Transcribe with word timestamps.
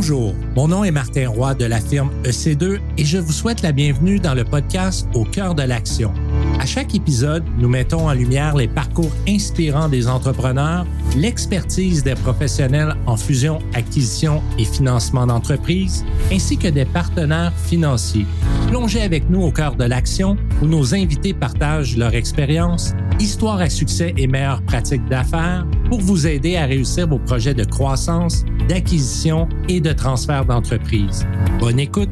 Bonjour, 0.00 0.32
mon 0.54 0.68
nom 0.68 0.84
est 0.84 0.92
Martin 0.92 1.28
Roy 1.28 1.54
de 1.54 1.64
la 1.64 1.80
firme 1.80 2.12
EC2 2.22 2.78
et 2.98 3.04
je 3.04 3.18
vous 3.18 3.32
souhaite 3.32 3.62
la 3.62 3.72
bienvenue 3.72 4.20
dans 4.20 4.34
le 4.34 4.44
podcast 4.44 5.08
Au 5.12 5.24
cœur 5.24 5.56
de 5.56 5.64
l'action. 5.64 6.14
À 6.60 6.66
chaque 6.66 6.94
épisode, 6.94 7.42
nous 7.58 7.68
mettons 7.68 8.08
en 8.08 8.12
lumière 8.12 8.54
les 8.54 8.68
parcours 8.68 9.10
inspirants 9.28 9.88
des 9.88 10.06
entrepreneurs, 10.06 10.86
l'expertise 11.16 12.04
des 12.04 12.14
professionnels 12.14 12.94
en 13.06 13.16
fusion, 13.16 13.58
acquisition 13.74 14.40
et 14.56 14.64
financement 14.64 15.26
d'entreprises, 15.26 16.04
ainsi 16.32 16.56
que 16.58 16.68
des 16.68 16.84
partenaires 16.84 17.52
financiers. 17.56 18.26
Plongez 18.68 19.02
avec 19.02 19.28
nous 19.28 19.42
au 19.42 19.50
cœur 19.50 19.74
de 19.74 19.84
l'action 19.84 20.36
où 20.62 20.66
nos 20.66 20.94
invités 20.94 21.34
partagent 21.34 21.96
leur 21.96 22.14
expérience, 22.14 22.94
histoire 23.18 23.60
à 23.60 23.68
succès 23.68 24.14
et 24.16 24.28
meilleures 24.28 24.62
pratiques 24.62 25.08
d'affaires 25.08 25.66
pour 25.88 26.00
vous 26.00 26.28
aider 26.28 26.56
à 26.56 26.66
réussir 26.66 27.08
vos 27.08 27.18
projets 27.18 27.54
de 27.54 27.64
croissance, 27.64 28.44
d'acquisition 28.68 29.48
et 29.68 29.80
de 29.80 29.92
transfert 29.92 30.44
d'entreprise. 30.44 31.26
Bonne 31.58 31.80
écoute! 31.80 32.10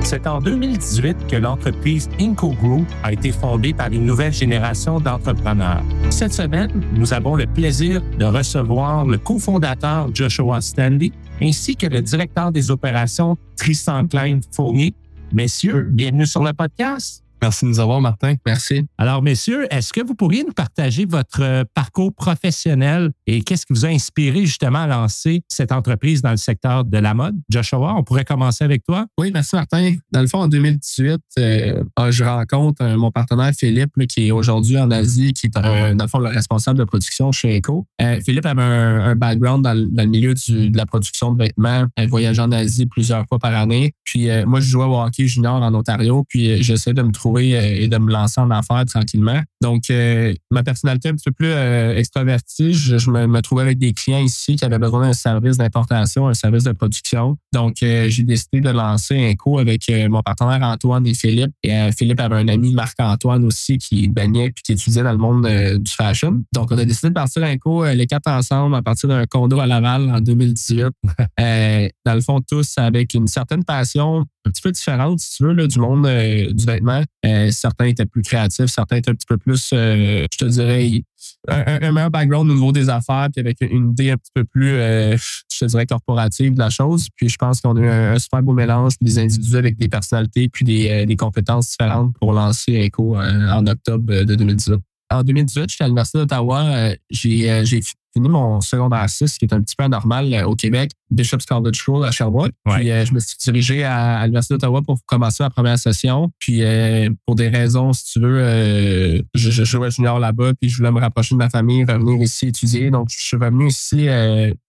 C'est 0.00 0.26
en 0.26 0.40
2018 0.40 1.26
que 1.26 1.36
l'entreprise 1.36 2.08
Inco 2.20 2.54
a 3.02 3.12
été 3.12 3.32
fondée 3.32 3.74
par 3.74 3.92
une 3.92 4.06
nouvelle 4.06 4.32
génération 4.32 5.00
d'entrepreneurs. 5.00 5.82
Cette 6.10 6.32
semaine, 6.32 6.70
nous 6.94 7.12
avons 7.12 7.34
le 7.34 7.46
plaisir 7.46 8.00
de 8.16 8.24
recevoir 8.24 9.04
le 9.04 9.18
cofondateur 9.18 10.08
Joshua 10.14 10.60
Stanley 10.60 11.10
ainsi 11.42 11.76
que 11.76 11.86
le 11.86 12.00
directeur 12.00 12.52
des 12.52 12.70
opérations 12.70 13.36
Tristan 13.56 14.06
Klein 14.06 14.38
Fournier. 14.52 14.94
Messieurs, 15.32 15.88
bienvenue 15.90 16.26
sur 16.26 16.44
le 16.44 16.52
podcast. 16.52 17.25
Merci 17.42 17.64
de 17.66 17.70
nous 17.70 17.80
avoir, 17.80 18.00
Martin. 18.00 18.34
Merci. 18.46 18.86
Alors, 18.98 19.22
messieurs, 19.22 19.66
est-ce 19.70 19.92
que 19.92 20.00
vous 20.04 20.14
pourriez 20.14 20.42
nous 20.42 20.52
partager 20.52 21.04
votre 21.04 21.42
euh, 21.42 21.64
parcours 21.74 22.14
professionnel 22.14 23.10
et 23.26 23.42
qu'est-ce 23.42 23.66
qui 23.66 23.72
vous 23.72 23.84
a 23.84 23.88
inspiré 23.88 24.46
justement 24.46 24.80
à 24.80 24.86
lancer 24.86 25.42
cette 25.48 25.72
entreprise 25.72 26.22
dans 26.22 26.30
le 26.30 26.38
secteur 26.38 26.84
de 26.84 26.98
la 26.98 27.14
mode? 27.14 27.36
Joshua, 27.50 27.94
on 27.96 28.02
pourrait 28.02 28.24
commencer 28.24 28.64
avec 28.64 28.84
toi. 28.84 29.06
Oui, 29.18 29.30
merci, 29.32 29.54
Martin. 29.54 29.96
Dans 30.12 30.22
le 30.22 30.26
fond, 30.26 30.40
en 30.40 30.48
2018, 30.48 31.20
euh, 31.38 31.82
ah, 31.96 32.10
je 32.10 32.24
rencontre 32.24 32.82
euh, 32.82 32.96
mon 32.96 33.10
partenaire 33.10 33.52
Philippe, 33.56 33.92
qui 34.08 34.28
est 34.28 34.30
aujourd'hui 34.30 34.78
en 34.78 34.90
Asie, 34.90 35.32
qui 35.32 35.46
est, 35.46 35.50
dans 35.50 36.04
le 36.04 36.08
fond, 36.08 36.18
le 36.18 36.28
responsable 36.28 36.78
de 36.78 36.84
production 36.84 37.32
chez 37.32 37.58
Eco. 37.58 37.86
Philippe 38.24 38.46
avait 38.46 38.62
un, 38.62 39.14
background 39.14 39.62
dans, 39.62 39.74
le 39.74 40.06
milieu 40.06 40.34
de 40.34 40.76
la 40.76 40.86
production 40.86 41.32
de 41.32 41.42
vêtements, 41.42 41.86
il 41.98 42.08
voyageait 42.08 42.42
en 42.42 42.52
Asie 42.52 42.86
plusieurs 42.86 43.24
fois 43.28 43.38
par 43.38 43.54
année. 43.54 43.94
Puis 44.04 44.28
moi, 44.46 44.60
je 44.60 44.68
jouais 44.68 44.84
au 44.84 45.00
hockey 45.00 45.26
junior 45.26 45.54
en 45.62 45.74
Ontario, 45.74 46.24
puis 46.28 46.62
j'essaie 46.62 46.92
de 46.92 47.02
me 47.02 47.12
trouver 47.12 47.25
euh, 47.34 47.82
et 47.82 47.88
de 47.88 47.98
me 47.98 48.12
lancer 48.12 48.40
en 48.40 48.50
affaires 48.50 48.84
tranquillement. 48.86 49.40
Donc, 49.60 49.84
euh, 49.90 50.34
ma 50.50 50.62
personnalité 50.62 51.08
un 51.08 51.14
petit 51.14 51.24
peu 51.30 51.32
plus 51.32 51.48
euh, 51.48 51.96
extravertie, 51.96 52.74
je, 52.74 53.10
me, 53.10 53.40
trouvais 53.40 53.62
avec 53.62 53.78
des 53.78 53.92
clients 53.92 54.20
ici 54.20 54.56
qui 54.56 54.64
avaient 54.64 54.78
besoin 54.78 55.02
d'un 55.02 55.12
service 55.12 55.56
d'importation, 55.56 56.28
un 56.28 56.34
service 56.34 56.64
de 56.64 56.72
production. 56.72 57.36
Donc, 57.52 57.76
j'ai 57.80 58.22
décidé 58.22 58.60
de 58.60 58.70
lancer 58.70 59.16
un 59.30 59.34
co 59.34 59.58
avec 59.58 59.90
mon 60.08 60.22
partenaire 60.22 60.62
Antoine 60.62 61.06
et 61.06 61.14
Philippe. 61.14 61.52
Et 61.62 61.90
Philippe 61.96 62.20
avait 62.20 62.36
un 62.36 62.48
ami, 62.48 62.72
Marc-Antoine 62.74 63.44
aussi, 63.44 63.78
qui 63.78 64.08
baignait 64.08 64.50
puis 64.50 64.62
qui 64.62 64.72
étudiait 64.72 65.02
dans 65.02 65.12
le 65.12 65.18
monde 65.18 65.46
du 65.78 65.90
fashion. 65.90 66.42
Donc, 66.52 66.70
on 66.70 66.78
a 66.78 66.84
décidé 66.84 67.08
de 67.08 67.14
partir 67.14 67.44
un 67.44 67.56
co 67.56 67.84
les 67.86 68.06
quatre 68.06 68.28
ensemble 68.28 68.74
à 68.74 68.82
partir 68.82 69.08
d'un 69.08 69.24
condo 69.26 69.58
à 69.60 69.66
Laval 69.66 70.10
en 70.10 70.20
2018. 70.20 70.86
dans 71.38 72.14
le 72.14 72.20
fond, 72.20 72.40
tous 72.46 72.74
avec 72.76 73.14
une 73.14 73.26
certaine 73.26 73.64
passion 73.64 74.26
un 74.46 74.50
petit 74.50 74.62
peu 74.62 74.72
différente, 74.72 75.18
si 75.20 75.36
tu 75.36 75.44
veux, 75.44 75.52
là, 75.52 75.66
du 75.66 75.78
monde 75.78 76.06
du 76.06 76.64
vêtement. 76.64 77.02
Euh, 77.24 77.50
certains 77.50 77.86
étaient 77.86 78.06
plus 78.06 78.22
créatifs, 78.22 78.66
certains 78.66 78.96
étaient 78.96 79.10
un 79.10 79.14
petit 79.14 79.26
peu 79.26 79.38
plus, 79.38 79.70
euh, 79.72 80.26
je 80.30 80.38
te 80.38 80.44
dirais, 80.44 81.02
un, 81.48 81.92
meilleur 81.92 82.10
background 82.10 82.50
au 82.50 82.54
niveau 82.54 82.72
des 82.72 82.88
affaires, 82.88 83.28
puis 83.32 83.40
avec 83.40 83.56
une 83.62 83.90
idée 83.90 84.10
un 84.10 84.16
petit 84.16 84.30
peu 84.34 84.44
plus, 84.44 84.70
euh, 84.70 85.16
je 85.16 85.58
te 85.58 85.64
dirais, 85.64 85.86
corporative 85.86 86.54
de 86.54 86.58
la 86.58 86.70
chose. 86.70 87.08
Puis 87.16 87.28
je 87.28 87.36
pense 87.36 87.60
qu'on 87.60 87.76
a 87.76 87.80
eu 87.80 87.88
un, 87.88 88.18
super 88.18 88.42
beau 88.42 88.52
mélange, 88.52 88.94
des 89.00 89.18
individus 89.18 89.56
avec 89.56 89.76
des 89.76 89.88
personnalités, 89.88 90.48
puis 90.48 90.64
des, 90.64 91.16
compétences 91.16 91.70
différentes 91.70 92.14
pour 92.18 92.32
lancer 92.34 92.74
Echo 92.74 93.16
en 93.16 93.66
octobre 93.66 94.04
de 94.04 94.34
2018. 94.34 94.76
En 95.10 95.22
2018, 95.22 95.70
j'étais 95.70 95.84
à 95.84 95.86
l'Université 95.86 96.18
d'Ottawa. 96.18 96.92
j'ai 97.10 97.80
fini 98.16 98.30
mon 98.30 98.62
secondaire 98.62 99.08
6, 99.08 99.36
qui 99.36 99.44
est 99.44 99.52
un 99.52 99.60
petit 99.60 99.76
peu 99.76 99.84
anormal 99.84 100.32
euh, 100.32 100.46
au 100.46 100.54
Québec, 100.54 100.90
Bishop's 101.10 101.44
College 101.44 101.76
School 101.76 102.04
à 102.06 102.10
Sherbrooke. 102.10 102.52
Puis 102.64 102.90
euh, 102.90 103.04
je 103.04 103.12
me 103.12 103.20
suis 103.20 103.36
dirigé 103.38 103.84
à, 103.84 104.22
l'Université 104.22 104.54
d'Ottawa 104.54 104.80
pour 104.80 104.96
commencer 105.04 105.42
ma 105.42 105.50
première 105.50 105.78
session. 105.78 106.30
Puis 106.38 106.62
euh, 106.62 107.10
pour 107.26 107.34
des 107.34 107.48
raisons, 107.48 107.92
si 107.92 108.12
tu 108.12 108.20
veux, 108.20 109.22
je, 109.34 109.50
je, 109.50 109.64
jouais 109.64 109.90
junior 109.90 110.18
là-bas, 110.18 110.54
puis 110.58 110.70
je 110.70 110.78
voulais 110.78 110.90
me 110.90 111.00
rapprocher 111.00 111.34
de 111.34 111.38
ma 111.38 111.50
famille, 111.50 111.84
revenir 111.84 112.22
ici 112.22 112.48
étudier. 112.48 112.90
Donc, 112.90 113.08
je 113.10 113.22
suis 113.22 113.36
revenu 113.36 113.68
ici 113.68 114.08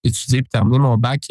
étudier 0.03 0.41
puis 0.41 0.49
terminer 0.49 0.79
mon 0.79 0.97
bac 0.97 1.21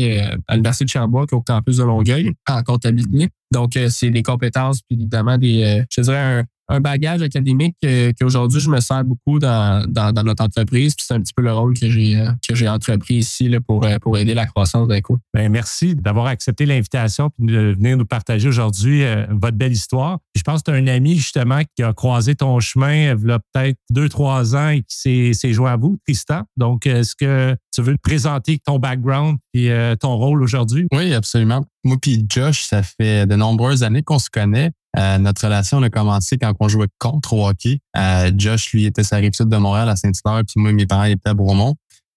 à 0.48 0.54
l'Université 0.54 0.86
de 0.86 0.90
Sherbrooke 0.90 1.32
au 1.34 1.42
campus 1.42 1.76
de 1.76 1.84
Longueuil 1.84 2.32
en 2.48 2.62
comptabilité. 2.62 3.28
Donc, 3.52 3.78
c'est 3.90 4.10
des 4.10 4.22
compétences, 4.22 4.80
puis 4.82 4.96
évidemment, 4.96 5.36
des, 5.36 5.84
je 5.90 6.00
dirais, 6.00 6.16
un, 6.18 6.44
un 6.68 6.80
bagage 6.80 7.22
académique 7.22 7.76
qu'aujourd'hui 8.18 8.60
je 8.60 8.70
me 8.70 8.80
sers 8.80 9.04
beaucoup 9.04 9.38
dans, 9.38 9.84
dans, 9.88 10.12
notre 10.24 10.42
entreprise. 10.42 10.94
c'est 10.98 11.14
un 11.14 11.20
petit 11.20 11.32
peu 11.34 11.42
le 11.42 11.52
rôle 11.52 11.78
que 11.78 11.88
j'ai 11.88 12.16
euh, 12.16 12.30
que 12.46 12.54
j'ai 12.54 12.68
entrepris 12.68 13.14
ici 13.14 13.48
là, 13.48 13.60
pour, 13.60 13.84
euh, 13.84 13.98
pour 13.98 14.16
aider 14.18 14.34
la 14.34 14.46
croissance 14.46 14.88
d'un 14.88 15.00
coup. 15.00 15.18
Bien, 15.34 15.48
merci 15.48 15.94
d'avoir 15.94 16.26
accepté 16.26 16.66
l'invitation 16.66 17.30
et 17.40 17.46
de 17.46 17.74
venir 17.76 17.96
nous 17.96 18.04
partager 18.04 18.48
aujourd'hui 18.48 19.02
euh, 19.02 19.26
votre 19.30 19.56
belle 19.56 19.72
histoire. 19.72 20.18
Je 20.34 20.42
pense 20.42 20.62
que 20.62 20.70
tu 20.70 20.76
as 20.76 20.80
un 20.80 20.86
ami 20.86 21.16
justement 21.16 21.60
qui 21.74 21.82
a 21.82 21.92
croisé 21.92 22.34
ton 22.34 22.60
chemin 22.60 23.14
il 23.14 23.28
y 23.28 23.32
a 23.32 23.38
peut-être 23.52 23.78
deux, 23.90 24.08
trois 24.08 24.54
ans 24.54 24.68
et 24.68 24.82
qui 24.82 25.34
s'est 25.34 25.52
joint 25.52 25.72
à 25.72 25.76
vous, 25.76 25.96
Tristan. 26.04 26.42
Donc, 26.56 26.86
est-ce 26.86 27.14
que 27.16 27.56
tu 27.72 27.82
veux 27.82 27.94
te 27.94 28.02
présenter 28.02 28.58
ton 28.64 28.78
background 28.78 29.38
et 29.54 29.70
ton 30.00 30.16
rôle 30.16 30.42
aujourd'hui? 30.42 30.86
Oui, 30.92 31.12
absolument. 31.14 31.64
Moi 31.84 31.96
puis 32.00 32.24
Josh, 32.28 32.64
ça 32.64 32.82
fait 32.82 33.26
de 33.26 33.36
nombreuses 33.36 33.82
années 33.82 34.02
qu'on 34.02 34.18
se 34.18 34.30
connaît. 34.30 34.72
Euh, 34.98 35.18
notre 35.18 35.44
relation 35.44 35.82
a 35.82 35.90
commencé 35.90 36.38
quand 36.38 36.52
on 36.60 36.68
jouait 36.68 36.88
contre 36.98 37.32
au 37.34 37.48
hockey. 37.48 37.80
Euh, 37.96 38.30
Josh, 38.36 38.72
lui, 38.72 38.86
était 38.86 39.04
sa 39.04 39.16
rive 39.16 39.32
sud 39.34 39.48
de 39.48 39.56
Montréal 39.56 39.88
à 39.88 39.96
Saint-Hilaire, 39.96 40.42
puis 40.46 40.60
moi, 40.60 40.72
mes 40.72 40.86
parents 40.86 41.04
étaient 41.04 41.28
à 41.28 41.34
Bromont. 41.34 41.74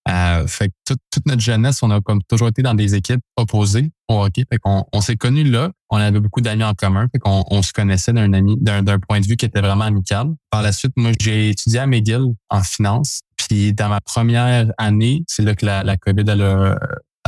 Euh, 0.08 0.48
fait 0.48 0.70
que 0.70 0.96
toute, 1.12 1.26
notre 1.26 1.42
jeunesse, 1.42 1.84
on 1.84 1.92
a 1.92 2.02
comme 2.02 2.22
toujours 2.24 2.48
été 2.48 2.64
dans 2.64 2.74
des 2.74 2.96
équipes 2.96 3.22
opposées 3.36 3.92
au 4.08 4.24
hockey. 4.24 4.44
Fait 4.50 4.58
qu'on 4.58 4.86
on, 4.92 5.02
s'est 5.02 5.18
connus 5.18 5.44
là. 5.44 5.72
On 5.90 5.98
avait 5.98 6.20
beaucoup 6.20 6.42
d'amis 6.42 6.64
en 6.64 6.74
commun. 6.74 7.08
Fait 7.12 7.20
qu'on 7.20 7.44
on 7.52 7.62
se 7.62 7.74
connaissait 7.74 8.14
d'un 8.14 8.34
ami, 8.34 8.58
d'un, 8.60 8.84
point 9.00 9.20
de 9.20 9.28
vue 9.28 9.36
qui 9.36 9.46
était 9.46 9.62
vraiment 9.62 9.84
amical. 9.84 10.28
Par 10.50 10.64
la 10.64 10.72
suite, 10.72 10.94
moi, 10.96 11.12
j'ai 11.20 11.50
étudié 11.50 11.80
à 11.80 11.86
McGill 11.86 12.26
en 12.50 12.64
finance. 12.64 13.20
Puis 13.38 13.74
dans 13.74 13.90
ma 13.90 14.00
première 14.02 14.72
année, 14.78 15.24
c'est 15.28 15.44
là 15.44 15.54
que 15.54 15.66
la, 15.66 15.84
la 15.84 15.98
COVID 15.98 16.24
elle 16.28 16.42
a, 16.42 16.80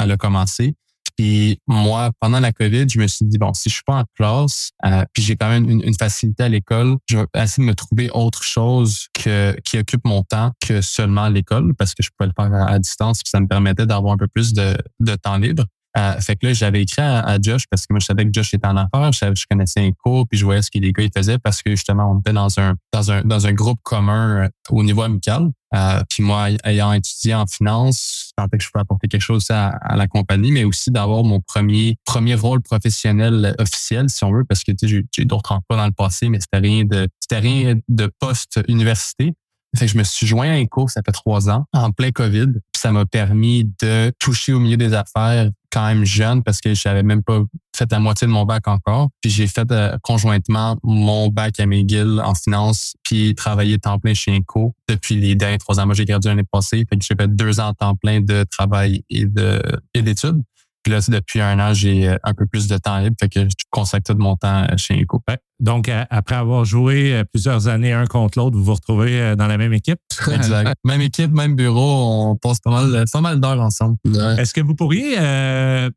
elle 0.02 0.12
a 0.12 0.18
commencé. 0.18 0.76
Puis 1.18 1.60
moi, 1.68 2.12
pendant 2.20 2.40
la 2.40 2.52
COVID, 2.52 2.88
je 2.90 3.00
me 3.00 3.08
suis 3.08 3.26
dit, 3.26 3.38
bon, 3.38 3.54
si 3.54 3.70
je 3.70 3.76
suis 3.76 3.84
pas 3.86 3.96
en 3.96 4.04
classe, 4.16 4.72
euh, 4.86 5.04
puis 5.14 5.24
j'ai 5.24 5.36
quand 5.36 5.50
même 5.50 5.70
une, 5.70 5.94
facilité 6.00 6.44
à 6.44 6.50
l'école, 6.50 6.98
je 7.10 7.18
vais 7.18 7.26
essayer 7.36 7.64
de 7.64 7.70
me 7.70 7.76
trouver 7.76 8.10
autre 8.12 8.44
chose 8.44 9.08
que, 9.14 9.56
qui 9.64 9.78
occupe 9.78 10.02
mon 10.06 10.24
temps 10.24 10.52
que 10.66 10.82
seulement 10.82 11.28
l'école, 11.28 11.76
parce 11.76 11.94
que 11.94 12.02
je 12.02 12.10
pouvais 12.18 12.28
le 12.28 12.34
faire 12.36 12.54
à, 12.54 12.80
distance, 12.80 13.22
puis 13.22 13.30
ça 13.30 13.40
me 13.40 13.48
permettait 13.48 13.86
d'avoir 13.86 14.14
un 14.14 14.18
peu 14.18 14.28
plus 14.28 14.54
de, 14.54 14.76
de 15.00 15.16
temps 15.16 15.38
libre. 15.38 15.66
Euh, 15.98 16.20
fait 16.22 16.38
que 16.38 16.48
là, 16.48 16.54
j'avais 16.54 16.82
écrit 16.84 17.02
à, 17.02 17.38
Josh 17.42 17.66
parce 17.70 17.86
que 17.86 17.94
moi, 17.94 18.00
je 18.00 18.06
savais 18.06 18.26
que 18.26 18.32
Josh 18.34 18.54
était 18.54 18.68
en 18.68 18.78
affaires, 18.78 19.12
je, 19.12 19.36
je 19.36 19.46
connaissais 19.50 19.82
un 19.82 19.92
cours, 19.92 20.26
puis 20.28 20.40
je 20.40 20.46
voyais 20.46 20.62
ce 20.62 20.72
que 20.72 20.80
les 20.80 20.94
gars 20.94 21.04
ils 21.04 21.12
faisaient 21.16 21.38
parce 21.38 21.62
que 21.62 21.72
justement, 21.72 22.12
on 22.12 22.20
était 22.20 22.34
dans 22.34 22.60
un 22.60 22.76
dans 22.94 23.12
un 23.12 23.24
dans 23.24 23.46
un 23.46 23.54
groupe 23.54 23.80
commun 23.84 24.46
euh, 24.46 24.50
au 24.70 24.84
niveau 24.84 25.02
amical. 25.02 25.50
Euh, 25.74 26.02
puis 26.10 26.24
moi, 26.24 26.50
ayant 26.66 26.92
étudié 26.94 27.34
en 27.34 27.46
finance, 27.46 28.28
je 28.30 28.34
pensais 28.36 28.58
que 28.58 28.64
je 28.64 28.70
pouvais 28.70 28.82
apporter 28.82 29.08
quelque 29.08 29.22
chose 29.22 29.50
à, 29.50 29.70
à 29.70 29.96
la 29.96 30.08
compagnie, 30.08 30.52
mais 30.52 30.64
aussi 30.64 30.92
d'avoir 30.92 31.24
mon 31.24 31.42
premier 31.42 31.98
premier 32.06 32.36
rôle 32.36 32.62
professionnel 32.62 33.56
officiel, 33.60 34.10
si 34.10 34.24
on 34.24 34.32
veut, 34.32 34.46
parce 34.46 34.64
que 34.64 34.72
j'ai 34.82 35.06
eu 35.18 35.26
d'autres 35.26 35.52
emplois 35.52 35.78
dans 35.78 35.86
le 35.86 35.92
passé, 35.92 36.30
mais 36.30 36.40
c'était 36.40 36.60
rien 36.60 36.86
de 36.86 37.08
c'était 37.20 37.40
rien 37.40 37.76
de 37.88 38.12
poste 38.20 38.62
université. 38.68 39.34
Fait 39.78 39.86
que 39.86 39.92
je 39.92 39.98
me 39.98 40.04
suis 40.04 40.28
joint 40.28 40.50
à 40.50 40.56
un 40.56 40.66
cours, 40.66 40.90
ça 40.90 41.02
fait 41.06 41.14
trois 41.14 41.50
ans, 41.50 41.66
en 41.74 41.92
plein 41.92 42.12
COVID. 42.12 42.48
Ça 42.76 42.92
m'a 42.92 43.06
permis 43.06 43.72
de 43.82 44.12
toucher 44.20 44.52
au 44.52 44.60
milieu 44.60 44.76
des 44.76 44.94
affaires 44.94 45.50
quand 45.72 45.86
même 45.88 46.06
jeune 46.06 46.44
parce 46.44 46.60
que 46.62 46.74
j'avais 46.74 47.04
même 47.04 47.24
pas 47.24 47.42
fait 47.76 47.92
la 47.92 48.00
moitié 48.00 48.28
de 48.28 48.32
mon 48.32 48.46
bac 48.46 48.68
encore. 48.68 49.10
Puis 49.22 49.32
j'ai 49.32 49.48
fait 49.48 49.72
euh, 49.72 49.98
conjointement 50.04 50.78
mon 50.84 51.30
bac 51.30 51.60
à 51.60 51.66
McGill 51.66 52.22
en 52.24 52.36
finance, 52.36 52.96
puis 53.04 53.34
travaillé 53.36 53.80
temps 53.80 54.00
plein 54.00 54.14
chez 54.14 54.36
Inco 54.36 54.76
depuis 54.88 55.16
les 55.16 55.36
derniers 55.36 55.58
trois 55.58 55.80
ans. 55.80 55.86
Moi, 55.86 55.96
j'ai 55.96 56.06
gradué 56.06 56.30
l'année 56.30 56.44
passée. 56.50 56.86
Fait 56.90 56.98
que 56.98 57.04
j'ai 57.04 57.16
fait 57.16 57.34
deux 57.34 57.60
ans 57.60 57.74
temps 57.74 57.96
plein 57.96 58.22
de 58.22 58.44
travail 58.44 59.04
et 59.10 59.26
de 59.26 59.62
et 59.94 60.02
d'études. 60.02 60.42
Puis 60.84 60.92
là, 60.92 61.00
depuis 61.08 61.42
un 61.42 61.60
an, 61.60 61.74
j'ai 61.74 62.10
euh, 62.10 62.18
un 62.24 62.34
peu 62.34 62.46
plus 62.46 62.68
de 62.68 62.78
temps 62.78 63.00
libre, 63.00 63.16
fait 63.20 63.30
que 63.30 63.42
je 63.42 63.66
consacre 63.70 64.14
tout 64.14 64.20
mon 64.20 64.36
temps 64.36 64.64
euh, 64.64 64.78
chez 64.78 65.00
Eco. 65.00 65.22
Donc, 65.62 65.90
après 66.10 66.36
avoir 66.36 66.66
joué 66.66 67.24
plusieurs 67.32 67.68
années 67.68 67.94
un 67.94 68.06
contre 68.06 68.40
l'autre, 68.40 68.58
vous 68.58 68.64
vous 68.64 68.74
retrouvez 68.74 69.36
dans 69.36 69.48
la 69.48 69.58
même 69.58 69.74
équipe? 69.74 70.00
Exact. 70.32 70.76
même 70.84 71.02
équipe, 71.02 71.32
même 71.32 71.56
bureau, 71.56 72.32
on 72.32 72.36
passe 72.36 72.60
pas 72.60 72.72
mal, 72.72 73.06
pas 73.12 73.22
mal 73.22 73.40
d'heures 73.40 73.62
ensemble. 73.62 73.98
Est-ce 74.38 74.54
que 74.54 74.62
vous 74.62 74.76
pourriez, 74.76 75.16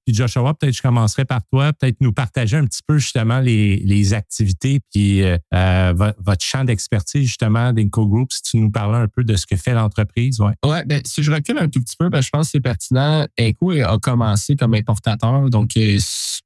puis 0.04 0.14
Joshua, 0.14 0.54
peut-être 0.54 0.76
je 0.76 0.82
commencerai 0.82 1.24
par 1.24 1.40
toi, 1.50 1.72
peut-être 1.72 1.96
nous 2.00 2.12
partager 2.12 2.56
un 2.56 2.64
petit 2.64 2.82
peu 2.86 2.98
justement 2.98 3.40
les, 3.40 3.76
les 3.84 4.14
activités 4.14 4.80
puis 4.92 5.22
votre 5.52 6.44
champ 6.44 6.64
d'expertise 6.64 7.26
justement 7.26 7.72
d'Inco 7.72 8.06
Group, 8.06 8.32
si 8.32 8.42
tu 8.42 8.56
nous 8.58 8.70
parlais 8.70 8.98
un 8.98 9.08
peu 9.08 9.24
de 9.24 9.36
ce 9.36 9.46
que 9.46 9.56
fait 9.56 9.74
l'entreprise. 9.74 10.40
Ouais, 10.40 10.54
ouais 10.64 10.84
ben, 10.84 11.00
si 11.04 11.22
je 11.22 11.32
recule 11.32 11.58
un 11.58 11.68
tout 11.68 11.80
petit 11.80 11.96
peu, 11.98 12.08
ben, 12.08 12.20
je 12.20 12.30
pense 12.30 12.46
que 12.46 12.50
c'est 12.52 12.60
pertinent. 12.60 13.26
Inco 13.38 13.70
a 13.70 13.98
commencé 13.98 14.56
comme 14.56 14.74
importateur, 14.74 15.50
donc 15.50 15.70
je, 15.74 15.98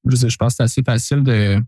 je 0.04 0.36
pense 0.36 0.52
que 0.52 0.56
c'est 0.56 0.62
assez 0.62 0.82
facile 0.82 1.22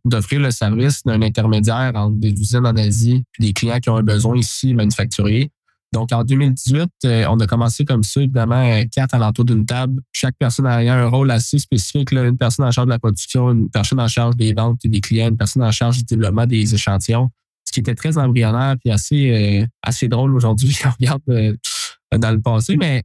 d'offrir 0.05 0.41
le 0.41 0.51
service 0.51 1.03
d'un 1.05 1.21
intermédiaire 1.23 1.40
entre 1.45 2.17
des 2.17 2.33
usines 2.33 2.67
en 2.67 2.77
Asie 2.77 3.25
et 3.39 3.43
des 3.43 3.53
clients 3.53 3.79
qui 3.79 3.91
ont 3.91 3.97
un 3.97 4.03
besoin 4.03 4.37
ici 4.37 4.75
manufacturier. 4.75 5.51
Donc, 5.93 6.13
en 6.13 6.23
2018, 6.23 6.89
euh, 7.05 7.25
on 7.29 7.41
a 7.41 7.47
commencé 7.47 7.85
comme 7.85 8.05
ça, 8.05 8.21
évidemment, 8.21 8.63
euh, 8.63 8.85
quatre 8.93 9.15
alentours 9.15 9.45
d'une 9.45 9.67
table. 9.67 10.01
Chaque 10.13 10.37
personne 10.39 10.67
a 10.67 10.77
un 10.77 11.09
rôle 11.09 11.33
assez 11.33 11.59
spécifique. 11.59 12.13
Une 12.13 12.39
personne 12.39 12.65
en 12.65 12.71
charge 12.71 12.87
de 12.87 12.93
la 12.93 13.01
production, 13.01 13.51
une 13.51 13.69
personne 13.71 13.99
en 13.99 14.07
charge 14.07 14.37
des 14.37 14.53
ventes 14.53 14.85
et 14.85 14.89
des 14.89 15.01
clients, 15.01 15.29
une 15.29 15.37
personne 15.37 15.65
en 15.65 15.73
charge 15.73 15.99
du 15.99 16.05
développement 16.05 16.47
des 16.47 16.75
échantillons. 16.75 17.31
Ce 17.65 17.73
qui 17.73 17.81
était 17.81 17.97
très 17.97 18.19
embryonnaire 18.19 18.77
et 18.85 18.93
assez, 18.93 19.31
euh, 19.63 19.67
assez 19.83 20.07
drôle 20.07 20.35
aujourd'hui 20.35 20.77
on 20.85 20.91
regarde 20.91 21.23
dans 22.19 22.31
le 22.31 22.41
passé. 22.41 22.77
Mais 22.77 23.05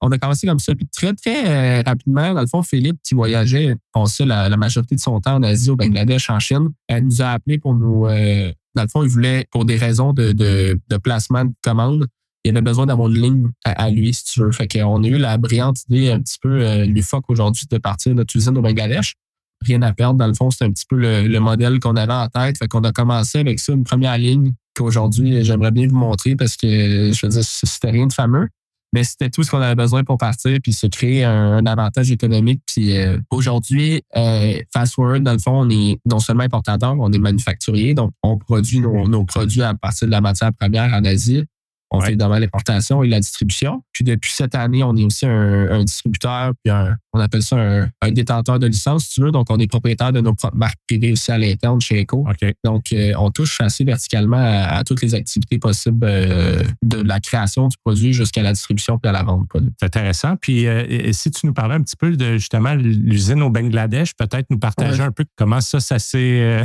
on 0.00 0.10
a 0.10 0.18
commencé 0.18 0.46
comme 0.46 0.58
ça. 0.58 0.74
Puis 0.74 0.86
très, 0.86 1.12
très 1.14 1.80
rapidement, 1.82 2.34
dans 2.34 2.40
le 2.40 2.46
fond, 2.46 2.62
Philippe, 2.62 2.98
qui 3.02 3.14
voyageait, 3.14 3.76
on 3.94 4.06
sait, 4.06 4.24
la, 4.24 4.56
majorité 4.56 4.94
de 4.94 5.00
son 5.00 5.20
temps 5.20 5.36
en 5.36 5.42
Asie, 5.42 5.70
au 5.70 5.76
Bangladesh, 5.76 6.30
en 6.30 6.38
Chine, 6.38 6.70
elle 6.88 7.04
nous 7.04 7.22
a 7.22 7.30
appelé 7.30 7.58
pour 7.58 7.74
nous... 7.74 8.06
dans 8.06 8.82
le 8.82 8.88
fond, 8.88 9.02
il 9.02 9.08
voulait, 9.08 9.46
pour 9.50 9.64
des 9.64 9.76
raisons 9.76 10.12
de, 10.12 10.32
de, 10.32 10.80
de 10.88 10.96
placement 10.96 11.44
de 11.44 11.52
commandes, 11.62 12.06
il 12.44 12.50
avait 12.50 12.62
besoin 12.62 12.86
d'avoir 12.86 13.08
une 13.08 13.20
ligne 13.20 13.48
à, 13.64 13.90
lui, 13.90 14.12
si 14.12 14.24
tu 14.24 14.40
veux. 14.40 14.52
Fait 14.52 14.66
qu'on 14.66 15.02
a 15.04 15.06
eu 15.06 15.18
la 15.18 15.38
brillante 15.38 15.82
idée 15.88 16.10
un 16.10 16.20
petit 16.20 16.38
peu 16.40 16.62
euh, 16.62 16.84
l'UFOC 16.84 17.24
aujourd'hui 17.28 17.66
de 17.70 17.78
partir 17.78 18.14
notre 18.14 18.34
usine 18.34 18.56
au 18.58 18.62
Bangladesh. 18.62 19.14
Rien 19.64 19.80
à 19.82 19.92
perdre. 19.92 20.18
Dans 20.18 20.26
le 20.26 20.34
fond, 20.34 20.50
c'est 20.50 20.64
un 20.64 20.70
petit 20.72 20.86
peu 20.88 20.96
le, 20.96 21.38
modèle 21.38 21.78
qu'on 21.78 21.94
avait 21.94 22.12
en 22.12 22.28
tête. 22.28 22.58
Fait 22.58 22.66
qu'on 22.66 22.82
a 22.82 22.90
commencé 22.90 23.38
avec 23.38 23.60
ça, 23.60 23.72
une 23.72 23.84
première 23.84 24.18
ligne 24.18 24.52
qu'aujourd'hui, 24.74 25.44
j'aimerais 25.44 25.70
bien 25.70 25.86
vous 25.88 25.96
montrer 25.96 26.36
parce 26.36 26.56
que, 26.56 27.12
je 27.12 27.26
veux 27.26 27.32
dire, 27.32 27.44
c'était 27.44 27.90
rien 27.90 28.06
de 28.06 28.12
fameux. 28.12 28.48
Mais 28.94 29.04
c'était 29.04 29.30
tout 29.30 29.42
ce 29.42 29.50
qu'on 29.50 29.60
avait 29.60 29.74
besoin 29.74 30.04
pour 30.04 30.18
partir 30.18 30.58
puis 30.62 30.74
se 30.74 30.86
créer 30.86 31.24
un, 31.24 31.64
avantage 31.64 32.10
économique. 32.10 32.60
Puis 32.66 32.94
euh, 32.94 33.16
aujourd'hui, 33.30 34.02
euh, 34.16 34.60
Fast 34.70 34.94
Forward, 34.94 35.22
dans 35.22 35.32
le 35.32 35.38
fond, 35.38 35.62
on 35.62 35.70
est 35.70 35.98
non 36.04 36.18
seulement 36.18 36.42
importateur, 36.42 36.94
on 36.98 37.10
est 37.10 37.18
manufacturier. 37.18 37.94
Donc, 37.94 38.12
on 38.22 38.36
produit 38.36 38.80
nos, 38.80 39.08
nos 39.08 39.24
produits 39.24 39.62
à 39.62 39.72
partir 39.72 40.08
de 40.08 40.12
la 40.12 40.20
matière 40.20 40.50
première 40.52 40.92
en 40.92 41.04
Asie. 41.04 41.44
On 41.92 42.00
fait 42.00 42.08
évidemment 42.08 42.38
l'importation 42.38 43.02
et 43.02 43.08
la 43.08 43.20
distribution. 43.20 43.82
Puis 43.92 44.02
depuis 44.02 44.32
cette 44.32 44.54
année, 44.54 44.82
on 44.82 44.96
est 44.96 45.04
aussi 45.04 45.26
un, 45.26 45.84
distributeur, 45.84 46.52
puis 46.64 46.72
on 47.12 47.20
appelle 47.20 47.42
ça 47.42 47.56
un, 48.00 48.10
détenteur 48.10 48.58
de 48.58 48.66
licence, 48.66 49.04
si 49.04 49.14
tu 49.14 49.20
veux. 49.20 49.30
Donc, 49.30 49.48
on 49.50 49.58
est 49.58 49.66
propriétaire 49.66 50.10
de 50.10 50.20
nos 50.20 50.34
propres 50.34 50.56
marques 50.56 50.78
privées 50.88 51.12
aussi 51.12 51.30
à 51.30 51.36
l'interne 51.36 51.80
chez 51.82 52.02
Eco. 52.02 52.26
Donc, 52.64 52.92
euh, 52.92 53.12
on 53.18 53.30
touche 53.30 53.60
assez 53.60 53.84
verticalement 53.84 54.38
à, 54.38 54.82
toutes 54.84 55.02
les 55.02 55.14
activités 55.14 55.58
possibles 55.58 56.06
euh, 56.08 56.62
de 56.82 57.02
la 57.02 57.20
création 57.20 57.68
du 57.68 57.76
produit 57.84 58.14
jusqu'à 58.14 58.42
la 58.42 58.52
distribution 58.52 58.98
puis 58.98 59.10
à 59.10 59.12
la 59.12 59.22
vente. 59.22 59.48
C'est 59.78 59.86
intéressant. 59.86 60.36
Puis, 60.36 60.66
euh, 60.66 61.12
si 61.12 61.30
tu 61.30 61.46
nous 61.46 61.52
parlais 61.52 61.74
un 61.74 61.82
petit 61.82 61.96
peu 61.96 62.16
de 62.16 62.38
justement 62.38 62.74
l'usine 62.74 63.42
au 63.42 63.50
Bangladesh, 63.50 64.14
peut-être 64.14 64.46
nous 64.48 64.58
partager 64.58 65.02
un 65.02 65.12
peu 65.12 65.26
comment 65.36 65.60
ça, 65.60 65.78
ça 65.80 65.98
s'est 65.98 66.64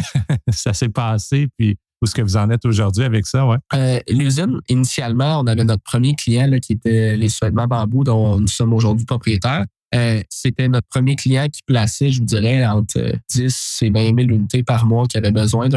passé, 0.93 1.49
puis 1.57 1.77
où 2.01 2.05
est-ce 2.05 2.13
que 2.13 2.21
vous 2.21 2.37
en 2.37 2.49
êtes 2.49 2.65
aujourd'hui 2.65 3.03
avec 3.03 3.25
ça? 3.25 3.45
Ouais. 3.45 3.57
Euh, 3.73 3.99
L'usine, 4.09 4.59
initialement, 4.69 5.39
on 5.39 5.47
avait 5.47 5.63
notre 5.63 5.83
premier 5.83 6.15
client 6.15 6.49
qui 6.61 6.73
était 6.73 7.17
les 7.17 7.29
sous-vêtements 7.29 7.67
bambou 7.67 8.03
dont 8.03 8.39
nous 8.39 8.47
sommes 8.47 8.73
aujourd'hui 8.73 9.05
propriétaires. 9.05 9.65
Euh, 9.95 10.21
c'était 10.29 10.67
notre 10.67 10.87
premier 10.89 11.15
client 11.15 11.47
qui 11.51 11.61
plaçait, 11.63 12.11
je 12.11 12.19
vous 12.19 12.25
dirais, 12.25 12.65
entre 12.65 13.13
10 13.29 13.79
et 13.83 13.89
20 13.89 14.03
000 14.03 14.17
unités 14.17 14.63
par 14.63 14.85
mois 14.85 15.07
qui 15.07 15.17
avait 15.17 15.31
besoin 15.31 15.69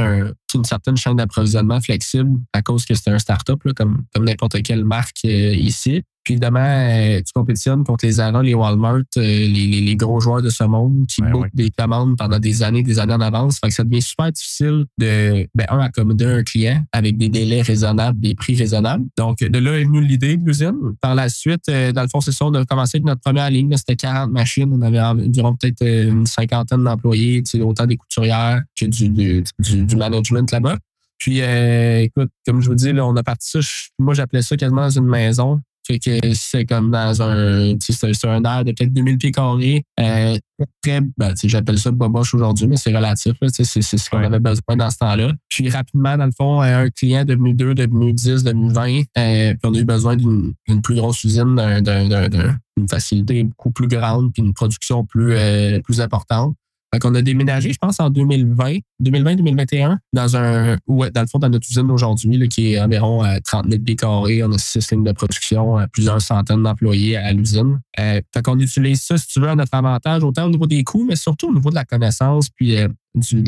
d'une 0.52 0.64
certaine 0.64 0.96
chaîne 0.96 1.16
d'approvisionnement 1.16 1.80
flexible 1.80 2.38
à 2.52 2.62
cause 2.62 2.84
que 2.84 2.94
c'était 2.94 3.10
un 3.10 3.18
start-up, 3.18 3.60
comme, 3.76 4.04
comme 4.14 4.24
n'importe 4.24 4.62
quelle 4.62 4.84
marque 4.84 5.24
euh, 5.24 5.54
ici. 5.54 6.02
Puis 6.24 6.34
évidemment, 6.34 6.60
euh, 6.60 7.18
tu 7.18 7.32
compétitionnes 7.34 7.82
contre 7.82 8.04
les 8.04 8.12
Zara, 8.12 8.42
les 8.42 8.54
Walmart, 8.54 8.98
euh, 9.16 9.20
les, 9.20 9.80
les, 9.80 9.96
gros 9.96 10.20
joueurs 10.20 10.42
de 10.42 10.50
ce 10.50 10.64
monde 10.64 11.06
qui 11.08 11.22
ben 11.22 11.32
des 11.54 11.70
commandes 11.70 12.16
pendant 12.16 12.38
des 12.38 12.62
années, 12.62 12.82
des 12.82 12.98
années 12.98 13.14
en 13.14 13.20
avance. 13.20 13.58
Fait 13.58 13.68
que 13.68 13.74
ça 13.74 13.84
devient 13.84 14.02
super 14.02 14.30
difficile 14.30 14.84
de, 14.98 15.46
ben, 15.54 15.66
un, 15.70 15.78
accommoder 15.78 16.26
un 16.26 16.42
client 16.42 16.82
avec 16.92 17.16
des 17.16 17.30
délais 17.30 17.62
raisonnables, 17.62 18.20
des 18.20 18.34
prix 18.34 18.54
raisonnables. 18.54 19.04
Donc, 19.16 19.38
de 19.38 19.58
là 19.58 19.78
est 19.78 19.84
venue 19.84 20.02
l'idée 20.02 20.36
de 20.36 20.44
l'usine. 20.44 20.76
Par 21.00 21.14
la 21.14 21.30
suite, 21.30 21.68
euh, 21.70 21.92
dans 21.92 22.02
le 22.02 22.08
fond, 22.08 22.20
c'est 22.20 22.32
ça, 22.32 22.44
on 22.44 22.54
a 22.54 22.64
commencé 22.66 22.98
avec 22.98 23.06
notre 23.06 23.22
première 23.22 23.48
ligne. 23.48 23.74
C'était 23.76 23.96
40 23.96 24.30
machines. 24.30 24.70
On 24.70 24.82
avait 24.82 25.00
environ 25.00 25.56
peut-être 25.56 25.82
une 25.82 26.26
cinquantaine 26.26 26.84
d'employés, 26.84 27.42
autant 27.62 27.86
des 27.86 27.96
couturières 27.96 28.62
que 28.78 28.84
du, 28.84 29.08
du, 29.08 29.42
du, 29.58 29.96
management 29.96 30.39
là-bas. 30.50 30.78
Puis, 31.18 31.40
écoute, 31.40 32.30
comme 32.46 32.62
je 32.62 32.68
vous 32.70 32.74
dis, 32.74 32.92
là, 32.92 33.06
on 33.06 33.14
a 33.16 33.22
parti 33.22 33.50
ça. 33.50 33.60
moi, 33.98 34.14
j'appelais 34.14 34.40
ça 34.40 34.56
quasiment 34.56 34.82
dans 34.82 34.90
une 34.90 35.06
maison. 35.06 35.60
Fait 35.86 35.98
que 35.98 36.34
c'est 36.34 36.64
comme 36.66 36.90
dans 36.90 37.22
un, 37.22 37.74
c'est 37.80 38.24
un 38.24 38.44
air 38.44 38.64
de 38.64 38.72
peut-être 38.72 38.92
2000 38.92 39.18
pieds 39.18 39.32
carrés. 39.32 39.82
Euh, 39.98 40.36
très, 40.82 41.00
ben, 41.16 41.34
j'appelle 41.42 41.78
ça 41.78 41.90
boboche 41.90 42.34
aujourd'hui, 42.34 42.66
mais 42.66 42.76
c'est 42.76 42.94
relatif. 42.94 43.32
C'est 43.48 43.64
ce 43.64 44.10
qu'on 44.10 44.18
avait 44.18 44.38
besoin 44.38 44.76
dans 44.76 44.90
ce 44.90 44.98
temps-là. 44.98 45.32
Puis 45.48 45.68
rapidement, 45.70 46.16
dans 46.16 46.26
le 46.26 46.32
fond, 46.36 46.60
un 46.60 46.90
client 46.90 47.24
devenu 47.24 47.54
2, 47.54 47.74
devenu 47.74 48.12
10, 48.12 48.44
devenu 48.44 48.72
20. 48.72 49.00
Euh, 49.18 49.54
puis 49.54 49.58
on 49.64 49.74
a 49.74 49.78
eu 49.78 49.84
besoin 49.84 50.16
d'une 50.16 50.54
plus 50.82 50.96
grosse 50.96 51.24
usine, 51.24 51.56
d'une 51.56 52.88
facilité 52.88 53.42
beaucoup 53.44 53.70
plus 53.70 53.88
grande, 53.88 54.32
puis 54.32 54.42
une 54.42 54.54
production 54.54 55.04
plus, 55.04 55.32
euh, 55.32 55.80
plus 55.80 56.00
importante. 56.00 56.54
Fait 56.92 56.98
qu'on 56.98 57.14
a 57.14 57.22
déménagé, 57.22 57.72
je 57.72 57.78
pense, 57.78 58.00
en 58.00 58.10
2020, 58.10 58.78
2020-2021, 59.00 59.96
dans 60.12 60.36
un, 60.36 60.76
ouais, 60.88 61.10
dans 61.12 61.20
le 61.20 61.26
fond, 61.28 61.38
dans 61.38 61.48
notre 61.48 61.68
usine 61.70 61.88
aujourd'hui, 61.88 62.48
qui 62.48 62.72
est 62.72 62.80
environ 62.80 63.22
30 63.44 63.70
000 63.70 63.82
pieds 63.82 63.94
carrés. 63.94 64.42
On 64.42 64.50
a 64.50 64.58
six 64.58 64.90
lignes 64.90 65.04
de 65.04 65.12
production, 65.12 65.78
euh, 65.78 65.86
plusieurs 65.92 66.20
centaines 66.20 66.64
d'employés 66.64 67.16
à 67.16 67.32
l'usine. 67.32 67.78
Euh, 68.00 68.20
fait 68.34 68.42
qu'on 68.42 68.58
utilise 68.58 69.02
ça, 69.02 69.16
si 69.16 69.28
tu 69.28 69.40
veux, 69.40 69.48
à 69.48 69.54
notre 69.54 69.72
avantage, 69.74 70.24
autant 70.24 70.46
au 70.46 70.50
niveau 70.50 70.66
des 70.66 70.82
coûts, 70.82 71.04
mais 71.08 71.14
surtout 71.14 71.50
au 71.50 71.54
niveau 71.54 71.70
de 71.70 71.76
la 71.76 71.84
connaissance, 71.84 72.48
puis 72.50 72.76
euh, 72.76 72.88
du, 73.14 73.44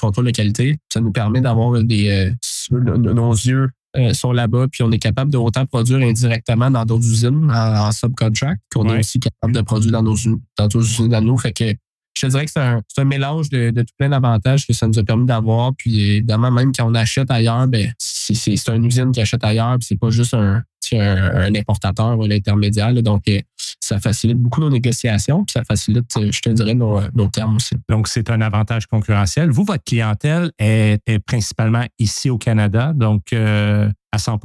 contrôle 0.00 0.26
de 0.26 0.32
qualité. 0.32 0.78
Ça 0.92 1.00
nous 1.00 1.12
permet 1.12 1.40
d'avoir 1.40 1.82
des, 1.84 2.32
nos 2.70 3.32
yeux 3.32 3.68
sont 4.12 4.32
là-bas, 4.32 4.66
puis 4.70 4.82
on 4.84 4.90
est 4.92 4.98
capable 4.98 5.32
de 5.32 5.36
autant 5.36 5.66
produire 5.66 5.98
indirectement 5.98 6.70
dans 6.70 6.84
d'autres 6.84 7.06
usines 7.06 7.50
en, 7.52 7.90
subcontract, 7.90 8.60
qu'on 8.72 8.88
est 8.88 9.00
aussi 9.00 9.18
capable 9.18 9.52
de 9.52 9.60
produire 9.62 9.92
dans 9.92 10.02
nos, 10.02 10.16
dans 10.56 10.68
nos 10.72 10.80
usines 10.80 11.14
à 11.14 11.20
nous. 11.20 11.36
Fait 11.38 11.52
que 11.52 11.74
je 12.20 12.26
te 12.26 12.30
dirais 12.30 12.44
que 12.44 12.50
c'est 12.52 12.60
un, 12.60 12.82
un, 12.98 13.04
mélange 13.04 13.48
de, 13.48 13.70
de 13.70 13.82
tout 13.82 13.94
plein 13.96 14.10
d'avantages 14.10 14.66
que 14.66 14.72
ça 14.74 14.86
nous 14.86 14.98
a 14.98 15.02
permis 15.02 15.24
d'avoir. 15.24 15.74
Puis 15.74 16.16
évidemment, 16.16 16.50
même 16.50 16.72
quand 16.72 16.90
on 16.90 16.94
achète 16.94 17.30
ailleurs, 17.30 17.66
ben, 17.66 17.92
c'est 17.98 18.68
une 18.68 18.84
usine 18.84 19.10
qui 19.10 19.20
achète 19.20 19.42
ailleurs, 19.42 19.78
puis 19.78 19.86
c'est 19.88 19.98
pas 19.98 20.10
juste 20.10 20.34
un, 20.34 20.62
un, 20.92 21.54
importateur 21.54 22.18
ou 22.18 22.24
un 22.24 22.30
intermédiaire. 22.30 22.92
donc, 23.02 23.22
euh, 23.28 23.40
ça 23.80 23.98
facilite 23.98 24.36
beaucoup 24.36 24.60
nos 24.60 24.70
négociations, 24.70 25.44
puis 25.44 25.52
ça 25.52 25.64
facilite, 25.64 26.04
euh, 26.18 26.30
je 26.30 26.40
te 26.40 26.50
dirais, 26.50 26.74
nos, 26.74 27.00
nos 27.14 27.28
termes 27.28 27.56
aussi. 27.56 27.74
Donc, 27.88 28.06
c'est 28.08 28.30
un 28.30 28.40
avantage 28.40 28.86
concurrentiel. 28.86 29.50
Vous, 29.50 29.64
votre 29.64 29.84
clientèle 29.84 30.52
est, 30.58 31.00
principalement 31.26 31.84
ici 31.98 32.28
au 32.28 32.38
Canada, 32.38 32.92
donc 32.94 33.32
euh, 33.32 33.88
à 34.12 34.18
100 34.18 34.38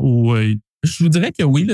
ou 0.00 0.34
Je 0.82 1.02
vous 1.02 1.08
dirais 1.08 1.32
que 1.38 1.44
oui. 1.44 1.68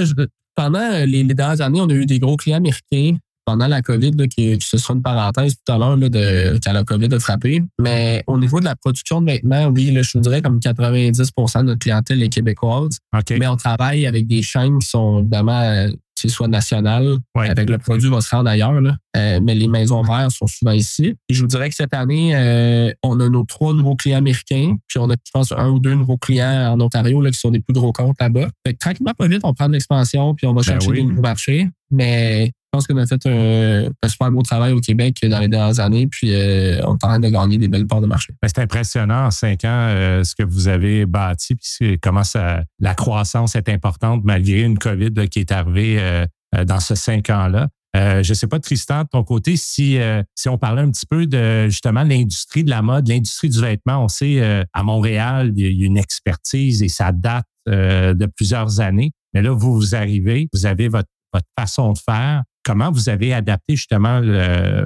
pendant 0.56 0.90
les, 0.90 1.22
les, 1.22 1.34
dernières 1.34 1.60
années, 1.60 1.80
on 1.80 1.88
a 1.88 1.94
eu 1.94 2.06
des 2.06 2.18
gros 2.18 2.36
clients 2.36 2.58
américains 2.58 3.16
pendant 3.44 3.66
la 3.66 3.82
COVID, 3.82 4.12
là, 4.12 4.26
qui, 4.26 4.58
ce 4.60 4.78
sera 4.78 4.94
une 4.94 5.02
parenthèse 5.02 5.56
tout 5.64 5.72
à 5.72 5.78
l'heure, 5.78 5.96
de, 5.96 6.58
quand 6.64 6.72
la 6.72 6.84
COVID 6.84 7.14
a 7.14 7.20
frappé. 7.20 7.62
Mais 7.80 8.24
au 8.26 8.38
niveau 8.38 8.60
de 8.60 8.64
la 8.64 8.76
production 8.76 9.20
de 9.20 9.26
vêtements, 9.26 9.66
oui, 9.66 9.90
là, 9.90 10.02
je 10.02 10.10
vous 10.14 10.20
dirais 10.20 10.42
comme 10.42 10.58
90% 10.58 11.60
de 11.60 11.62
notre 11.64 11.78
clientèle 11.78 12.22
est 12.22 12.28
québécoise. 12.28 12.98
Mais 13.30 13.46
on 13.46 13.56
travaille 13.56 14.06
avec 14.06 14.26
des 14.26 14.42
chaînes 14.42 14.78
qui 14.78 14.88
sont 14.88 15.20
évidemment 15.20 15.60
euh, 15.60 15.88
c'est 16.14 16.28
soit 16.28 16.48
nationales, 16.48 17.16
avec 17.34 17.68
le 17.68 17.78
produit 17.78 18.08
va 18.08 18.20
se 18.20 18.34
rendre 18.34 18.48
ailleurs. 18.48 18.80
Là. 18.80 18.96
Euh, 19.16 19.40
mais 19.42 19.54
les 19.54 19.68
maisons 19.68 20.02
mères 20.02 20.30
sont 20.30 20.46
souvent 20.46 20.72
ici. 20.72 21.14
Et 21.28 21.34
je 21.34 21.40
vous 21.40 21.46
dirais 21.46 21.68
que 21.68 21.74
cette 21.74 21.92
année, 21.92 22.34
euh, 22.34 22.92
on 23.02 23.20
a 23.20 23.28
nos 23.28 23.44
trois 23.44 23.74
nouveaux 23.74 23.96
clients 23.96 24.18
américains, 24.18 24.76
puis 24.88 24.98
on 24.98 25.10
a, 25.10 25.14
je 25.14 25.30
pense, 25.32 25.52
un 25.52 25.68
ou 25.70 25.80
deux 25.80 25.94
nouveaux 25.94 26.16
clients 26.16 26.72
en 26.72 26.80
Ontario 26.80 27.20
là, 27.20 27.30
qui 27.30 27.38
sont 27.38 27.50
des 27.50 27.60
plus 27.60 27.74
gros 27.74 27.92
comptes 27.92 28.16
là-bas. 28.20 28.48
tranquillement, 28.80 29.12
pas 29.16 29.28
vite, 29.28 29.40
on 29.44 29.54
prend 29.54 29.68
de 29.68 29.74
l'expansion, 29.74 30.34
puis 30.34 30.46
on 30.46 30.54
va 30.54 30.60
ben 30.60 30.62
chercher 30.62 30.92
des 30.92 31.02
nouveaux 31.02 31.22
marchés. 31.22 31.68
Mais 31.90 32.52
pense 32.74 32.86
qu'on 32.88 32.96
a 32.96 33.06
fait 33.06 33.24
un, 33.26 34.08
super 34.08 34.30
beau 34.32 34.42
travail 34.42 34.72
au 34.72 34.80
Québec 34.80 35.18
dans 35.22 35.38
les 35.38 35.48
dernières 35.48 35.78
années, 35.78 36.08
puis 36.08 36.34
euh, 36.34 36.80
on 36.84 36.96
est 36.96 37.04
en 37.04 37.08
train 37.08 37.20
de 37.20 37.28
gagner 37.28 37.56
des 37.56 37.68
belles 37.68 37.86
parts 37.86 38.00
de 38.00 38.06
marché. 38.06 38.32
Ben, 38.42 38.48
c'est 38.48 38.60
impressionnant 38.60 39.26
en 39.26 39.30
cinq 39.30 39.64
ans 39.64 39.68
euh, 39.90 40.24
ce 40.24 40.34
que 40.34 40.42
vous 40.42 40.66
avez 40.66 41.06
bâti, 41.06 41.54
puis 41.54 41.98
comment 42.00 42.24
ça, 42.24 42.64
la 42.80 42.94
croissance 42.94 43.54
est 43.54 43.68
importante 43.68 44.22
malgré 44.24 44.62
une 44.62 44.78
COVID 44.78 45.28
qui 45.30 45.40
est 45.40 45.52
arrivée 45.52 45.98
euh, 46.00 46.26
dans 46.66 46.80
ce 46.80 46.94
cinq 46.94 47.30
ans-là. 47.30 47.68
Je 47.96 48.28
ne 48.28 48.34
sais 48.34 48.48
pas, 48.48 48.58
Tristan, 48.58 49.02
de 49.02 49.08
ton 49.08 49.22
côté, 49.22 49.56
si, 49.56 49.98
si 50.34 50.48
on 50.48 50.58
parlait 50.58 50.82
un 50.82 50.90
petit 50.90 51.06
peu 51.06 51.28
de 51.28 51.68
justement 51.68 52.02
l'industrie 52.02 52.64
de 52.64 52.70
la 52.70 52.82
mode, 52.82 53.06
l'industrie 53.06 53.48
du 53.48 53.60
vêtement. 53.60 54.02
On 54.02 54.08
sait, 54.08 54.64
à 54.72 54.82
Montréal, 54.82 55.52
il 55.54 55.80
y 55.80 55.84
a 55.84 55.86
une 55.86 55.96
expertise 55.96 56.82
et 56.82 56.88
ça 56.88 57.12
date 57.12 57.46
de 57.68 58.26
plusieurs 58.26 58.80
années. 58.80 59.12
Mais 59.32 59.42
là, 59.42 59.52
vous, 59.52 59.76
vous 59.76 59.94
arrivez, 59.94 60.48
vous 60.52 60.66
avez 60.66 60.88
votre, 60.88 61.08
votre 61.32 61.46
façon 61.56 61.92
de 61.92 61.98
faire. 61.98 62.42
Comment 62.64 62.90
vous 62.90 63.08
avez 63.08 63.32
adapté 63.34 63.76
justement 63.76 64.20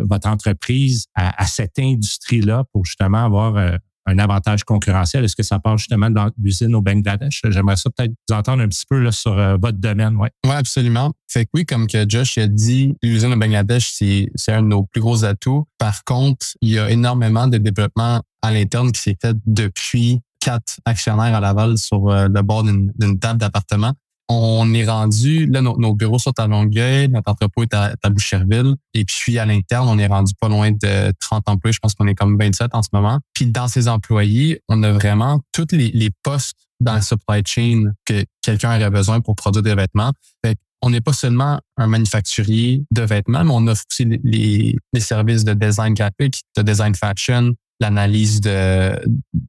votre 0.08 0.28
entreprise 0.28 1.06
à, 1.14 1.42
à 1.42 1.46
cette 1.46 1.78
industrie-là 1.78 2.64
pour 2.72 2.84
justement 2.84 3.24
avoir 3.24 3.78
un 4.08 4.18
avantage 4.18 4.64
concurrentiel? 4.64 5.24
Est-ce 5.24 5.36
que 5.36 5.42
ça 5.42 5.58
part 5.58 5.78
justement 5.78 6.10
dans 6.10 6.30
l'usine 6.42 6.74
au 6.74 6.80
Bangladesh? 6.80 7.42
J'aimerais 7.48 7.76
ça 7.76 7.90
peut-être 7.94 8.12
vous 8.28 8.34
entendre 8.34 8.62
un 8.62 8.68
petit 8.68 8.86
peu 8.88 8.98
là, 8.98 9.12
sur 9.12 9.38
euh, 9.38 9.56
votre 9.60 9.78
domaine. 9.78 10.16
Oui, 10.16 10.28
ouais, 10.46 10.56
absolument. 10.56 11.12
Fait 11.30 11.44
que 11.44 11.50
oui, 11.54 11.66
comme 11.66 11.86
que 11.86 12.08
Josh 12.08 12.38
a 12.38 12.46
dit, 12.46 12.94
l'usine 13.02 13.32
au 13.32 13.36
Bangladesh, 13.36 13.90
c'est, 13.92 14.30
c'est 14.34 14.52
un 14.52 14.62
de 14.62 14.68
nos 14.68 14.84
plus 14.84 15.00
gros 15.00 15.24
atouts. 15.24 15.66
Par 15.78 16.04
contre, 16.04 16.46
il 16.60 16.70
y 16.70 16.78
a 16.78 16.90
énormément 16.90 17.46
de 17.46 17.58
développement 17.58 18.22
à 18.42 18.50
l'interne 18.50 18.92
qui 18.92 19.00
s'est 19.00 19.16
fait 19.20 19.36
depuis 19.46 20.20
quatre 20.40 20.78
actionnaires 20.84 21.34
à 21.34 21.40
Laval 21.40 21.76
sur 21.76 22.08
euh, 22.08 22.28
le 22.28 22.42
bord 22.42 22.64
d'une 22.64 23.18
table 23.18 23.40
d'appartement 23.40 23.92
on 24.28 24.74
est 24.74 24.84
rendu, 24.84 25.46
là, 25.46 25.62
nos, 25.62 25.94
bureaux 25.94 26.18
sont 26.18 26.38
à 26.38 26.46
Longueuil, 26.46 27.08
notre 27.08 27.30
entrepôt 27.30 27.62
est 27.62 27.72
à, 27.74 27.94
Boucherville. 28.10 28.74
Et 28.92 29.04
puis, 29.04 29.38
à 29.38 29.46
l'interne, 29.46 29.88
on 29.88 29.98
est 29.98 30.06
rendu 30.06 30.34
pas 30.38 30.48
loin 30.48 30.70
de 30.70 31.12
30 31.18 31.48
employés. 31.48 31.72
Je 31.72 31.78
pense 31.78 31.94
qu'on 31.94 32.06
est 32.06 32.14
comme 32.14 32.36
27 32.38 32.74
en 32.74 32.82
ce 32.82 32.88
moment. 32.92 33.20
Puis, 33.32 33.46
dans 33.46 33.68
ces 33.68 33.88
employés, 33.88 34.60
on 34.68 34.82
a 34.82 34.92
vraiment 34.92 35.40
tous 35.52 35.68
les, 35.72 36.10
postes 36.22 36.58
dans 36.80 36.94
la 36.94 37.00
supply 37.00 37.42
chain 37.44 37.92
que 38.04 38.24
quelqu'un 38.42 38.76
aurait 38.76 38.90
besoin 38.90 39.20
pour 39.20 39.34
produire 39.34 39.62
des 39.62 39.74
vêtements. 39.74 40.12
Fait 40.44 40.58
on 40.80 40.90
n'est 40.90 41.00
pas 41.00 41.12
seulement 41.12 41.60
un 41.76 41.88
manufacturier 41.88 42.84
de 42.92 43.02
vêtements, 43.02 43.44
mais 43.44 43.50
on 43.52 43.66
offre 43.66 43.82
aussi 43.90 44.04
les, 44.22 44.76
services 45.00 45.42
de 45.42 45.52
design 45.54 45.92
graphique, 45.94 46.42
de 46.56 46.62
design 46.62 46.94
fashion, 46.94 47.54
l'analyse 47.80 48.40
de, 48.40 48.96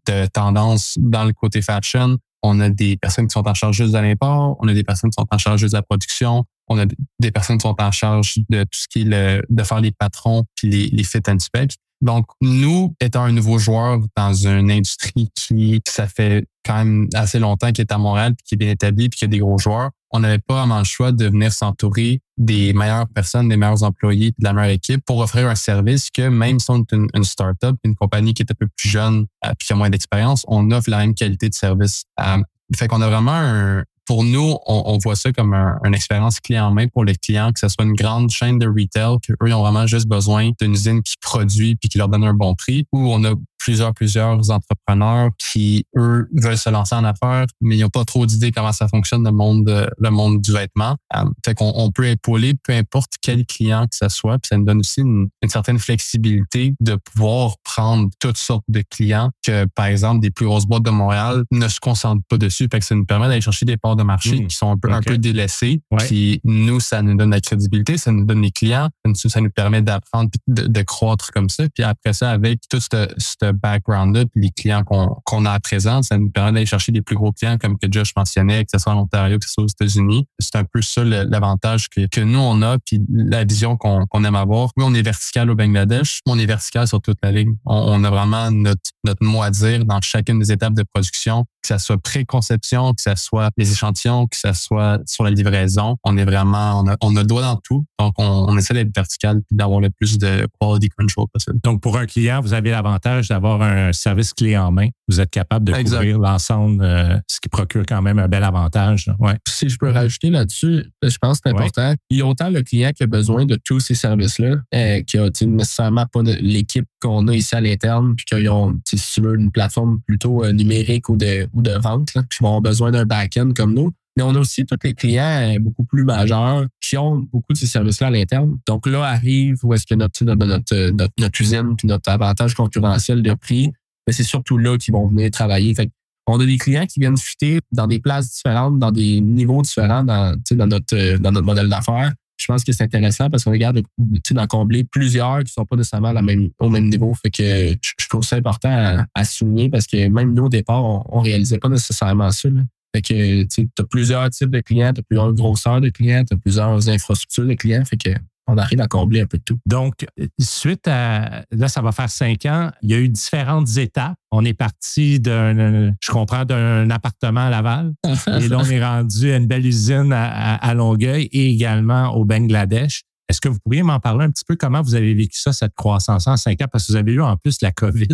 de 0.07 0.25
tendance 0.33 0.97
dans 0.99 1.25
le 1.25 1.33
côté 1.33 1.61
fashion, 1.61 2.17
on 2.41 2.59
a 2.59 2.69
des 2.69 2.97
personnes 2.97 3.27
qui 3.27 3.33
sont 3.33 3.47
en 3.47 3.53
charge 3.53 3.75
juste 3.75 3.93
de 3.93 3.99
l'import, 3.99 4.57
on 4.59 4.67
a 4.67 4.73
des 4.73 4.83
personnes 4.83 5.09
qui 5.09 5.15
sont 5.19 5.27
en 5.29 5.37
charge 5.37 5.59
juste 5.59 5.73
de 5.73 5.77
la 5.77 5.83
production, 5.83 6.45
on 6.67 6.77
a 6.79 6.85
des 7.19 7.31
personnes 7.31 7.57
qui 7.57 7.67
sont 7.67 7.75
en 7.79 7.91
charge 7.91 8.39
de 8.49 8.63
tout 8.63 8.79
ce 8.79 8.87
qui 8.87 9.01
est 9.01 9.05
le, 9.05 9.43
de 9.49 9.63
faire 9.63 9.81
les 9.81 9.91
patrons 9.91 10.45
puis 10.55 10.69
les, 10.69 10.87
les 10.87 11.03
fit 11.03 11.21
and 11.27 11.39
spec. 11.39 11.71
Donc, 12.01 12.25
nous, 12.41 12.95
étant 13.01 13.23
un 13.23 13.31
nouveau 13.31 13.59
joueur 13.59 13.99
dans 14.15 14.33
une 14.33 14.71
industrie 14.71 15.29
qui, 15.35 15.81
ça 15.87 16.07
fait 16.07 16.47
quand 16.63 16.75
même 16.75 17.09
assez 17.13 17.39
longtemps 17.39 17.71
qu'il 17.71 17.81
est 17.81 17.91
à 17.91 17.97
Montréal, 17.97 18.35
puis 18.35 18.43
qui 18.45 18.55
est 18.55 18.57
bien 18.57 18.71
établi, 18.71 19.09
puis 19.09 19.19
qui 19.19 19.25
a 19.25 19.27
des 19.27 19.39
gros 19.39 19.57
joueurs, 19.57 19.91
on 20.11 20.19
n'avait 20.19 20.39
pas 20.39 20.59
vraiment 20.59 20.79
le 20.79 20.85
choix 20.85 21.11
de 21.11 21.25
venir 21.25 21.51
s'entourer 21.51 22.21
des 22.37 22.73
meilleures 22.73 23.07
personnes, 23.07 23.49
des 23.49 23.57
meilleurs 23.57 23.83
employés, 23.83 24.33
de 24.37 24.43
la 24.43 24.53
meilleure 24.53 24.71
équipe 24.71 25.03
pour 25.05 25.19
offrir 25.19 25.47
un 25.47 25.55
service 25.55 26.09
que 26.09 26.29
même 26.29 26.59
si 26.59 26.71
on 26.71 26.77
est 26.77 26.91
une, 26.93 27.07
une 27.13 27.23
start-up, 27.23 27.75
une 27.83 27.95
compagnie 27.95 28.33
qui 28.33 28.43
est 28.43 28.51
un 28.51 28.55
peu 28.55 28.67
plus 28.75 28.89
jeune, 28.89 29.27
euh, 29.45 29.51
puis 29.57 29.67
qui 29.67 29.73
a 29.73 29.75
moins 29.75 29.89
d'expérience, 29.89 30.45
on 30.47 30.71
offre 30.71 30.89
la 30.89 30.99
même 30.99 31.13
qualité 31.13 31.49
de 31.49 31.53
service. 31.53 32.05
Euh, 32.19 32.37
fait 32.75 32.87
qu'on 32.87 33.01
a 33.01 33.07
vraiment 33.07 33.33
un, 33.33 33.83
pour 34.09 34.23
nous, 34.23 34.57
on, 34.65 34.97
voit 34.97 35.15
ça 35.15 35.31
comme 35.31 35.53
un, 35.53 35.77
une 35.83 35.93
expérience 35.93 36.39
clé 36.39 36.59
en 36.59 36.71
main 36.71 36.87
pour 36.87 37.05
les 37.05 37.13
clients, 37.13 37.51
que 37.53 37.59
ce 37.59 37.67
soit 37.67 37.85
une 37.85 37.93
grande 37.93 38.31
chaîne 38.31 38.57
de 38.57 38.65
retail, 38.65 39.17
qu'eux, 39.21 39.35
ils 39.45 39.53
ont 39.53 39.61
vraiment 39.61 39.85
juste 39.85 40.07
besoin 40.07 40.49
d'une 40.59 40.73
usine 40.73 41.03
qui 41.03 41.13
produit 41.21 41.75
puis 41.75 41.89
qui 41.89 41.99
leur 41.99 42.09
donne 42.09 42.23
un 42.23 42.33
bon 42.33 42.55
prix, 42.55 42.87
ou 42.91 43.13
on 43.13 43.23
a 43.23 43.35
plusieurs, 43.59 43.93
plusieurs 43.93 44.49
entrepreneurs 44.49 45.29
qui, 45.37 45.85
eux, 45.95 46.27
veulent 46.33 46.57
se 46.57 46.69
lancer 46.69 46.95
en 46.95 47.03
affaires, 47.03 47.45
mais 47.61 47.77
ils 47.77 47.81
n'ont 47.81 47.89
pas 47.89 48.05
trop 48.05 48.25
d'idées 48.25 48.51
comment 48.51 48.71
ça 48.71 48.87
fonctionne 48.87 49.23
le 49.23 49.31
monde, 49.31 49.91
le 49.97 50.09
monde 50.09 50.41
du 50.41 50.51
vêtement. 50.51 50.95
Euh, 51.15 51.25
fait 51.45 51.53
qu'on 51.53 51.71
on 51.75 51.91
peut 51.91 52.07
épauler 52.07 52.53
peu 52.63 52.73
importe 52.73 53.13
quel 53.21 53.45
client 53.45 53.83
que 53.83 53.95
ce 53.95 54.09
soit, 54.09 54.39
puis 54.39 54.47
ça 54.49 54.57
nous 54.57 54.65
donne 54.65 54.79
aussi 54.79 55.01
une, 55.01 55.29
certaine 55.47 55.79
flexibilité 55.79 56.75
de 56.79 56.95
pouvoir 56.95 57.55
prendre 57.63 58.09
toutes 58.19 58.37
sortes 58.37 58.65
de 58.67 58.83
clients 58.87 59.31
que, 59.43 59.65
par 59.73 59.85
exemple, 59.85 60.21
des 60.21 60.29
plus 60.29 60.45
grosses 60.45 60.67
boîtes 60.67 60.83
de 60.83 60.91
Montréal 60.91 61.43
ne 61.51 61.67
se 61.67 61.79
concentrent 61.79 62.23
pas 62.29 62.37
dessus. 62.37 62.67
Fait 62.71 62.79
que 62.79 62.85
ça 62.85 62.93
nous 62.93 63.05
permet 63.05 63.27
d'aller 63.27 63.41
chercher 63.41 63.65
des 63.65 63.77
parts 63.77 63.95
de 63.95 64.03
marché 64.03 64.39
hmm. 64.39 64.47
qui 64.47 64.55
sont 64.55 64.71
un 64.71 64.77
peu, 64.77 64.91
un 64.91 65.01
peu 65.01 65.17
délaissés. 65.17 65.81
Puis 65.97 66.39
nous, 66.43 66.79
ça 66.79 67.01
nous 67.01 67.15
donne 67.15 67.31
la 67.31 67.41
crédibilité, 67.41 67.97
ça 67.97 68.11
nous 68.11 68.25
donne 68.25 68.41
les 68.41 68.51
clients, 68.51 68.89
ça 69.15 69.41
nous 69.41 69.49
permet 69.49 69.81
d'apprendre 69.81 70.29
de, 70.47 70.67
de 70.67 70.81
croître 70.83 71.31
comme 71.31 71.49
ça. 71.49 71.63
Puis 71.73 71.83
après 71.83 72.13
ça, 72.13 72.29
avec 72.29 72.61
tout 72.69 72.79
ce 72.79 73.48
background-là, 73.51 74.25
puis 74.25 74.41
les 74.41 74.51
clients 74.51 74.83
qu'on 74.83 75.45
a 75.45 75.51
à 75.51 75.59
présent, 75.59 76.01
ça 76.01 76.17
nous 76.17 76.29
permet 76.29 76.51
d'aller 76.51 76.65
chercher 76.65 76.91
des 76.91 77.01
plus 77.01 77.15
gros 77.15 77.31
clients, 77.31 77.57
comme 77.57 77.77
que 77.77 77.87
Josh 77.91 78.13
mentionnait, 78.15 78.63
que 78.63 78.71
ce 78.73 78.79
soit 78.79 78.93
en 78.93 78.99
Ontario, 78.99 79.37
que 79.39 79.45
ce 79.45 79.53
soit 79.53 79.63
aux 79.63 79.67
États-Unis. 79.67 80.27
C'est 80.39 80.55
un 80.55 80.63
peu 80.63 80.81
ça 80.81 81.03
l'avantage 81.03 81.89
que, 81.89 82.07
que 82.07 82.21
nous, 82.21 82.39
on 82.39 82.61
a, 82.61 82.77
puis 82.79 83.01
la 83.09 83.43
vision 83.43 83.77
qu'on 83.77 84.23
aime 84.23 84.35
avoir. 84.35 84.69
Oui, 84.77 84.83
on 84.87 84.93
est 84.93 85.01
vertical 85.01 85.49
au 85.49 85.55
Bangladesh, 85.55 86.21
mais 86.25 86.33
on 86.33 86.39
est 86.39 86.45
vertical 86.45 86.87
sur 86.87 87.01
toute 87.01 87.17
la 87.23 87.31
ligne. 87.31 87.55
On, 87.65 88.03
a 88.03 88.09
vraiment 88.09 88.51
notre, 88.51 88.91
notre 89.03 89.23
mot 89.23 89.41
à 89.41 89.51
dire 89.51 89.85
dans 89.85 89.99
chacune 90.01 90.39
des 90.39 90.51
étapes 90.51 90.73
de 90.73 90.83
production, 90.83 91.45
que 91.61 91.67
ce 91.67 91.77
soit 91.77 91.97
pré-conception, 91.97 92.93
que 92.93 93.01
ce 93.01 93.15
soit 93.15 93.49
les 93.57 93.71
échantillons, 93.71 94.27
que 94.27 94.37
ce 94.37 94.53
soit 94.53 94.99
sur 95.05 95.23
la 95.23 95.31
livraison. 95.31 95.97
On 96.03 96.17
est 96.17 96.25
vraiment, 96.25 96.81
on 96.81 96.87
a, 96.87 96.95
on 97.01 97.15
a 97.15 97.21
le 97.21 97.27
doigt 97.27 97.41
dans 97.41 97.57
tout. 97.57 97.85
Donc, 97.99 98.13
on, 98.17 98.45
on 98.47 98.57
essaie 98.57 98.73
d'être 98.73 98.95
vertical 98.95 99.41
puis 99.47 99.55
d'avoir 99.55 99.79
le 99.79 99.89
plus 99.89 100.17
de 100.17 100.47
quality 100.59 100.89
control 100.89 101.25
possible. 101.33 101.59
Donc, 101.63 101.81
pour 101.81 101.97
un 101.97 102.05
client, 102.05 102.41
vous 102.41 102.53
avez 102.53 102.71
l'avantage 102.71 103.27
d'avoir 103.27 103.49
avoir 103.53 103.61
un 103.61 103.93
service 103.93 104.33
clé 104.33 104.57
en 104.57 104.71
main. 104.71 104.89
Vous 105.07 105.19
êtes 105.19 105.31
capable 105.31 105.65
de 105.65 105.73
couvrir 105.73 106.19
l'ensemble, 106.19 106.83
euh, 106.83 107.17
ce 107.27 107.39
qui 107.39 107.49
procure 107.49 107.83
quand 107.87 108.01
même 108.01 108.19
un 108.19 108.27
bel 108.27 108.43
avantage. 108.43 109.11
Ouais. 109.19 109.37
Si 109.47 109.69
je 109.69 109.77
peux 109.77 109.89
rajouter 109.89 110.29
là-dessus, 110.29 110.85
je 111.01 111.17
pense 111.17 111.39
que 111.39 111.49
c'est 111.49 111.55
important. 111.55 111.95
Il 112.09 112.17
y 112.17 112.21
a 112.21 112.25
autant 112.25 112.49
le 112.49 112.61
client 112.61 112.91
qui 112.95 113.03
a 113.03 113.07
besoin 113.07 113.45
de 113.45 113.57
tous 113.63 113.79
ces 113.79 113.95
services-là, 113.95 114.57
euh, 114.73 115.01
qui 115.01 115.17
a 115.17 115.29
nécessairement 115.41 116.05
pas 116.05 116.21
l'équipe 116.23 116.85
qu'on 117.01 117.27
a 117.27 117.33
ici 117.33 117.55
à 117.55 117.61
l'interne, 117.61 118.15
puis 118.15 118.25
qu'ils 118.25 118.49
ont, 118.49 118.79
si 118.85 118.97
tu 118.97 119.21
veux, 119.21 119.35
une 119.35 119.51
plateforme 119.51 119.99
plutôt 120.05 120.43
euh, 120.43 120.51
numérique 120.51 121.09
ou 121.09 121.17
de, 121.17 121.48
ou 121.53 121.61
de 121.61 121.71
vente, 121.71 122.13
là, 122.13 122.23
puis 122.29 122.45
ont 122.45 122.61
besoin 122.61 122.91
d'un 122.91 123.05
back-end 123.05 123.51
comme 123.55 123.73
nous. 123.73 123.91
Mais 124.17 124.23
on 124.23 124.35
a 124.35 124.39
aussi 124.39 124.65
tous 124.65 124.75
les 124.83 124.93
clients 124.93 125.55
beaucoup 125.61 125.83
plus 125.83 126.03
majeurs 126.03 126.65
qui 126.81 126.97
ont 126.97 127.25
beaucoup 127.31 127.53
de 127.53 127.57
ces 127.57 127.67
services-là 127.67 128.07
à 128.07 128.09
l'interne. 128.09 128.57
Donc 128.67 128.85
là 128.85 129.03
arrive 129.03 129.59
où 129.63 129.73
est-ce 129.73 129.85
que 129.85 129.95
notre, 129.95 130.23
notre, 130.25 130.45
notre, 130.91 131.11
notre, 131.17 131.41
usine 131.41 131.75
puis 131.77 131.87
notre 131.87 132.09
avantage 132.09 132.53
concurrentiel 132.53 133.21
de 133.21 133.33
prix, 133.33 133.71
mais 134.05 134.13
c'est 134.13 134.23
surtout 134.23 134.57
là 134.57 134.77
qu'ils 134.77 134.93
vont 134.93 135.07
venir 135.07 135.31
travailler. 135.31 135.73
Fait 135.73 135.89
on 136.27 136.39
a 136.39 136.45
des 136.45 136.57
clients 136.57 136.85
qui 136.85 136.99
viennent 136.99 137.17
chuter 137.17 137.59
dans 137.71 137.87
des 137.87 137.99
places 137.99 138.29
différentes, 138.31 138.77
dans 138.77 138.91
des 138.91 139.19
niveaux 139.19 139.61
différents 139.61 140.03
dans, 140.03 140.35
dans, 140.51 140.67
notre, 140.67 141.17
dans 141.17 141.31
notre 141.31 141.45
modèle 141.45 141.69
d'affaires. 141.69 142.13
Je 142.39 142.45
pense 142.47 142.63
que 142.63 142.71
c'est 142.71 142.83
intéressant 142.83 143.29
parce 143.29 143.43
qu'on 143.43 143.51
regarde 143.51 143.81
d'en 143.97 144.47
combler 144.47 144.85
plusieurs 144.85 145.43
qui 145.43 145.51
sont 145.51 145.65
pas 145.65 145.75
nécessairement 145.75 146.13
au 146.59 146.69
même 146.69 146.89
niveau. 146.89 147.13
Fait 147.13 147.29
que 147.29 147.75
je, 147.81 148.07
trouve 148.07 148.23
ça 148.23 148.37
important 148.37 149.05
à, 149.13 149.23
souligner 149.25 149.69
parce 149.69 149.85
que 149.85 150.07
même 150.07 150.33
nous, 150.33 150.45
au 150.45 150.49
départ, 150.49 150.83
on 150.83 151.19
ne 151.19 151.25
réalisait 151.25 151.59
pas 151.59 151.69
nécessairement 151.69 152.31
ça. 152.31 152.49
Fait 152.95 153.01
que 153.01 153.43
tu 153.43 153.69
as 153.77 153.83
plusieurs 153.83 154.29
types 154.29 154.49
de 154.49 154.61
clients, 154.61 154.93
tu 154.93 155.01
as 155.01 155.03
plusieurs 155.03 155.33
grosseurs 155.33 155.81
de 155.81 155.89
clients, 155.89 156.23
tu 156.23 156.33
as 156.33 156.37
plusieurs 156.37 156.89
infrastructures 156.89 157.45
de 157.45 157.53
clients. 157.53 157.85
Fait 157.85 157.97
que 157.97 158.09
on 158.49 158.57
arrive 158.57 158.81
à 158.81 158.87
combler 158.87 159.21
un 159.21 159.25
peu 159.25 159.37
de 159.37 159.43
tout. 159.43 159.59
Donc, 159.65 160.05
suite 160.39 160.87
à, 160.87 161.43
là, 161.51 161.67
ça 161.67 161.81
va 161.81 161.91
faire 161.91 162.09
cinq 162.09 162.45
ans, 162.45 162.71
il 162.81 162.91
y 162.91 162.93
a 162.93 162.97
eu 162.97 163.09
différentes 163.09 163.77
étapes. 163.77 164.17
On 164.31 164.45
est 164.45 164.53
parti 164.53 165.19
d'un, 165.19 165.93
je 165.99 166.11
comprends, 166.11 166.45
d'un 166.45 166.89
appartement 166.89 167.47
à 167.47 167.49
Laval. 167.49 167.93
et 168.05 168.47
là, 168.47 168.57
on 168.59 168.69
est 168.69 168.83
rendu 168.83 169.31
à 169.31 169.37
une 169.37 169.47
belle 169.47 169.65
usine 169.65 170.11
à, 170.13 170.73
Longueuil 170.73 171.29
et 171.31 171.51
également 171.51 172.15
au 172.15 172.25
Bangladesh. 172.25 173.03
Est-ce 173.27 173.41
que 173.41 173.49
vous 173.49 173.59
pourriez 173.59 173.83
m'en 173.83 173.99
parler 173.99 174.25
un 174.25 174.31
petit 174.31 174.45
peu 174.47 174.55
comment 174.55 174.81
vous 174.81 174.95
avez 174.95 175.13
vécu 175.13 175.39
ça, 175.39 175.53
cette 175.53 175.75
croissance 175.75 176.27
en 176.27 176.37
cinq 176.37 176.61
ans? 176.61 176.67
Parce 176.71 176.87
que 176.87 176.93
vous 176.93 176.97
avez 176.97 177.13
eu 177.13 177.21
en 177.21 177.37
plus 177.37 177.61
la 177.61 177.71
COVID 177.71 178.07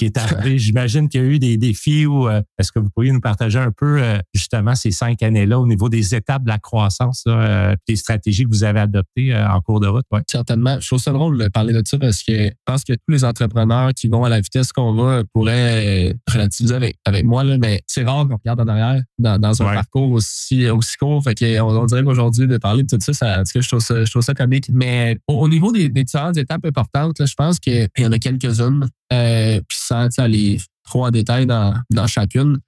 qui 0.00 0.06
est 0.06 0.16
arrivé. 0.16 0.58
J'imagine 0.58 1.08
qu'il 1.10 1.20
y 1.20 1.24
a 1.24 1.26
eu 1.26 1.38
des 1.38 1.58
défis 1.58 2.06
ou 2.06 2.26
euh, 2.26 2.40
est-ce 2.58 2.72
que 2.72 2.78
vous 2.78 2.88
pourriez 2.88 3.12
nous 3.12 3.20
partager 3.20 3.58
un 3.58 3.70
peu 3.70 4.02
euh, 4.02 4.18
justement 4.32 4.74
ces 4.74 4.92
cinq 4.92 5.22
années-là 5.22 5.60
au 5.60 5.66
niveau 5.66 5.90
des 5.90 6.14
étapes 6.14 6.42
de 6.44 6.48
la 6.48 6.58
croissance, 6.58 7.24
euh, 7.26 7.76
des 7.86 7.96
stratégies 7.96 8.44
que 8.44 8.48
vous 8.48 8.64
avez 8.64 8.80
adoptées 8.80 9.36
en 9.36 9.60
cours 9.60 9.78
de 9.78 9.88
route? 9.88 10.04
Ouais. 10.10 10.22
Certainement. 10.26 10.78
Je 10.80 10.86
trouve 10.86 11.00
ça 11.00 11.12
drôle 11.12 11.36
de 11.36 11.48
parler 11.48 11.74
de 11.74 11.82
ça 11.84 11.98
parce 11.98 12.22
que 12.22 12.32
je 12.32 12.50
pense 12.64 12.82
que 12.82 12.94
tous 12.94 13.10
les 13.10 13.24
entrepreneurs 13.24 13.92
qui 13.92 14.08
vont 14.08 14.24
à 14.24 14.30
la 14.30 14.40
vitesse 14.40 14.72
qu'on 14.72 14.94
va 14.94 15.22
pourraient 15.34 16.14
relativiser 16.32 16.74
avec, 16.74 16.96
avec 17.04 17.26
moi, 17.26 17.44
là, 17.44 17.58
mais 17.58 17.82
c'est 17.86 18.04
rare 18.04 18.26
qu'on 18.26 18.36
regarde 18.36 18.60
en 18.60 18.68
arrière 18.68 19.02
dans, 19.18 19.38
dans 19.38 19.62
un 19.62 19.74
parcours 19.74 20.12
aussi, 20.12 20.66
aussi 20.70 20.96
court. 20.96 21.22
Fait 21.22 21.34
que 21.34 21.60
on, 21.60 21.84
dirait 21.84 22.04
qu'aujourd'hui, 22.04 22.46
de 22.46 22.56
parler 22.56 22.84
de 22.84 22.88
tout 22.88 22.98
ça, 23.00 23.12
ça 23.12 23.42
je, 23.44 23.68
trouve 23.68 23.80
ça 23.80 24.02
je 24.02 24.10
trouve 24.10 24.22
ça 24.22 24.32
comique. 24.32 24.70
Mais 24.72 25.18
au, 25.28 25.46
niveau 25.46 25.72
des, 25.72 25.90
des 25.90 26.04
différentes 26.04 26.38
étapes 26.38 26.64
importantes, 26.64 27.18
là, 27.18 27.26
je 27.26 27.34
pense 27.34 27.58
qu'il 27.58 27.86
y 27.98 28.06
en 28.06 28.12
a 28.12 28.18
quelques-unes. 28.18 28.88
Euh, 29.12 29.60
puis 29.66 29.78
sans 29.90 30.22
aller 30.22 30.60
trop 30.84 31.06
en 31.06 31.10
détail 31.10 31.46
dans, 31.46 31.74
dans 31.90 32.06
chacune. 32.06 32.58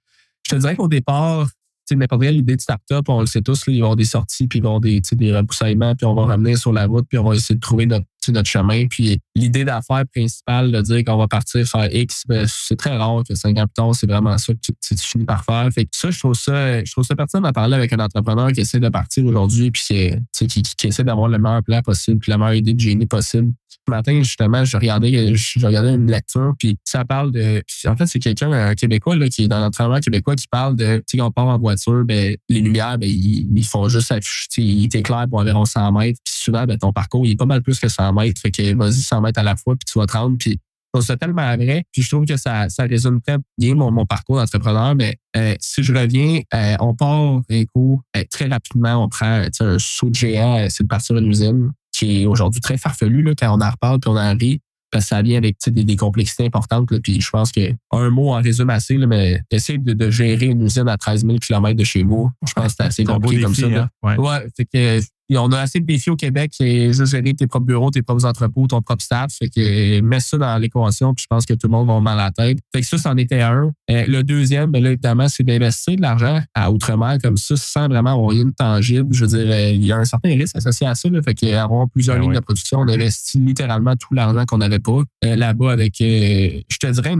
Je 0.45 0.55
te 0.55 0.59
dirais 0.59 0.75
qu'au 0.75 0.87
départ, 0.87 1.47
n'importe 1.91 2.21
quelle 2.21 2.37
idée 2.37 2.55
de 2.55 2.61
start-up, 2.61 3.05
on 3.09 3.21
le 3.21 3.25
sait 3.25 3.41
tous, 3.41 3.67
là, 3.67 3.73
ils 3.73 3.81
vont 3.81 3.95
des 3.95 4.05
sorties, 4.05 4.47
puis 4.47 4.59
ils 4.59 4.63
vont 4.63 4.79
des, 4.79 5.01
des 5.11 5.35
reboussaillements, 5.35 5.95
puis 5.95 6.05
on 6.05 6.15
va 6.15 6.25
ramener 6.25 6.55
sur 6.55 6.73
la 6.73 6.85
route, 6.85 7.05
puis 7.07 7.17
on 7.17 7.23
va 7.23 7.35
essayer 7.35 7.55
de 7.55 7.59
trouver 7.59 7.85
notre, 7.85 8.05
notre 8.29 8.49
chemin. 8.49 8.87
Puis 8.87 9.19
l'idée 9.35 9.65
d'affaires 9.65 10.03
principale 10.13 10.71
de 10.71 10.81
dire 10.81 11.03
qu'on 11.03 11.17
va 11.17 11.27
partir 11.27 11.65
faire 11.67 11.93
X, 11.93 12.23
ben, 12.27 12.45
c'est 12.47 12.75
très 12.75 12.95
rare 12.95 13.23
que 13.27 13.35
cinq 13.35 13.57
ans 13.57 13.93
c'est 13.93 14.07
vraiment 14.07 14.37
ça 14.37 14.53
que 14.53 14.59
tu, 14.59 14.73
tu, 14.81 14.95
finis 14.97 15.25
par 15.25 15.43
faire. 15.43 15.69
Fait 15.73 15.85
que 15.85 15.91
ça, 15.93 16.09
je 16.09 16.19
trouve 16.19 16.35
ça, 16.35 16.83
je 16.83 16.91
trouve 16.91 17.03
ça 17.03 17.15
pertinent 17.15 17.41
d'en 17.41 17.51
parler 17.51 17.75
avec 17.75 17.91
un 17.93 17.99
entrepreneur 17.99 18.51
qui 18.51 18.61
essaie 18.61 18.79
de 18.79 18.89
partir 18.89 19.25
aujourd'hui 19.25 19.71
puis 19.71 19.83
qui, 19.83 20.47
qui, 20.47 20.61
qui, 20.61 20.87
essaie 20.87 21.03
d'avoir 21.03 21.27
le 21.27 21.37
meilleur 21.37 21.63
plan 21.63 21.81
possible 21.81 22.19
puis 22.19 22.31
la 22.31 22.37
meilleure 22.37 22.55
idée 22.55 22.73
de 22.73 22.79
génie 22.79 23.07
possible. 23.07 23.51
Ce 23.87 23.91
matin, 23.91 24.17
justement, 24.19 24.63
je 24.65 24.77
regardais, 24.77 25.35
je 25.35 25.65
regardais 25.65 25.93
une 25.93 26.09
lecture, 26.09 26.53
puis 26.57 26.77
ça 26.83 27.05
parle 27.05 27.31
de. 27.31 27.63
En 27.87 27.95
fait, 27.95 28.05
c'est 28.05 28.19
quelqu'un, 28.19 28.51
un 28.51 28.75
Québécois, 28.75 29.15
là, 29.15 29.27
qui 29.29 29.45
est 29.45 29.47
dans 29.47 29.59
l'entraînement 29.59 29.99
québécois, 29.99 30.35
qui 30.35 30.47
parle 30.47 30.75
de, 30.75 30.97
tu 30.97 31.03
sais, 31.07 31.17
quand 31.17 31.27
on 31.27 31.31
part 31.31 31.47
en 31.47 31.57
voiture, 31.57 32.03
ben, 32.05 32.35
les 32.49 32.59
lumières, 32.59 32.97
ben, 32.97 33.09
ils, 33.09 33.65
font 33.65 33.87
juste 33.89 34.11
afficher, 34.11 34.61
ils 34.61 34.89
t'éclairent 34.89 35.27
pour 35.29 35.39
environ 35.39 35.65
100 35.65 35.91
mètres, 35.91 36.19
puis 36.23 36.33
souvent, 36.33 36.65
ben, 36.65 36.77
ton 36.77 36.93
parcours, 36.93 37.25
il 37.25 37.31
est 37.31 37.35
pas 37.35 37.45
mal 37.45 37.61
plus 37.61 37.79
que 37.79 37.87
100 37.87 38.13
mètres. 38.13 38.39
Fait 38.41 38.51
que 38.51 38.75
vas-y 38.75 39.01
100 39.01 39.21
mètres 39.21 39.39
à 39.39 39.43
la 39.43 39.55
fois, 39.55 39.75
puis 39.75 39.85
tu 39.91 39.99
vas 39.99 40.05
te 40.05 40.13
rendre, 40.13 40.37
puis 40.37 40.59
c'est 41.01 41.17
tellement 41.17 41.55
vrai. 41.55 41.83
Puis 41.91 42.01
je 42.01 42.09
trouve 42.09 42.25
que 42.25 42.37
ça, 42.37 42.69
ça 42.69 42.83
résume 42.83 43.21
très 43.21 43.37
bien 43.57 43.75
mon, 43.75 43.91
mon 43.91 44.05
parcours 44.05 44.37
d'entrepreneur. 44.37 44.95
Mais 44.95 45.15
euh, 45.35 45.55
si 45.59 45.83
je 45.83 45.93
reviens, 45.93 46.41
euh, 46.53 46.75
on 46.79 46.93
part 46.93 47.41
éco 47.49 48.01
euh, 48.15 48.23
très 48.29 48.47
rapidement, 48.47 49.03
on 49.03 49.09
prend 49.09 49.43
un 49.59 49.79
saut 49.79 50.09
de 50.09 50.15
géant, 50.15 50.67
c'est 50.69 50.83
de 50.83 50.87
partir 50.87 51.17
une 51.17 51.27
usine 51.27 51.71
qui 52.03 52.23
est 52.23 52.25
aujourd'hui 52.25 52.61
très 52.61 52.77
farfelu 52.77 53.21
là, 53.21 53.33
quand 53.37 53.57
on 53.57 53.61
en 53.61 53.69
reparle 53.69 53.99
puis 53.99 54.09
on 54.09 54.17
en 54.17 54.35
rit. 54.35 54.61
Parce 54.91 55.05
que 55.05 55.09
ça 55.09 55.21
vient 55.23 55.39
avec 55.39 55.57
des, 55.65 55.83
des, 55.83 55.95
complexités 55.95 56.45
importantes. 56.45 56.91
Là, 56.91 56.99
puis 57.01 57.19
je 57.19 57.29
pense 57.31 57.51
que 57.51 57.73
un 57.91 58.11
mot 58.11 58.31
en 58.31 58.39
résume 58.39 58.69
assez, 58.69 58.95
là, 58.95 59.07
mais 59.07 59.41
essayer 59.49 59.79
de, 59.79 59.93
de, 59.93 60.11
gérer 60.11 60.45
une 60.45 60.61
usine 60.61 60.87
à 60.87 60.97
13 60.97 61.25
000 61.25 61.39
km 61.39 61.75
de 61.75 61.83
chez 61.83 62.03
vous, 62.03 62.29
je 62.47 62.53
pense 62.53 62.67
que 62.67 62.73
c'est 62.77 62.83
assez 62.83 63.03
compliqué 63.03 63.41
comme 63.41 63.55
ça. 63.55 63.65
Hein? 63.65 63.89
Ouais. 64.03 64.17
ouais 64.17 64.47
fait 64.55 65.01
que 65.29 65.35
on 65.37 65.51
a 65.51 65.59
assez 65.59 65.79
de 65.79 65.85
défis 65.85 66.09
au 66.09 66.15
Québec, 66.15 66.51
c'est 66.53 66.93
juste 66.93 67.11
gérer 67.11 67.33
tes 67.33 67.47
propres 67.47 67.65
bureaux, 67.65 67.89
tes 67.89 68.01
propres 68.01 68.25
entrepôts, 68.25 68.67
ton 68.67 68.81
propre 68.81 69.03
staff. 69.03 69.33
Fait 69.33 69.49
que 69.49 70.01
mets 70.01 70.19
ça 70.19 70.37
dans 70.37 70.57
l'équation, 70.57 71.13
puis 71.13 71.23
je 71.23 71.27
pense 71.27 71.45
que 71.45 71.53
tout 71.53 71.67
le 71.67 71.71
monde 71.71 71.87
va 71.87 71.99
mal 71.99 72.19
à 72.19 72.25
la 72.25 72.31
tête. 72.31 72.59
Fait 72.73 72.81
que 72.81 72.87
ça, 72.87 72.97
c'en 72.97 73.17
était 73.17 73.41
un. 73.41 73.71
Euh, 73.89 74.05
le 74.07 74.23
deuxième, 74.23 74.71
ben 74.71 74.83
là, 74.83 74.91
évidemment, 74.91 75.27
c'est 75.27 75.43
d'investir 75.43 75.95
de 75.95 76.01
l'argent 76.01 76.41
à 76.53 76.71
outre-mer 76.71 77.17
comme 77.21 77.37
ça, 77.37 77.55
sans 77.55 77.87
vraiment 77.87 78.13
avoir 78.13 78.29
rien 78.29 78.45
de 78.45 78.51
tangible. 78.51 79.13
Je 79.13 79.25
veux 79.25 79.37
dire, 79.37 79.51
euh, 79.51 79.71
il 79.71 79.85
y 79.85 79.91
a 79.91 79.97
un 79.97 80.05
certain 80.05 80.29
risque 80.29 80.55
associé 80.55 80.87
à 80.87 80.95
ça. 80.95 81.09
Là, 81.09 81.21
fait 81.21 81.33
qu'avoir 81.33 81.87
plusieurs 81.89 82.17
Ben 82.17 82.23
lignes 82.23 82.31
ouais. 82.31 82.39
de 82.39 82.43
production, 82.43 82.79
on 82.79 82.87
investit 82.87 83.39
littéralement 83.39 83.95
tout 83.95 84.13
l'argent 84.13 84.45
qu'on 84.45 84.57
n'avait 84.57 84.79
pas 84.79 85.01
euh, 85.25 85.35
là-bas 85.35 85.71
avec, 85.71 85.99
euh, 86.01 86.59
je 86.69 86.77
te 86.77 86.87
dirais, 86.87 87.15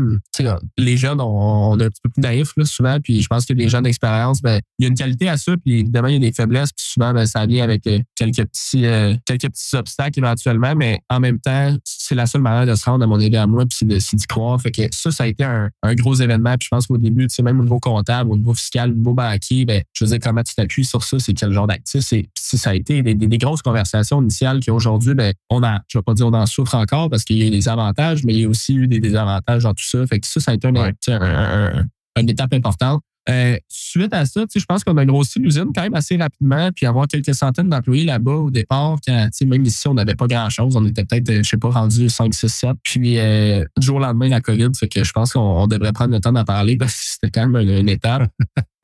les 0.78 0.98
jeunes, 0.98 1.22
on, 1.22 1.72
on 1.72 1.80
est 1.80 1.86
un 1.86 1.90
petit 1.90 2.02
peu 2.04 2.10
plus 2.10 2.22
naïfs 2.22 2.54
là, 2.58 2.66
souvent, 2.66 2.98
puis 3.02 3.22
je 3.22 3.28
pense 3.28 3.46
que 3.46 3.54
les 3.54 3.70
gens 3.70 3.82
d'expérience, 3.82 4.42
ben, 4.42 4.60
il 4.80 4.84
y 4.84 4.86
a 4.86 4.90
une 4.90 4.96
qualité 4.96 5.30
à 5.30 5.38
ça, 5.38 5.56
puis 5.58 5.80
évidemment, 5.80 6.08
il 6.08 6.14
y 6.14 6.18
a 6.18 6.20
des 6.20 6.32
faiblesses, 6.32 6.72
puis 6.72 6.86
souvent, 6.86 7.14
ben, 7.14 7.26
ça 7.26 7.46
vient 7.46 7.64
avec 7.64 7.86
euh, 7.88 7.93
quelques 8.16 8.46
petits, 8.46 8.86
euh, 8.86 9.16
quelques 9.26 9.50
petits 9.50 9.76
obstacles 9.76 10.20
éventuellement, 10.20 10.76
mais 10.76 11.00
en 11.10 11.20
même 11.20 11.40
temps, 11.40 11.76
c'est 11.84 12.16
la 12.16 12.26
seule 12.26 12.42
manière 12.42 12.66
de 12.66 12.76
se 12.76 12.86
rendre 12.86 13.04
à 13.04 13.08
mon 13.08 13.20
idée 13.20 13.38
à 13.38 13.48
moi, 13.48 13.66
puis 13.66 13.78
c'est 14.00 14.16
d'y 14.16 14.26
croire. 14.28 14.60
Fait 14.62 14.72
que 14.72 14.82
ça, 14.92 15.12
ça 15.12 15.24
a 15.24 15.28
été 15.28 15.44
un, 15.44 15.70
un 15.84 15.96
gros 15.96 16.16
événement, 16.16 16.56
puis 16.58 16.66
je 16.66 16.70
pense 16.76 16.88
qu'au 16.88 16.98
début, 16.98 17.28
tu 17.28 17.36
sais, 17.36 17.44
même 17.44 17.60
au 17.60 17.64
niveau 17.64 17.80
comptable, 17.80 18.32
au 18.32 18.38
niveau 18.38 18.54
fiscal, 18.54 18.92
au 18.92 18.96
niveau 18.96 19.14
banquier, 19.14 19.66
ben, 19.66 19.82
je 19.94 20.04
veux 20.04 20.10
dire, 20.10 20.20
comment 20.22 20.44
tu 20.44 20.54
t'appuies 20.56 20.86
sur 20.86 21.04
ça, 21.04 21.18
c'est 21.20 21.34
quel 21.34 21.52
genre 21.52 21.68
d'actif, 21.68 22.02
c'est 22.02 22.28
ça 22.36 22.70
a 22.70 22.76
été 22.76 23.02
des, 23.02 23.16
des- 23.16 23.26
des 23.28 23.38
grosses 23.40 23.64
conversations 23.64 24.22
initiales 24.22 24.60
qu'aujourd'hui, 24.64 25.16
ben, 25.16 25.34
on 25.50 25.64
a, 25.64 25.82
je 25.88 25.98
vais 25.98 26.04
pas 26.04 26.14
dire 26.14 26.28
on 26.28 26.34
en 26.34 26.46
souffre 26.46 26.76
encore 26.76 27.10
parce 27.10 27.24
qu'il 27.24 27.38
y 27.40 27.44
a 27.44 27.48
eu 27.48 27.50
des 27.50 27.68
avantages, 27.68 28.24
mais 28.24 28.34
il 28.34 28.42
y 28.42 28.46
a 28.46 28.48
aussi 28.50 28.76
eu 28.76 28.88
des 28.88 29.00
désavantages 29.00 29.64
dans 29.64 29.74
tout 29.74 29.84
ça. 29.84 30.06
Fait 30.06 30.20
que 30.20 30.28
ça, 30.28 30.40
ça 30.40 30.52
a 30.52 30.54
été 30.54 30.68
Ouais. 30.68 30.94
un- 31.08 31.84
une 32.20 32.30
étape 32.30 32.54
importante. 32.54 33.02
Euh, 33.30 33.58
suite 33.70 34.14
à 34.14 34.26
ça, 34.26 34.44
je 34.54 34.66
pense 34.66 34.84
qu'on 34.84 34.98
a 34.98 35.06
grossi 35.06 35.40
l'usine 35.40 35.68
quand 35.74 35.82
même 35.82 35.96
assez 35.96 36.18
rapidement, 36.18 36.70
puis 36.76 36.86
avoir 36.86 37.08
quelques 37.08 37.34
centaines 37.34 37.70
d'employés 37.70 38.04
là-bas 38.04 38.34
au 38.34 38.52
départ, 38.52 38.98
quand, 39.06 39.30
sais, 39.32 39.46
même 39.46 39.64
ici, 39.64 39.88
on 39.88 39.94
n'avait 39.94 40.16
pas 40.16 40.28
grand-chose. 40.28 40.76
On 40.76 40.86
était 40.86 41.06
peut-être, 41.06 41.30
euh, 41.30 41.44
je 41.44 41.50
sais 41.50 41.58
pas, 41.58 41.70
rendu 41.70 42.10
5, 42.10 42.34
6, 42.34 42.48
7. 42.50 42.72
Puis, 42.84 43.18
euh, 43.20 43.64
du 43.78 43.86
jour 43.86 43.98
au 43.98 44.00
lendemain, 44.00 44.28
la 44.28 44.42
COVID, 44.42 44.70
fait 44.78 44.90
que 44.90 45.04
je 45.04 45.12
pense 45.12 45.34
qu'on 45.34 45.40
on 45.40 45.68
devrait 45.68 45.94
prendre 45.94 46.12
le 46.12 46.20
temps 46.20 46.34
d'en 46.34 46.44
parler 46.44 46.76
parce 46.78 46.94
que 46.94 47.00
c'était 47.04 47.32
quand 47.32 47.48
même 47.48 47.70
une 47.70 47.90
étape. 47.90 48.30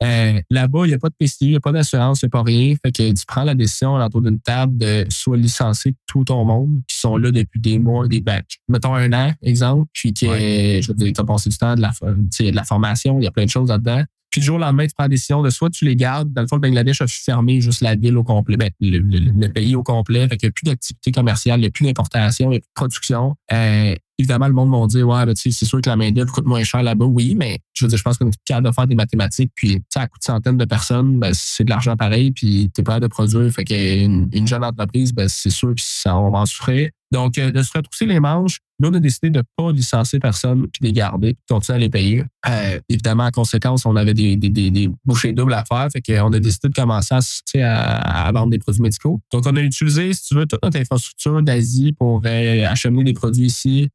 Euh, 0.02 0.40
Là-bas, 0.50 0.86
il 0.86 0.88
n'y 0.88 0.94
a 0.94 0.98
pas 0.98 1.08
de 1.10 1.14
PCU, 1.18 1.36
il 1.42 1.50
n'y 1.50 1.56
a 1.56 1.60
pas 1.60 1.72
d'assurance, 1.72 2.22
il 2.22 2.26
n'y 2.26 2.28
a 2.28 2.30
pas 2.30 2.42
rien. 2.42 2.74
Fait 2.84 2.90
que 2.92 3.12
tu 3.12 3.24
prends 3.26 3.44
la 3.44 3.54
décision 3.54 3.94
autour 3.96 4.22
d'une 4.22 4.40
table 4.40 4.78
de 4.78 5.04
soit 5.10 5.36
licencier 5.36 5.94
tout 6.06 6.24
ton 6.24 6.44
monde 6.44 6.80
qui 6.88 6.96
sont 6.96 7.16
là 7.16 7.30
depuis 7.30 7.60
des 7.60 7.78
mois, 7.78 8.08
des 8.08 8.20
ben, 8.20 8.40
mettons 8.68 8.94
un 8.94 9.12
an, 9.12 9.32
exemple, 9.42 9.88
puis 9.92 10.12
qui 10.12 10.26
est, 10.26 10.80
je 10.82 10.88
veux 10.88 10.94
dire, 10.94 11.12
tu 11.12 11.20
as 11.20 11.24
passé 11.24 11.50
du 11.50 11.56
temps 11.58 11.74
de 11.74 11.80
la, 11.82 11.88
a 11.90 12.12
de 12.12 12.54
la 12.56 12.64
formation, 12.64 13.18
il 13.20 13.24
y 13.24 13.26
a 13.26 13.30
plein 13.30 13.44
de 13.44 13.50
choses 13.50 13.68
là-dedans. 13.68 14.02
Puis 14.30 14.40
du 14.40 14.46
jour 14.46 14.56
au 14.56 14.60
lendemain, 14.60 14.86
tu 14.86 14.92
prends 14.96 15.04
la 15.04 15.08
décision 15.08 15.42
de 15.42 15.50
soit 15.50 15.70
tu 15.70 15.84
les 15.84 15.96
gardes, 15.96 16.32
dans 16.32 16.42
le 16.42 16.46
fond, 16.46 16.54
le 16.56 16.60
Bangladesh 16.62 17.00
a 17.02 17.06
fermé 17.08 17.60
juste 17.60 17.80
la 17.80 17.96
ville 17.96 18.16
au 18.16 18.22
complet, 18.22 18.56
ben, 18.56 18.70
le, 18.80 18.98
le- 18.98 19.18
le 19.18 19.48
pays 19.52 19.74
au 19.74 19.82
complet, 19.82 20.28
fait 20.28 20.36
qu'il 20.36 20.46
n'y 20.46 20.50
a 20.50 20.52
plus 20.52 20.64
d'activité 20.64 21.10
commerciale, 21.10 21.58
il 21.58 21.62
n'y 21.62 21.66
a 21.66 21.70
plus 21.70 21.84
d'importation, 21.84 22.46
il 22.46 22.50
n'y 22.50 22.56
a 22.56 22.60
plus 22.60 22.68
de 22.68 22.74
production. 22.74 23.34
Euh, 23.52 23.94
évidemment, 24.20 24.46
le 24.46 24.54
monde 24.54 24.70
va 24.70 24.86
dire, 24.86 25.08
ouais, 25.08 25.26
ben, 25.26 25.34
c'est 25.34 25.52
sûr 25.52 25.80
que 25.80 25.88
la 25.88 25.96
main-d'œuvre 25.96 26.32
coûte 26.32 26.46
moins 26.46 26.62
cher 26.62 26.82
là-bas, 26.82 27.06
oui, 27.06 27.34
mais 27.34 27.58
je 27.72 27.84
veux 27.84 27.88
dire, 27.88 27.98
je 27.98 28.02
pense 28.02 28.18
qu'on 28.18 28.28
est 28.28 28.44
capable 28.44 28.68
de 28.68 28.72
faire 28.72 28.86
des 28.86 28.94
mathématiques, 28.94 29.52
puis 29.54 29.76
tu 29.76 29.82
sais, 29.90 30.00
à 30.00 30.06
coût 30.06 30.18
de 30.18 30.24
centaines 30.24 30.56
de 30.56 30.64
personnes, 30.64 31.18
ben, 31.18 31.32
c'est 31.34 31.64
de 31.64 31.70
l'argent 31.70 31.96
pareil, 31.96 32.30
puis 32.30 32.70
tu 32.74 32.80
es 32.80 32.84
pas 32.84 33.00
de 33.00 33.06
produire. 33.06 33.50
Fait 33.52 33.64
qu'une 33.64 34.28
une 34.32 34.46
jeune 34.46 34.64
entreprise, 34.64 35.12
ben, 35.12 35.28
c'est 35.28 35.50
sûr 35.50 35.74
que 35.74 35.82
ça, 35.82 36.16
on 36.16 36.30
va 36.30 36.38
en 36.38 36.46
souffrir. 36.46 36.90
Donc, 37.12 37.38
euh, 37.38 37.50
de 37.50 37.62
se 37.62 37.70
retrousser 37.74 38.06
les 38.06 38.20
manches, 38.20 38.60
nous, 38.78 38.88
on 38.88 38.94
a 38.94 39.00
décidé 39.00 39.28
de 39.28 39.38
ne 39.38 39.42
pas 39.56 39.72
licencier 39.72 40.18
personne, 40.20 40.66
puis 40.68 40.80
de 40.80 40.86
les 40.86 40.92
garder, 40.92 41.34
puis 41.34 41.42
de 41.48 41.54
continuer 41.54 41.76
à 41.76 41.78
les 41.78 41.90
payer. 41.90 42.24
Euh, 42.48 42.80
évidemment, 42.88 43.24
en 43.24 43.30
conséquence, 43.30 43.84
on 43.84 43.94
avait 43.94 44.14
des, 44.14 44.36
des, 44.36 44.48
des, 44.48 44.70
des 44.70 44.88
bouchées 45.04 45.32
doubles 45.32 45.52
à 45.52 45.64
faire. 45.64 45.88
Fait 45.92 46.00
qu'on 46.00 46.32
a 46.32 46.40
décidé 46.40 46.68
de 46.68 46.72
commencer 46.72 47.14
à, 47.14 48.26
à, 48.26 48.32
vendre 48.32 48.50
des 48.50 48.58
produits 48.58 48.80
médicaux. 48.80 49.20
Donc, 49.32 49.44
on 49.46 49.54
a 49.56 49.60
utilisé, 49.60 50.14
si 50.14 50.28
tu 50.28 50.34
veux, 50.34 50.46
toute 50.46 50.62
notre 50.62 50.78
infrastructure 50.78 51.42
d'Asie 51.42 51.92
pour 51.92 52.22
euh, 52.24 52.66
acheminer 52.66 53.04
des 53.04 53.12
produits 53.12 53.46
ici, 53.46 53.90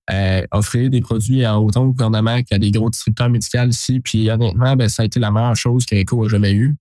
offrir 0.51 0.89
des 0.91 1.01
produits 1.01 1.43
à 1.45 1.59
autant 1.59 1.85
au 1.85 1.91
gouvernement 1.91 2.43
qu'à 2.43 2.59
des 2.59 2.69
gros 2.69 2.89
distributeurs 2.89 3.29
médicaux 3.29 3.67
ici. 3.67 3.99
Puis 4.01 4.29
honnêtement, 4.29 4.75
ben, 4.75 4.87
ça 4.87 5.01
a 5.01 5.05
été 5.05 5.19
la 5.19 5.31
meilleure 5.31 5.55
chose 5.55 5.85
qu'Eco 5.85 6.25
a 6.25 6.29
jamais 6.29 6.53
eue. 6.53 6.75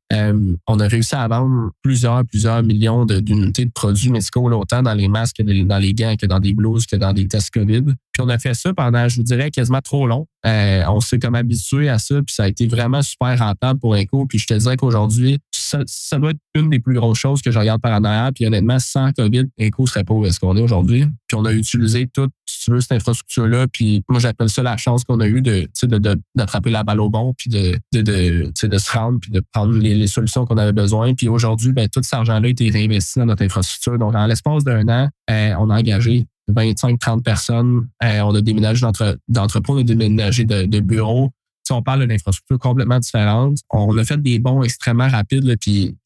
On 0.67 0.79
a 0.79 0.87
réussi 0.87 1.15
à 1.15 1.27
vendre 1.27 1.71
plusieurs, 1.83 2.25
plusieurs 2.27 2.63
millions 2.63 3.07
d'unités 3.07 3.65
de, 3.65 3.71
produits 3.71 4.11
médicaux, 4.11 4.51
autant 4.53 4.83
dans 4.83 4.95
les 4.95 5.09
masques 5.09 5.37
que 5.37 5.63
dans 5.63 5.79
les 5.79 5.95
gants, 5.95 6.15
dans 6.27 6.41
des 6.41 6.53
blouses, 6.53 6.87
que 6.87 6.97
dans 6.97 7.13
des 7.13 7.29
tests 7.29 7.53
COVID. 7.53 7.85
Puis 8.15 8.23
on 8.25 8.29
a 8.29 8.39
fait 8.39 8.55
ça 8.55 8.73
pendant, 8.73 9.09
je 9.09 9.17
vous 9.17 9.25
dirais, 9.25 9.51
quasiment 9.51 9.81
trop 9.81 10.07
long. 10.07 10.27
Euh, 10.47 10.83
on 10.89 11.01
s'est 11.01 11.19
comme 11.19 11.35
habitué 11.35 11.89
à 11.89 11.99
ça, 11.99 12.17
puis 12.17 12.33
ça 12.35 12.45
a 12.45 12.49
été 12.49 12.67
vraiment 12.69 13.03
super 13.03 13.37
rentable 13.39 13.81
pour 13.81 13.97
Eco. 13.97 14.25
Puis 14.27 14.39
je 14.39 14.47
te 14.47 14.55
dirais 14.55 14.77
qu'aujourd'hui, 14.77 15.39
ça, 15.51 15.81
ça 15.87 16.19
doit 16.19 16.31
être 16.31 16.39
une 16.55 16.71
des 16.71 16.79
plus 16.79 16.95
grosses 16.95 17.19
choses 17.19 17.43
que 17.43 17.51
je 17.51 17.59
regarde 17.59 17.81
par 17.81 17.93
en 17.99 18.05
arrière. 18.05 18.31
Puis 18.33 18.47
honnêtement, 18.47 18.79
sans 18.79 19.11
COVID, 19.13 19.47
Eco 19.61 19.87
serait 19.87 20.05
pas 20.05 20.15
où 20.15 20.25
est-ce 20.27 20.39
qu'on 20.39 20.57
est 20.57 20.61
aujourd'hui. 20.63 21.07
Puis 21.27 21.37
on 21.37 21.45
a 21.45 21.53
utilisé 21.53 22.07
toute, 22.07 22.31
si 22.47 22.65
tu 22.67 22.71
veux, 22.71 22.81
cette 22.81 22.93
infrastructure-là. 22.93 23.67
Puis 23.67 24.03
moi, 24.09 24.21
j'appelle 24.21 24.49
ça 24.49 24.63
la 24.63 24.77
chance 24.77 25.03
qu'on 25.03 25.19
a 25.19 25.27
eue 25.27 25.43
de, 25.43 25.67
sais, 25.75 25.89
de, 25.89 25.99
de- 25.99 26.21
d'attraper 26.37 26.71
la 26.71 26.85
balle 26.85 27.01
au 27.01 27.11
bon, 27.11 27.35
puis 27.37 27.51
de, 27.51 27.77
de, 27.93 28.03
de, 28.03 28.53
de 28.67 28.79
se 28.79 28.93
rendre, 28.93 29.19
puis 29.21 29.33
de 29.33 29.43
prendre 29.53 29.77
les, 29.77 29.95
les 29.95 30.07
solutions 30.07 30.45
qu'on 30.47 30.59
avait 30.59 30.73
besoin. 30.73 31.15
Puis 31.15 31.29
aujourd'hui, 31.29 31.73
ben, 31.73 31.89
tout 31.89 32.03
cet 32.03 32.15
argent-là 32.15 32.47
a 32.47 32.51
été 32.51 32.71
réinvesti 32.71 33.19
dans 33.19 33.27
notre 33.27 33.43
infrastructure. 33.43 33.99
Donc, 33.99 34.15
en 34.15 34.27
l'espace 34.27 34.63
d'un 34.63 34.87
an, 34.89 35.09
euh, 35.31 35.55
on 35.59 35.71
a 35.71 35.79
engagé 35.79 36.27
25-30 36.53 37.23
personnes. 37.23 37.89
Euh, 38.03 38.21
on 38.21 38.35
a 38.35 38.41
déménagé 38.41 38.81
d'entre- 38.83 39.19
d'entrepôts, 39.29 39.75
on 39.77 39.81
a 39.81 39.83
déménagé 39.83 40.45
de, 40.45 40.65
de 40.65 40.81
bureaux. 40.81 41.31
Si 41.67 41.73
on 41.73 41.83
parle 41.83 42.01
d'une 42.01 42.13
infrastructure 42.13 42.59
complètement 42.59 42.99
différente, 42.99 43.57
on 43.71 43.97
a 43.97 44.05
fait 44.05 44.21
des 44.21 44.39
bons 44.39 44.63
extrêmement 44.63 45.09
rapides. 45.09 45.45
Là, 45.45 45.57
puis, 45.59 45.97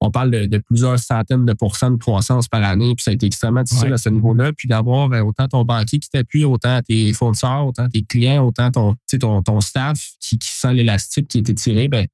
on 0.00 0.10
parle 0.10 0.30
de, 0.30 0.46
de 0.46 0.58
plusieurs 0.58 0.98
centaines 0.98 1.44
de 1.46 1.52
pourcents 1.52 1.90
de 1.90 1.96
croissance 1.96 2.48
par 2.48 2.62
année. 2.64 2.94
Puis 2.96 3.04
ça 3.04 3.10
a 3.10 3.14
été 3.14 3.26
extrêmement 3.26 3.62
difficile 3.62 3.88
Ouais. 3.88 3.94
à 3.94 3.98
ce 3.98 4.08
niveau-là. 4.08 4.52
Puis 4.52 4.66
d'avoir 4.68 5.12
euh, 5.12 5.20
autant 5.22 5.46
ton 5.48 5.64
banquier 5.64 5.98
qui 5.98 6.08
t'appuie, 6.10 6.44
autant 6.44 6.80
tes 6.82 7.12
fournisseurs, 7.12 7.66
autant 7.66 7.88
tes 7.88 8.02
clients, 8.02 8.44
autant 8.44 8.70
ton, 8.70 8.96
ton, 9.20 9.42
ton 9.42 9.60
staff 9.60 9.98
qui, 10.20 10.38
qui 10.38 10.48
sent 10.50 10.74
l'élastique 10.74 11.28
qui 11.28 11.38
est 11.38 11.54
tiré. 11.54 11.88
Ben, 11.88 12.06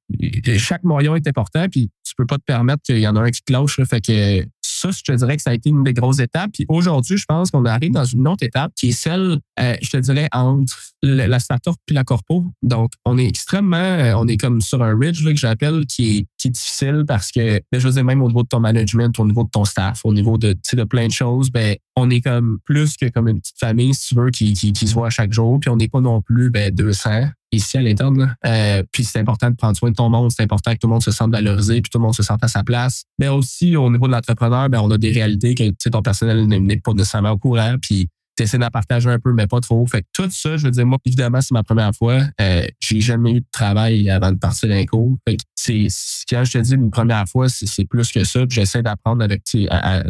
chaque 0.57 0.83
moyen 0.83 1.15
est 1.15 1.27
important. 1.27 1.67
Puis 1.69 1.89
tu 2.03 2.13
peux 2.15 2.25
pas 2.25 2.37
te 2.37 2.43
permettre 2.43 2.83
qu'il 2.83 2.99
y 2.99 3.07
en 3.07 3.15
a 3.15 3.21
un 3.21 3.31
qui 3.31 3.41
cloche. 3.41 3.77
Là, 3.79 3.85
fait 3.85 4.01
que 4.01 4.45
ça, 4.81 4.91
je 4.91 5.03
te 5.03 5.11
dirais 5.11 5.37
que 5.37 5.43
ça 5.43 5.51
a 5.51 5.53
été 5.53 5.69
une 5.69 5.83
des 5.83 5.93
grosses 5.93 6.19
étapes. 6.19 6.51
Puis 6.53 6.65
aujourd'hui, 6.67 7.17
je 7.17 7.25
pense 7.25 7.51
qu'on 7.51 7.65
arrive 7.65 7.91
dans 7.91 8.05
une 8.05 8.27
autre 8.27 8.43
étape 8.43 8.71
qui 8.75 8.89
est 8.89 8.91
celle, 8.91 9.39
euh, 9.59 9.75
je 9.81 9.89
te 9.89 9.97
dirais, 9.97 10.27
entre 10.31 10.75
la 11.03 11.39
startup 11.39 11.75
puis 11.85 11.95
la 11.95 12.03
corpo. 12.03 12.45
Donc, 12.61 12.91
on 13.05 13.17
est 13.17 13.27
extrêmement, 13.27 13.77
euh, 13.77 14.13
on 14.15 14.27
est 14.27 14.37
comme 14.37 14.61
sur 14.61 14.83
un 14.83 14.97
ridge 14.97 15.23
là, 15.23 15.31
que 15.31 15.39
j'appelle 15.39 15.85
qui 15.85 16.17
est, 16.19 16.25
difficile 16.43 17.03
parce 17.07 17.31
que, 17.31 17.61
ben, 17.71 17.79
je 17.79 17.87
veux 17.87 17.93
dire, 17.93 18.03
même 18.03 18.23
au 18.23 18.27
niveau 18.27 18.41
de 18.41 18.47
ton 18.47 18.59
management, 18.59 19.17
au 19.19 19.27
niveau 19.27 19.43
de 19.43 19.49
ton 19.49 19.63
staff, 19.63 20.01
au 20.03 20.11
niveau 20.11 20.39
de 20.39 20.55
plein 20.85 21.05
de 21.05 21.11
choses, 21.11 21.51
ben, 21.51 21.75
on 21.95 22.09
est 22.09 22.21
comme 22.21 22.57
plus 22.65 22.97
que 22.97 23.09
comme 23.09 23.27
une 23.27 23.39
petite 23.39 23.59
famille, 23.59 23.93
si 23.93 24.07
tu 24.07 24.15
veux, 24.15 24.31
qui, 24.31 24.53
qui, 24.53 24.73
qui 24.73 24.87
se 24.87 24.95
voit 24.95 25.11
chaque 25.11 25.33
jour. 25.33 25.59
Puis 25.59 25.69
on 25.69 25.75
n'est 25.75 25.87
pas 25.87 26.01
non 26.01 26.21
plus 26.21 26.49
ben, 26.49 26.73
200 26.73 27.27
ici 27.51 27.77
à 27.77 27.81
l'interne. 27.81 28.35
Euh, 28.45 28.83
puis 28.91 29.03
c'est 29.03 29.19
important 29.19 29.49
de 29.49 29.55
prendre 29.55 29.75
soin 29.75 29.89
de 29.89 29.95
ton 29.95 30.09
monde, 30.09 30.31
c'est 30.31 30.43
important 30.43 30.73
que 30.73 30.77
tout 30.77 30.87
le 30.87 30.93
monde 30.93 31.03
se 31.03 31.11
sente 31.11 31.31
valorisé, 31.31 31.81
puis 31.81 31.89
tout 31.89 31.97
le 31.97 32.03
monde 32.03 32.15
se 32.15 32.23
sente 32.23 32.43
à 32.43 32.47
sa 32.47 32.63
place. 32.63 33.03
Mais 33.19 33.27
aussi, 33.27 33.75
au 33.75 33.89
niveau 33.89 34.07
de 34.07 34.13
l'entrepreneur, 34.13 34.69
ben, 34.69 34.79
on 34.81 34.91
a 34.91 34.97
des 34.97 35.11
réalités 35.11 35.55
que 35.55 35.89
ton 35.89 36.01
personnel 36.01 36.47
n'est 36.47 36.77
pas 36.77 36.93
nécessairement 36.93 37.31
au 37.31 37.37
courant. 37.37 37.75
Puis 37.81 38.07
tu 38.37 38.43
essaies 38.43 38.57
d'en 38.57 38.69
partager 38.69 39.09
un 39.09 39.19
peu, 39.19 39.33
mais 39.33 39.47
pas 39.47 39.59
trop. 39.59 39.85
Fait 39.85 40.01
que 40.01 40.07
tout 40.13 40.29
ça, 40.29 40.57
je 40.57 40.65
veux 40.65 40.71
dire, 40.71 40.85
moi, 40.85 40.97
évidemment, 41.05 41.41
c'est 41.41 41.53
ma 41.53 41.63
première 41.63 41.91
fois. 41.93 42.21
Euh, 42.39 42.65
j'ai 42.79 43.01
jamais 43.01 43.31
eu 43.31 43.41
de 43.41 43.45
travail 43.51 44.09
avant 44.09 44.31
de 44.31 44.37
partir 44.37 44.69
d'un 44.69 44.85
cours. 44.85 45.17
Fait 45.27 45.37
que 45.37 45.43
c'est, 45.55 45.87
quand 46.29 46.43
je 46.43 46.53
te 46.53 46.57
dis 46.59 46.73
une 46.73 46.91
première 46.91 47.27
fois, 47.27 47.49
c'est 47.49 47.85
plus 47.85 48.11
que 48.11 48.23
ça. 48.23 48.41
J'essaie 48.49 48.81
d'apprendre 48.81 49.23
avec, 49.23 49.43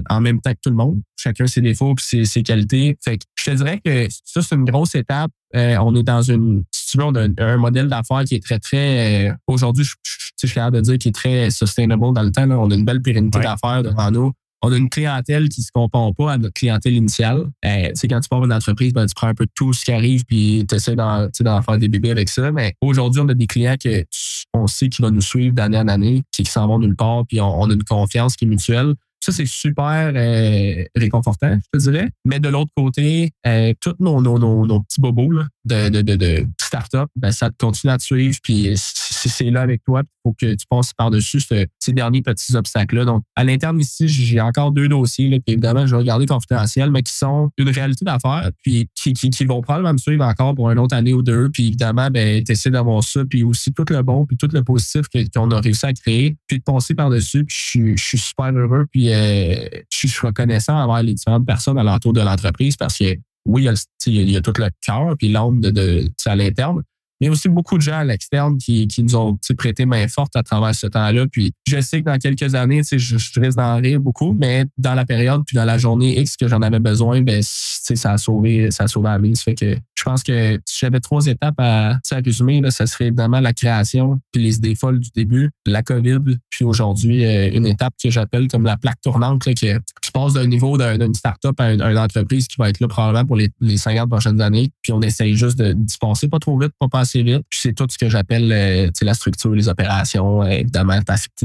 en 0.09 0.21
même 0.21 0.39
temps 0.39 0.51
que 0.51 0.59
tout 0.61 0.69
le 0.69 0.75
monde. 0.75 1.01
Chacun 1.17 1.45
ses 1.45 1.61
défauts 1.61 1.93
puis 1.93 2.05
ses, 2.05 2.25
ses 2.25 2.43
qualités. 2.43 2.97
Fait 3.03 3.17
que 3.17 3.25
je 3.37 3.51
te 3.51 3.55
dirais 3.55 3.79
que 3.83 4.07
ça, 4.25 4.41
c'est 4.41 4.55
une 4.55 4.65
grosse 4.65 4.95
étape. 4.95 5.31
Euh, 5.55 5.77
on 5.81 5.95
est 5.95 6.03
dans 6.03 6.21
une, 6.21 6.63
si 6.71 6.91
tu 6.91 6.97
veux, 6.97 7.03
on 7.03 7.13
a 7.15 7.27
un, 7.37 7.57
modèle 7.57 7.87
d'affaires 7.87 8.23
qui 8.23 8.35
est 8.35 8.43
très, 8.43 8.57
très, 8.57 9.29
euh, 9.29 9.33
aujourd'hui, 9.47 9.83
je, 9.83 9.93
je, 10.03 10.31
je, 10.41 10.47
suis 10.47 10.55
capable 10.55 10.77
de 10.77 10.81
dire 10.81 10.97
qu'il 10.97 11.09
est 11.09 11.13
très 11.13 11.51
sustainable 11.51 12.13
dans 12.13 12.23
le 12.23 12.31
temps. 12.31 12.45
Là. 12.45 12.57
On 12.57 12.71
a 12.71 12.73
une 12.73 12.85
belle 12.85 13.01
pérennité 13.01 13.39
d'affaires 13.39 13.83
devant 13.83 14.09
nous 14.09 14.31
on 14.61 14.71
a 14.71 14.77
une 14.77 14.89
clientèle 14.89 15.49
qui 15.49 15.61
se 15.61 15.71
compare 15.71 16.13
pas 16.15 16.33
à 16.33 16.37
notre 16.37 16.53
clientèle 16.53 16.93
initiale. 16.93 17.45
Euh, 17.65 17.91
quand 18.09 18.19
tu 18.19 18.29
pars 18.29 18.43
une 18.43 18.53
entreprise, 18.53 18.93
ben, 18.93 19.05
tu 19.05 19.13
prends 19.15 19.27
un 19.27 19.33
peu 19.33 19.47
tout 19.55 19.73
ce 19.73 19.83
qui 19.83 19.91
arrive 19.91 20.23
puis 20.25 20.65
tu 20.67 20.75
essaies 20.75 20.95
d'en, 20.95 21.29
faire 21.33 21.77
des 21.77 21.87
bébés 21.87 22.11
avec 22.11 22.29
ça. 22.29 22.51
Mais 22.51 22.75
aujourd'hui, 22.81 23.21
on 23.21 23.29
a 23.29 23.33
des 23.33 23.47
clients 23.47 23.75
que 23.81 24.05
on 24.53 24.67
sait 24.67 24.89
qu'ils 24.89 25.03
vont 25.05 25.11
nous 25.11 25.21
suivre 25.21 25.55
d'année 25.55 25.77
en 25.77 25.87
année, 25.87 26.23
qui 26.31 26.45
s'en 26.45 26.67
vont 26.67 26.79
nulle 26.79 26.95
part, 26.95 27.25
puis 27.27 27.39
on, 27.39 27.69
a 27.69 27.73
une 27.73 27.83
confiance 27.83 28.35
qui 28.35 28.45
est 28.45 28.47
mutuelle. 28.47 28.93
Ça, 29.23 29.31
c'est 29.31 29.45
super 29.45 30.11
euh, 30.15 30.83
réconfortant, 30.95 31.55
je 31.55 31.79
te 31.79 31.83
dirais. 31.83 32.09
Mais 32.25 32.39
de 32.39 32.49
l'autre 32.49 32.71
côté, 32.75 33.31
euh, 33.45 33.71
tous 33.79 33.95
nos, 33.99 34.19
nos, 34.19 34.39
nos, 34.39 34.79
petits 34.81 34.99
bobos 34.99 35.31
là, 35.31 35.45
de, 35.65 35.89
de, 35.89 36.01
de, 36.01 36.15
de 36.15 36.47
start-up, 36.59 37.09
ben, 37.15 37.31
ça 37.31 37.49
continue 37.57 37.91
à 37.91 37.97
te 37.97 38.03
suivre. 38.03 38.37
Puis 38.43 38.71
c'est 38.75 39.49
là 39.49 39.61
avec 39.61 39.83
toi, 39.83 40.01
il 40.05 40.19
faut 40.23 40.33
que 40.33 40.53
tu 40.53 40.65
passes 40.69 40.93
par-dessus 40.93 41.41
ces 41.41 41.93
derniers 41.93 42.21
petits 42.21 42.55
obstacles-là. 42.55 43.05
Donc, 43.05 43.23
à 43.35 43.43
l'interne 43.43 43.79
ici, 43.79 44.07
j'ai 44.07 44.41
encore 44.41 44.71
deux 44.71 44.87
dossiers, 44.87 45.29
là, 45.29 45.37
puis 45.45 45.53
évidemment, 45.53 45.85
je 45.85 45.91
vais 45.91 46.01
regarder 46.01 46.25
confidentiels, 46.25 46.91
mais 46.91 47.03
qui 47.03 47.13
sont 47.13 47.49
une 47.57 47.69
réalité 47.69 48.05
d'affaires, 48.05 48.49
puis 48.63 48.87
qui, 48.95 49.13
qui, 49.13 49.29
qui, 49.29 49.45
vont 49.45 49.61
probablement 49.61 49.93
me 49.93 49.97
suivre 49.97 50.23
encore 50.25 50.55
pour 50.55 50.71
une 50.71 50.79
autre 50.79 50.95
année 50.95 51.13
ou 51.13 51.21
deux. 51.21 51.49
Puis 51.49 51.67
évidemment, 51.67 52.09
ben, 52.09 52.43
tu 52.43 52.51
essaies 52.51 52.71
d'avoir 52.71 53.03
ça, 53.03 53.23
puis 53.25 53.43
aussi 53.43 53.73
tout 53.73 53.85
le 53.89 54.01
bon, 54.01 54.25
puis 54.25 54.37
tout 54.37 54.49
le 54.51 54.63
positif 54.63 55.03
qu'on 55.33 55.51
a 55.51 55.59
réussi 55.59 55.85
à 55.85 55.93
créer, 55.93 56.37
puis 56.47 56.59
de 56.59 56.63
passer 56.63 56.95
par-dessus. 56.95 57.45
Puis 57.45 57.97
je 57.97 58.03
suis 58.03 58.17
super 58.17 58.51
heureux, 58.51 58.85
puis 58.91 59.13
euh, 59.13 59.67
je 59.89 60.07
suis 60.07 60.27
reconnaissant 60.27 60.75
envers 60.75 61.03
les 61.03 61.13
différentes 61.13 61.45
personnes 61.45 61.77
à 61.77 61.83
l'entour 61.83 62.13
de 62.13 62.21
l'entreprise 62.21 62.75
parce 62.77 62.97
que 62.97 63.17
oui, 63.45 63.67
il 64.05 64.29
y 64.29 64.37
a, 64.37 64.41
tout 64.41 64.53
le 64.57 64.69
cœur 64.85 65.15
puis 65.17 65.29
l'âme 65.29 65.59
de, 65.61 65.71
de, 65.71 66.11
à 66.25 66.35
l'interne, 66.35 66.83
mais 67.21 67.29
aussi 67.29 67.49
beaucoup 67.49 67.77
de 67.77 67.83
gens 67.83 67.99
à 67.99 68.03
l'externe 68.03 68.57
qui, 68.57 68.87
qui 68.87 69.03
nous 69.03 69.15
ont 69.15 69.37
prêté 69.57 69.85
main 69.85 70.07
forte 70.07 70.35
à 70.35 70.43
travers 70.43 70.73
ce 70.73 70.87
temps-là. 70.87 71.27
Puis 71.31 71.53
je 71.67 71.79
sais 71.79 72.01
que 72.01 72.05
dans 72.05 72.17
quelques 72.17 72.55
années, 72.55 72.81
je, 72.83 72.97
je 72.97 73.39
risque 73.39 73.57
d'en 73.57 73.77
rire 73.77 73.99
beaucoup, 73.99 74.33
mais 74.33 74.65
dans 74.77 74.95
la 74.95 75.05
période 75.05 75.43
puis 75.45 75.55
dans 75.55 75.65
la 75.65 75.77
journée 75.77 76.19
X 76.19 76.35
que 76.35 76.47
j'en 76.47 76.61
avais 76.61 76.79
besoin, 76.79 77.21
ben, 77.21 77.41
ça 77.43 78.13
a 78.13 78.17
sauvé, 78.17 78.71
ça 78.71 78.85
a 78.85 78.87
sauvé 78.87 79.09
la 79.09 79.19
mise. 79.19 79.41
Fait 79.41 79.53
que 79.53 79.77
je 80.01 80.09
pense 80.09 80.23
que 80.23 80.59
si 80.65 80.79
j'avais 80.79 80.99
trois 80.99 81.27
étapes 81.27 81.59
à, 81.59 81.91
à 81.91 82.15
résumer, 82.25 82.59
là, 82.59 82.71
ça 82.71 82.87
serait 82.87 83.07
évidemment 83.07 83.39
la 83.39 83.53
création, 83.53 84.19
puis 84.31 84.41
les 84.41 84.55
idées 84.55 84.73
folles 84.73 84.99
du 84.99 85.11
début, 85.15 85.51
la 85.67 85.83
COVID, 85.83 86.19
puis 86.49 86.65
aujourd'hui, 86.65 87.23
euh, 87.23 87.51
une 87.53 87.67
étape 87.67 87.93
que 88.03 88.09
j'appelle 88.09 88.47
comme 88.47 88.63
la 88.63 88.77
plaque 88.77 88.99
tournante, 89.01 89.45
là, 89.45 89.53
que 89.53 89.77
tu 90.01 90.11
passes 90.11 90.33
d'un 90.33 90.47
niveau 90.47 90.75
d'une 90.75 91.13
start-up 91.13 91.53
à 91.59 91.73
une, 91.73 91.81
entreprise 92.01 92.47
qui 92.47 92.55
va 92.57 92.69
être 92.69 92.79
là 92.79 92.87
probablement 92.87 93.25
pour 93.25 93.35
les, 93.35 93.49
les 93.59 93.77
50 93.77 94.09
prochaines 94.09 94.41
années, 94.41 94.71
puis 94.81 94.91
on 94.91 95.01
essaye 95.01 95.35
juste 95.35 95.59
de 95.59 95.73
dispenser 95.73 96.27
pas 96.27 96.39
trop 96.39 96.57
vite, 96.57 96.71
pas 96.79 96.87
passer 96.87 97.21
vite. 97.21 97.43
Puis 97.49 97.59
c'est 97.61 97.73
tout 97.73 97.85
ce 97.87 97.97
que 97.99 98.09
j'appelle 98.09 98.51
euh, 98.51 98.89
la 99.03 99.13
structure, 99.13 99.53
les 99.53 99.69
opérations, 99.69 100.41
euh, 100.41 100.47
évidemment, 100.47 100.99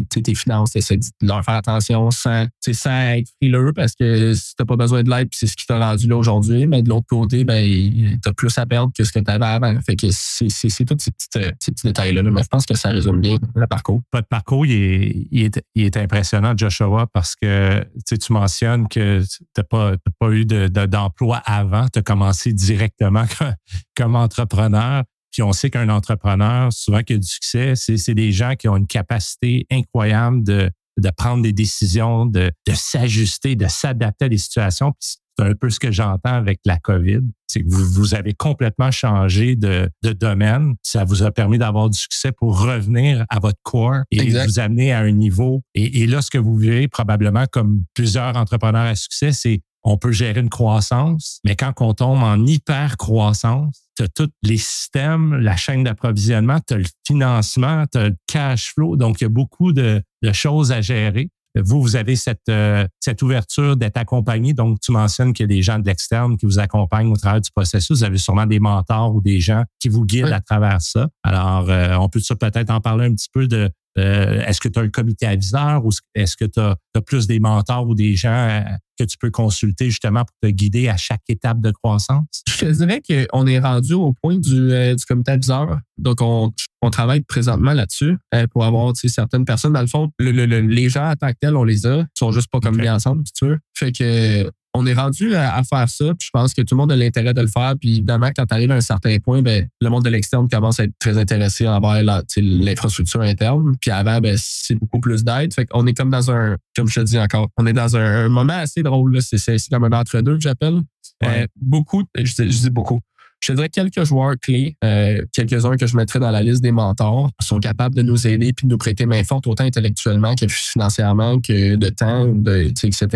tes 0.08 0.34
finances, 0.34 0.76
essayer 0.76 0.98
de 0.98 1.26
leur 1.26 1.44
faire 1.44 1.56
attention 1.56 2.10
sans, 2.10 2.46
sans 2.72 3.00
être 3.10 3.28
frileux 3.42 3.72
parce 3.74 3.94
que 3.94 4.32
si 4.32 4.54
t'as 4.56 4.64
pas 4.64 4.76
besoin 4.76 5.02
de 5.02 5.10
l'aide, 5.10 5.28
puis 5.28 5.38
c'est 5.40 5.46
ce 5.46 5.56
qui 5.56 5.66
t'a 5.66 5.78
rendu 5.78 6.08
là 6.08 6.16
aujourd'hui, 6.16 6.66
mais 6.66 6.82
de 6.82 6.88
l'autre 6.88 7.06
côté, 7.06 7.44
ben, 7.44 8.18
t'as 8.22 8.32
plus 8.32 8.45
à 8.56 8.66
perdre 8.66 8.92
que 8.96 9.04
ce 9.04 9.12
que 9.12 9.18
tu 9.18 9.30
avais 9.30 9.44
avant. 9.44 9.80
Fait 9.80 9.96
que 9.96 10.08
c'est, 10.10 10.46
tous 10.84 10.96
ces, 10.98 11.12
petits 11.12 11.74
détails-là. 11.84 12.22
Mais 12.22 12.42
je 12.42 12.48
pense 12.48 12.66
que 12.66 12.76
ça 12.76 12.90
résume 12.90 13.20
bien 13.20 13.38
le 13.54 13.66
parcours. 13.66 14.02
Votre 14.12 14.28
parcours, 14.28 14.66
il 14.66 14.72
est, 14.72 15.62
il 15.74 15.84
est, 15.84 15.96
impressionnant, 15.96 16.54
Joshua, 16.56 17.06
parce 17.12 17.34
que 17.36 17.84
tu 18.08 18.32
mentionnes 18.32 18.88
que 18.88 19.22
tu 19.22 19.44
n'as 19.56 19.64
pas, 19.64 19.92
pas 20.18 20.30
eu 20.30 20.44
de, 20.44 20.68
d'emploi 20.68 21.38
avant. 21.44 21.86
Tu 21.88 21.98
as 21.98 22.02
commencé 22.02 22.52
directement 22.52 23.24
comme, 23.96 24.16
entrepreneur. 24.16 25.04
Puis 25.32 25.42
on 25.42 25.52
sait 25.52 25.68
qu'un 25.68 25.88
entrepreneur, 25.88 26.72
souvent 26.72 27.02
qui 27.02 27.12
a 27.12 27.18
du 27.18 27.26
succès, 27.26 27.74
c'est, 27.74 27.98
c'est 27.98 28.14
des 28.14 28.32
gens 28.32 28.54
qui 28.54 28.68
ont 28.68 28.76
une 28.76 28.86
capacité 28.86 29.66
incroyable 29.70 30.42
de, 30.44 30.70
de 30.98 31.10
prendre 31.10 31.42
des 31.42 31.52
décisions, 31.52 32.26
de, 32.26 32.50
de 32.66 32.72
s'ajuster, 32.72 33.56
de 33.56 33.66
s'adapter 33.66 34.26
à 34.26 34.28
des 34.28 34.38
situations. 34.38 34.94
C'est 35.38 35.44
un 35.44 35.54
peu 35.54 35.70
ce 35.70 35.78
que 35.78 35.90
j'entends 35.90 36.34
avec 36.34 36.60
la 36.64 36.78
COVID. 36.78 37.20
C'est 37.46 37.62
que 37.62 37.68
vous, 37.68 37.84
vous 37.84 38.14
avez 38.14 38.32
complètement 38.34 38.90
changé 38.90 39.56
de, 39.56 39.88
de, 40.02 40.12
domaine. 40.12 40.74
Ça 40.82 41.04
vous 41.04 41.22
a 41.22 41.30
permis 41.30 41.58
d'avoir 41.58 41.90
du 41.90 41.98
succès 41.98 42.32
pour 42.32 42.60
revenir 42.60 43.24
à 43.28 43.38
votre 43.38 43.58
core 43.62 44.02
et 44.10 44.30
vous 44.30 44.58
amener 44.58 44.92
à 44.92 45.00
un 45.00 45.12
niveau. 45.12 45.62
Et, 45.74 46.02
et 46.02 46.06
là, 46.06 46.22
ce 46.22 46.30
que 46.30 46.38
vous 46.38 46.56
vivez 46.56 46.88
probablement 46.88 47.44
comme 47.50 47.84
plusieurs 47.94 48.36
entrepreneurs 48.36 48.86
à 48.86 48.94
succès, 48.94 49.32
c'est 49.32 49.60
on 49.88 49.96
peut 49.96 50.10
gérer 50.10 50.40
une 50.40 50.50
croissance, 50.50 51.40
mais 51.44 51.54
quand 51.54 51.72
on 51.80 51.94
tombe 51.94 52.20
en 52.20 52.44
hyper 52.44 52.96
croissance, 52.96 53.86
tu 53.96 54.02
as 54.02 54.08
tous 54.08 54.30
les 54.42 54.56
systèmes, 54.56 55.34
la 55.36 55.56
chaîne 55.56 55.84
d'approvisionnement, 55.84 56.58
tu 56.66 56.74
as 56.74 56.78
le 56.78 56.84
financement, 57.06 57.84
tu 57.90 57.98
as 57.98 58.08
le 58.08 58.16
cash 58.26 58.74
flow. 58.74 58.96
Donc, 58.96 59.20
il 59.20 59.24
y 59.24 59.26
a 59.26 59.30
beaucoup 59.30 59.72
de, 59.72 60.02
de 60.22 60.32
choses 60.32 60.72
à 60.72 60.80
gérer. 60.80 61.30
Vous, 61.64 61.80
vous 61.80 61.96
avez 61.96 62.16
cette, 62.16 62.48
euh, 62.48 62.86
cette 63.00 63.22
ouverture 63.22 63.76
d'être 63.76 63.96
accompagné. 63.96 64.52
Donc, 64.52 64.80
tu 64.80 64.92
mentionnes 64.92 65.32
qu'il 65.32 65.44
y 65.44 65.48
a 65.52 65.54
des 65.54 65.62
gens 65.62 65.78
de 65.78 65.86
l'externe 65.86 66.36
qui 66.36 66.46
vous 66.46 66.58
accompagnent 66.58 67.10
au 67.10 67.16
travers 67.16 67.40
du 67.40 67.50
processus. 67.50 67.98
Vous 67.98 68.04
avez 68.04 68.18
sûrement 68.18 68.46
des 68.46 68.60
mentors 68.60 69.14
ou 69.14 69.20
des 69.20 69.40
gens 69.40 69.64
qui 69.78 69.88
vous 69.88 70.04
guident 70.04 70.32
à 70.32 70.40
travers 70.40 70.80
ça. 70.80 71.08
Alors, 71.22 71.68
euh, 71.70 71.96
on 71.96 72.08
peut 72.08 72.20
peut-être 72.38 72.70
en 72.70 72.80
parler 72.80 73.06
un 73.06 73.14
petit 73.14 73.28
peu 73.32 73.46
de 73.46 73.70
euh, 73.98 74.42
est-ce 74.46 74.60
que 74.60 74.68
tu 74.68 74.78
as 74.78 74.82
un 74.82 74.88
comité 74.88 75.26
aviseur 75.26 75.84
ou 75.84 75.90
est-ce 76.14 76.36
que 76.36 76.44
tu 76.44 76.60
as, 76.60 76.76
plus 77.04 77.26
des 77.26 77.40
mentors 77.40 77.86
ou 77.86 77.94
des 77.94 78.16
gens 78.16 78.48
euh, 78.48 78.60
que 78.98 79.04
tu 79.04 79.16
peux 79.18 79.30
consulter 79.30 79.90
justement 79.90 80.24
pour 80.24 80.34
te 80.42 80.48
guider 80.48 80.88
à 80.88 80.96
chaque 80.96 81.22
étape 81.28 81.60
de 81.60 81.70
croissance? 81.70 82.42
Je 82.48 82.66
te 82.66 82.72
dirais 82.72 83.02
qu'on 83.02 83.46
est 83.46 83.58
rendu 83.58 83.94
au 83.94 84.12
point 84.12 84.38
du, 84.38 84.72
euh, 84.72 84.94
du 84.94 85.04
comité 85.04 85.32
aviseur. 85.32 85.78
Donc, 85.98 86.20
on, 86.20 86.52
on 86.82 86.90
travaille 86.90 87.22
présentement 87.22 87.72
là-dessus 87.72 88.16
pour 88.52 88.64
avoir 88.64 88.92
certaines 88.96 89.44
personnes. 89.44 89.72
Dans 89.72 89.80
le 89.80 89.86
fond, 89.86 90.10
les 90.18 90.88
gens 90.88 91.10
en 91.10 91.14
tant 91.14 91.28
que 91.28 91.38
tels, 91.40 91.56
on 91.56 91.64
les 91.64 91.86
a. 91.86 92.00
Ils 92.00 92.18
sont 92.18 92.32
juste 92.32 92.48
pas 92.50 92.60
comme 92.60 92.80
ensemble, 92.80 93.22
si 93.26 93.32
tu 93.32 93.46
veux. 93.46 93.58
Fait 93.74 93.92
que 93.92 94.50
on 94.76 94.86
est 94.86 94.94
rendu 94.94 95.34
à, 95.34 95.62
faire 95.62 95.88
ça. 95.88 96.04
Puis 96.06 96.26
je 96.26 96.30
pense 96.32 96.52
que 96.54 96.62
tout 96.62 96.74
le 96.74 96.78
monde 96.78 96.92
a 96.92 96.96
l'intérêt 96.96 97.32
de 97.34 97.40
le 97.40 97.46
faire. 97.46 97.74
Puis 97.80 97.96
évidemment, 97.96 98.30
quand 98.34 98.46
tu 98.46 98.54
arrives 98.54 98.70
à 98.70 98.76
un 98.76 98.80
certain 98.80 99.16
point, 99.18 99.42
ben, 99.42 99.66
le 99.80 99.88
monde 99.88 100.04
de 100.04 100.10
l'externe 100.10 100.48
commence 100.48 100.80
à 100.80 100.84
être 100.84 100.98
très 100.98 101.18
intéressé 101.18 101.66
envers 101.66 102.02
l'infrastructure 102.36 103.22
interne. 103.22 103.74
Puis 103.80 103.90
avant, 103.90 104.20
ben, 104.20 104.36
c'est 104.38 104.74
beaucoup 104.74 105.00
plus 105.00 105.24
d'aide. 105.24 105.54
Fait 105.54 105.66
qu'on 105.66 105.86
est 105.86 105.94
comme 105.94 106.10
dans 106.10 106.30
un, 106.30 106.56
comme 106.74 106.88
je 106.88 107.00
te 107.00 107.04
dis 107.04 107.18
encore, 107.18 107.48
on 107.56 107.66
est 107.66 107.72
dans 107.72 107.96
un, 107.96 108.28
moment 108.28 108.54
assez 108.54 108.82
drôle. 108.82 109.18
C'est 109.22 109.56
comme 109.70 109.84
un 109.84 109.98
entre-deux 109.98 110.34
que 110.34 110.42
j'appelle. 110.42 110.82
Euh, 111.24 111.46
beaucoup, 111.56 112.04
je 112.14 112.42
dis 112.42 112.70
beaucoup 112.70 113.00
je 113.46 113.52
dirais 113.52 113.68
quelques 113.68 114.04
joueurs 114.04 114.34
clés, 114.40 114.76
euh, 114.84 115.22
quelques-uns 115.32 115.76
que 115.76 115.86
je 115.86 115.96
mettrais 115.96 116.18
dans 116.18 116.30
la 116.30 116.42
liste 116.42 116.62
des 116.62 116.72
mentors, 116.72 117.30
sont 117.40 117.60
capables 117.60 117.94
de 117.94 118.02
nous 118.02 118.26
aider 118.26 118.52
puis 118.52 118.66
de 118.66 118.72
nous 118.72 118.78
prêter 118.78 119.06
main 119.06 119.22
forte 119.24 119.46
autant 119.46 119.64
intellectuellement 119.64 120.34
que 120.34 120.46
financièrement 120.48 121.40
que 121.40 121.76
de 121.76 121.88
temps, 121.88 122.26
de, 122.26 122.72
etc. 122.82 123.06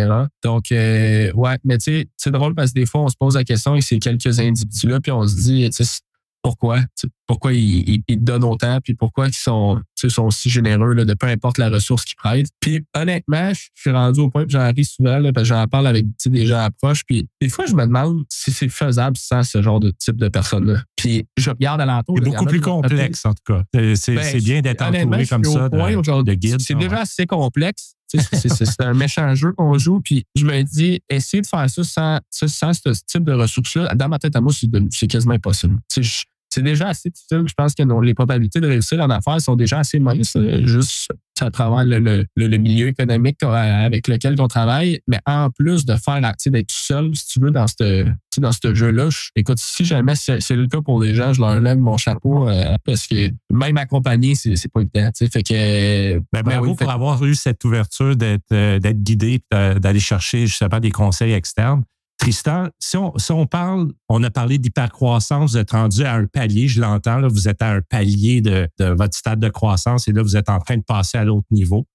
Donc, 0.43 0.73
euh, 0.73 1.33
ouais, 1.33 1.57
mais 1.65 1.79
tu 1.79 1.93
sais, 1.93 2.09
c'est 2.17 2.31
drôle 2.31 2.55
parce 2.55 2.73
que 2.73 2.81
des 2.81 2.87
fois, 2.87 3.03
on 3.03 3.09
se 3.09 3.17
pose 3.19 3.37
la 3.37 3.45
question 3.45 3.73
avec 3.73 3.83
ces 3.83 3.99
quelques 3.99 4.39
individus-là, 4.39 5.01
puis 5.01 5.13
on 5.13 5.27
se 5.27 5.35
dit, 5.35 5.69
pourquoi, 6.43 6.81
pourquoi 7.27 7.53
ils, 7.53 8.03
ils, 8.09 8.23
donnent 8.23 8.45
autant, 8.45 8.81
puis 8.83 8.95
pourquoi 8.95 9.29
ils 9.29 9.35
sont, 9.35 9.81
sont 9.95 10.25
aussi 10.25 10.49
généreux 10.49 10.95
là, 10.95 11.05
de 11.05 11.15
peu 11.15 11.27
importe 11.27 11.59
la 11.59 11.69
ressource 11.69 12.05
qu'ils 12.05 12.17
prêtent. 12.17 12.49
Puis 12.61 12.85
honnêtement, 12.97 13.53
je 13.53 13.69
suis 13.75 13.91
rendu 13.91 14.21
au 14.21 14.31
point, 14.31 14.45
que 14.45 14.51
j'en 14.51 14.71
ris 14.73 14.85
souvent, 14.85 15.19
là, 15.19 15.33
parce 15.33 15.49
que 15.49 15.55
j'en 15.55 15.67
parle 15.67 15.87
avec 15.87 16.07
des 16.27 16.47
gens 16.47 16.61
approches, 16.61 17.05
puis 17.05 17.29
des 17.41 17.49
fois, 17.49 17.67
je 17.67 17.75
me 17.75 17.85
demande 17.85 18.25
si 18.29 18.53
c'est 18.53 18.69
faisable 18.69 19.17
sans 19.17 19.43
ce 19.43 19.63
genre 19.63 19.81
de 19.81 19.91
type 19.91 20.17
de 20.17 20.29
personnes-là. 20.29 20.83
Puis 20.97 21.27
je 21.37 21.51
regarde 21.51 21.81
à 21.81 21.87
l'entour. 21.87 22.17
C'est 22.19 22.25
beaucoup 22.25 22.45
plus 22.47 22.61
complexe, 22.61 23.25
en 23.25 23.33
tout 23.33 23.55
cas. 23.55 23.65
C'est 23.95 24.15
ben, 24.15 24.39
bien 24.39 24.61
d'être 24.61 24.83
entouré 24.83 25.27
comme 25.27 25.45
ça 25.45 25.69
de. 25.69 26.59
C'est 26.59 26.75
déjà 26.75 27.01
assez 27.01 27.27
complexe. 27.27 27.95
C'est 28.09 28.81
un 28.81 28.95
méchant 28.95 29.35
jeu 29.35 29.53
qu'on 29.53 29.79
joue. 29.79 30.01
Puis 30.01 30.25
je 30.35 30.45
me 30.45 30.63
dis, 30.63 31.01
essayer 31.09 31.43
de 31.43 31.47
faire 31.47 31.69
ça 31.71 31.85
sans, 31.85 32.19
sans 32.31 32.73
ce 32.73 32.91
type 33.07 33.25
de 33.25 33.33
ressources-là, 33.33 33.95
dans 33.95 34.09
ma 34.09 34.19
tête 34.19 34.35
à 34.37 34.41
moi, 34.41 34.53
c'est 34.91 35.07
quasiment 35.07 35.35
impossible. 35.35 35.79
C'est 36.51 36.63
déjà 36.63 36.89
assez 36.89 37.11
difficile. 37.11 37.45
Je 37.47 37.55
pense 37.55 37.75
que 37.75 37.83
les 38.03 38.15
probabilités 38.15 38.61
de 38.61 38.67
réussir 38.67 39.01
en 39.01 39.09
affaires 39.11 39.41
sont 39.41 39.57
déjà 39.57 39.79
assez 39.79 40.01
minces, 40.01 40.37
juste 40.65 41.11
à 41.41 41.51
travers 41.51 41.85
le, 41.85 42.27
le, 42.37 42.57
milieu 42.59 42.89
économique 42.89 43.43
avec 43.43 44.09
lequel 44.09 44.35
on 44.39 44.49
travaille. 44.49 45.01
Mais 45.07 45.21
en 45.27 45.51
plus 45.51 45.85
de 45.85 45.95
faire 45.97 46.21
d'être 46.21 46.67
tout 46.67 46.75
seul, 46.75 47.15
si 47.15 47.27
tu 47.29 47.41
veux, 47.41 47.51
dans 47.51 47.67
ce 47.67 48.07
dans 48.39 48.53
ce 48.53 48.75
jeu-là, 48.75 49.09
écoute, 49.37 49.59
si 49.59 49.85
jamais 49.85 50.15
c'est 50.15 50.51
le 50.51 50.67
cas 50.67 50.81
pour 50.81 51.01
des 51.01 51.15
gens, 51.15 51.33
je 51.33 51.41
leur 51.41 51.61
lève 51.61 51.79
mon 51.79 51.97
chapeau 51.97 52.49
euh, 52.49 52.77
parce 52.85 53.07
que 53.07 53.31
même 53.51 53.77
accompagné, 53.77 54.35
c'est 54.35 54.73
pas 54.73 54.81
évident. 54.81 55.11
Fait 55.15 55.43
que, 55.43 56.19
ben, 56.33 56.43
bravo 56.43 56.75
pour 56.75 56.91
avoir 56.91 57.23
eu 57.25 57.35
cette 57.35 57.65
ouverture 57.65 58.17
d'être 58.17 58.53
euh, 58.53 58.79
guidé, 58.79 59.41
d'aller 59.51 60.01
chercher 60.01 60.47
justement 60.47 60.81
des 60.81 60.91
conseils 60.91 61.33
externes. 61.33 61.83
Tristan, 62.21 62.69
si 62.79 62.97
on, 63.31 63.47
parle, 63.47 63.93
on 64.11 64.23
a 64.23 64.31
parlé 64.31 64.59
d'hypercroissance, 64.59 65.53
vous 65.53 65.57
êtes 65.57 65.71
rendu 65.71 66.05
à 66.05 66.15
un 66.15 66.27
palier, 66.27 66.69
je 66.69 66.79
l'entends, 66.79 67.27
vous 67.27 67.49
êtes 67.49 67.63
à 67.63 67.71
un 67.71 67.81
palier 67.81 68.43
de, 68.43 68.69
votre 68.79 69.17
stade 69.17 69.41
de 69.41 69.49
croissance 69.49 70.07
et 70.07 70.13
là, 70.13 70.23
vous 70.23 70.37
êtes 70.37 70.51
en 70.51 70.59
train 70.59 70.77
de 70.77 70.83
passer 70.83 71.17
à 71.17 71.25
l'autre 71.25 71.47
niveau. 71.51 71.87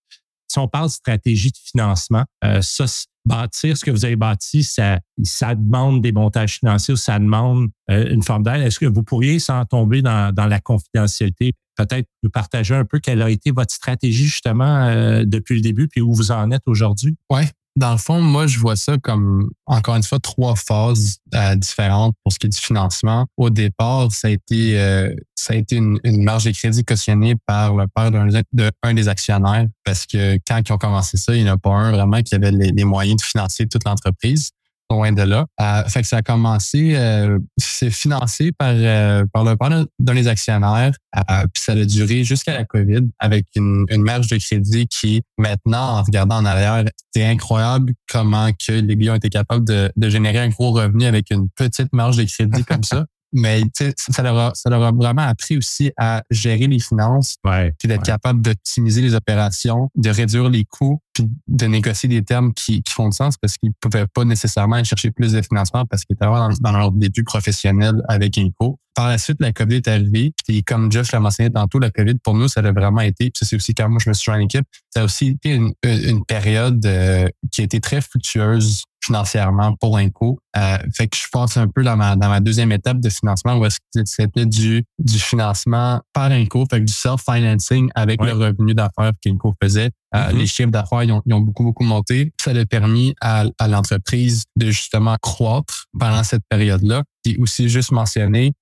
Si 0.48 0.58
on 0.58 0.68
parle 0.68 0.88
de 0.88 0.94
stratégie 0.94 1.52
de 1.52 1.58
financement, 1.58 2.24
euh, 2.44 2.60
ça, 2.64 2.86
bâtir 3.26 3.78
ce 3.78 3.86
que 3.86 3.92
vous 3.92 4.04
avez 4.04 4.16
bâti, 4.16 4.64
ça, 4.64 5.00
ça 5.24 5.54
demande 5.54 6.02
des 6.02 6.12
montages 6.12 6.58
financiers 6.58 6.96
ou 6.96 6.98
ça 6.98 7.20
demande 7.20 7.68
euh, 7.92 8.12
une 8.12 8.24
forme 8.24 8.42
d'aide. 8.42 8.62
Est-ce 8.62 8.80
que 8.80 8.88
vous 8.88 9.04
pourriez, 9.04 9.38
sans 9.38 9.64
tomber 9.66 10.02
dans, 10.02 10.34
la 10.36 10.60
confidentialité, 10.60 11.54
peut-être 11.76 12.08
nous 12.24 12.32
partager 12.32 12.74
un 12.74 12.86
peu 12.86 12.98
quelle 12.98 13.22
a 13.22 13.30
été 13.30 13.52
votre 13.52 13.74
stratégie 13.74 14.26
justement 14.26 14.86
euh, 14.88 15.24
depuis 15.24 15.56
le 15.56 15.62
début 15.62 15.88
puis 15.88 16.02
où 16.02 16.14
vous 16.14 16.32
en 16.32 16.50
êtes 16.50 16.68
aujourd'hui? 16.68 17.16
Oui, 17.30 17.44
dans 17.76 17.92
le 17.92 17.98
fond, 17.98 18.22
moi, 18.22 18.48
je 18.48 18.58
vois 18.58 18.76
ça 18.76 18.98
comme, 18.98 19.50
encore 19.66 19.96
une 19.96 20.04
fois, 20.04 20.20
trois 20.20 20.56
phases 20.56 21.18
euh, 21.34 21.56
différentes 21.56 22.16
pour 22.24 22.32
ce 22.32 22.40
qui 22.40 22.48
est 22.48 22.50
du 22.50 22.58
financement. 22.58 23.26
Au 23.36 23.50
départ, 23.50 24.12
ça 24.12 24.30
a 24.30 24.32
été, 24.32 24.80
euh, 24.80 25.14
ça 25.36 25.54
a 25.54 25.58
été 25.58 25.76
une, 25.76 26.00
marge 26.24 26.46
de 26.46 26.52
crédit 26.52 26.86
cautionnée 26.86 27.36
par 27.46 27.76
le 27.76 27.86
père 27.94 28.12
d'un 28.12 28.28
de, 28.28 28.94
des 28.94 29.08
actionnaire 29.10 29.66
parce 29.84 30.06
que 30.06 30.40
quand 30.48 30.62
ils 30.66 30.72
ont 30.72 30.78
commencé 30.78 31.18
ça, 31.18 31.36
il 31.36 31.44
n'y 31.44 31.50
en 31.50 31.56
a 31.56 31.58
pas 31.58 31.72
un 31.72 31.92
vraiment 31.92 32.22
qui 32.22 32.34
avait 32.34 32.52
les 32.52 32.84
moyens 32.86 33.18
de 33.18 33.22
financer 33.22 33.68
toute 33.68 33.84
l'entreprise 33.86 34.52
loin 34.90 35.12
de 35.12 35.22
là. 35.22 35.46
Euh, 35.62 35.84
fait 35.86 36.02
que 36.02 36.08
ça 36.08 36.18
a 36.18 36.22
commencé, 36.22 36.94
euh, 36.96 37.40
c'est 37.58 37.90
financé 37.90 38.52
par, 38.52 38.74
euh, 38.74 39.26
par 39.34 39.44
le 39.44 39.56
père 39.56 39.86
d'un 40.00 40.14
des 40.14 40.28
actionnaires, 40.28 40.92
puis 41.54 41.64
ça 41.64 41.74
a 41.74 41.86
duré 41.86 42.24
jusqu'à 42.24 42.54
la 42.54 42.66
COVID 42.66 43.08
avec 43.20 43.48
une, 43.56 43.86
une 43.90 44.04
marge 44.04 44.28
de 44.28 44.38
crédit 44.38 44.88
qui, 44.88 45.22
maintenant, 45.38 45.98
en 45.98 46.04
regardant 46.04 46.38
en 46.38 46.46
arrière, 46.46 46.84
c'est 47.14 47.26
incroyable 47.26 47.94
comment 48.12 48.50
que 48.52 48.74
les 48.74 48.96
gars 48.96 49.14
ont 49.14 49.16
été 49.16 49.30
capables 49.30 49.66
de, 49.66 49.92
de 49.96 50.10
générer 50.10 50.40
un 50.40 50.50
gros 50.50 50.72
revenu 50.72 51.06
avec 51.06 51.32
une 51.32 51.50
petite 51.50 51.92
marge 51.94 52.18
de 52.18 52.24
crédit 52.24 52.64
comme 52.64 52.84
ça. 52.84 53.06
Mais 53.38 53.64
ça 53.98 54.24
leur, 54.24 54.38
a, 54.38 54.52
ça 54.54 54.70
leur 54.70 54.82
a 54.82 54.92
vraiment 54.94 55.24
appris 55.24 55.58
aussi 55.58 55.92
à 55.98 56.24
gérer 56.30 56.68
les 56.68 56.80
finances, 56.80 57.36
puis 57.44 57.90
d'être 57.90 58.04
capable 58.04 58.42
d'optimiser 58.42 59.02
les 59.02 59.14
opérations, 59.14 59.90
de 59.96 60.10
réduire 60.10 60.48
les 60.48 60.64
coûts, 60.64 61.02
puis 61.16 61.28
de 61.48 61.66
négocier 61.66 62.10
des 62.10 62.24
termes 62.24 62.54
qui, 62.54 62.84
qui 62.84 62.94
font 62.94 63.10
du 63.10 63.16
sens 63.16 63.38
parce 63.38 63.56
qu'ils 63.58 63.70
ne 63.70 63.74
pouvaient 63.80 64.06
pas 64.06 64.26
nécessairement 64.26 64.76
aller 64.76 64.86
chercher 64.86 65.12
plus 65.12 65.32
de 65.32 65.42
financement 65.42 65.86
parce 65.86 66.04
qu'ils 66.04 66.16
étaient 66.16 66.26
dans, 66.26 66.50
dans 66.60 66.72
leur 66.78 66.92
début 66.92 67.24
professionnel 67.24 68.04
avec 68.08 68.38
Inco. 68.38 68.78
Par 68.94 69.08
la 69.08 69.18
suite, 69.18 69.38
la 69.40 69.52
COVID 69.52 69.78
est 69.78 69.88
arrivée. 69.88 70.34
Et 70.48 70.62
comme 70.62 70.92
Jeff 70.92 71.12
l'a 71.12 71.20
mentionné 71.20 71.52
tantôt, 71.52 71.80
la 71.80 71.90
COVID, 71.90 72.16
pour 72.24 72.34
nous, 72.34 72.48
ça 72.48 72.62
a 72.62 72.72
vraiment 72.72 73.02
été, 73.02 73.30
puis 73.30 73.46
c'est 73.46 73.56
aussi 73.56 73.74
quand 73.74 73.90
moi 73.90 74.00
je 74.04 74.10
me 74.10 74.14
suis 74.14 74.26
joint 74.26 74.36
à 74.36 74.40
l'équipe, 74.40 74.66
ça 74.90 75.02
a 75.02 75.04
aussi 75.06 75.28
été 75.30 75.54
une, 75.54 75.74
une 75.84 76.24
période 76.26 76.86
euh, 76.86 77.28
qui 77.52 77.62
a 77.62 77.64
été 77.64 77.80
très 77.80 78.02
fructueuse 78.02 78.84
financièrement 79.06 79.76
pour 79.76 79.98
Inco. 79.98 80.40
Euh, 80.58 80.78
fait 80.94 81.08
que 81.08 81.18
je 81.18 81.28
pense 81.32 81.58
un 81.58 81.68
peu 81.68 81.84
dans 81.84 81.96
ma, 81.96 82.16
dans 82.16 82.30
ma 82.30 82.40
deuxième 82.40 82.72
étape 82.72 83.00
de 83.00 83.10
financement 83.10 83.58
où 83.58 83.66
est-ce 83.66 83.80
que 83.94 84.02
c'était 84.06 84.46
du, 84.46 84.84
du 84.98 85.20
financement 85.20 86.02
par 86.14 86.32
Inco, 86.32 86.66
fait 86.70 86.80
que 86.80 86.86
du 86.86 86.94
self-financing 86.94 87.90
avec 87.96 88.22
le 88.22 88.34
revenu 88.34 88.74
d'affaires 88.74 89.12
qu'Inco 89.22 89.54
faisait. 89.62 89.92
Euh, 90.16 90.30
mm-hmm. 90.30 90.38
Les 90.38 90.48
chiffres 90.48 90.72
d'affaires, 90.72 91.04
ils 91.04 91.12
ont, 91.12 91.22
ils 91.26 91.34
ont, 91.34 91.42
beaucoup, 91.42 91.64
beaucoup 91.64 91.84
monté. 91.84 92.32
Ça 92.40 92.52
a 92.52 92.66
permis 92.66 93.16
à, 93.22 93.46
à 93.60 93.68
l'entreprise 93.68 94.46
de 94.56 94.68
justement 94.68 95.16
croître 95.22 95.86
pendant 95.98 96.24
cette 96.24 96.44
période-là. 96.50 97.04
Aussi 97.40 97.70
juste 97.70 97.92
mentionner, 97.92 98.54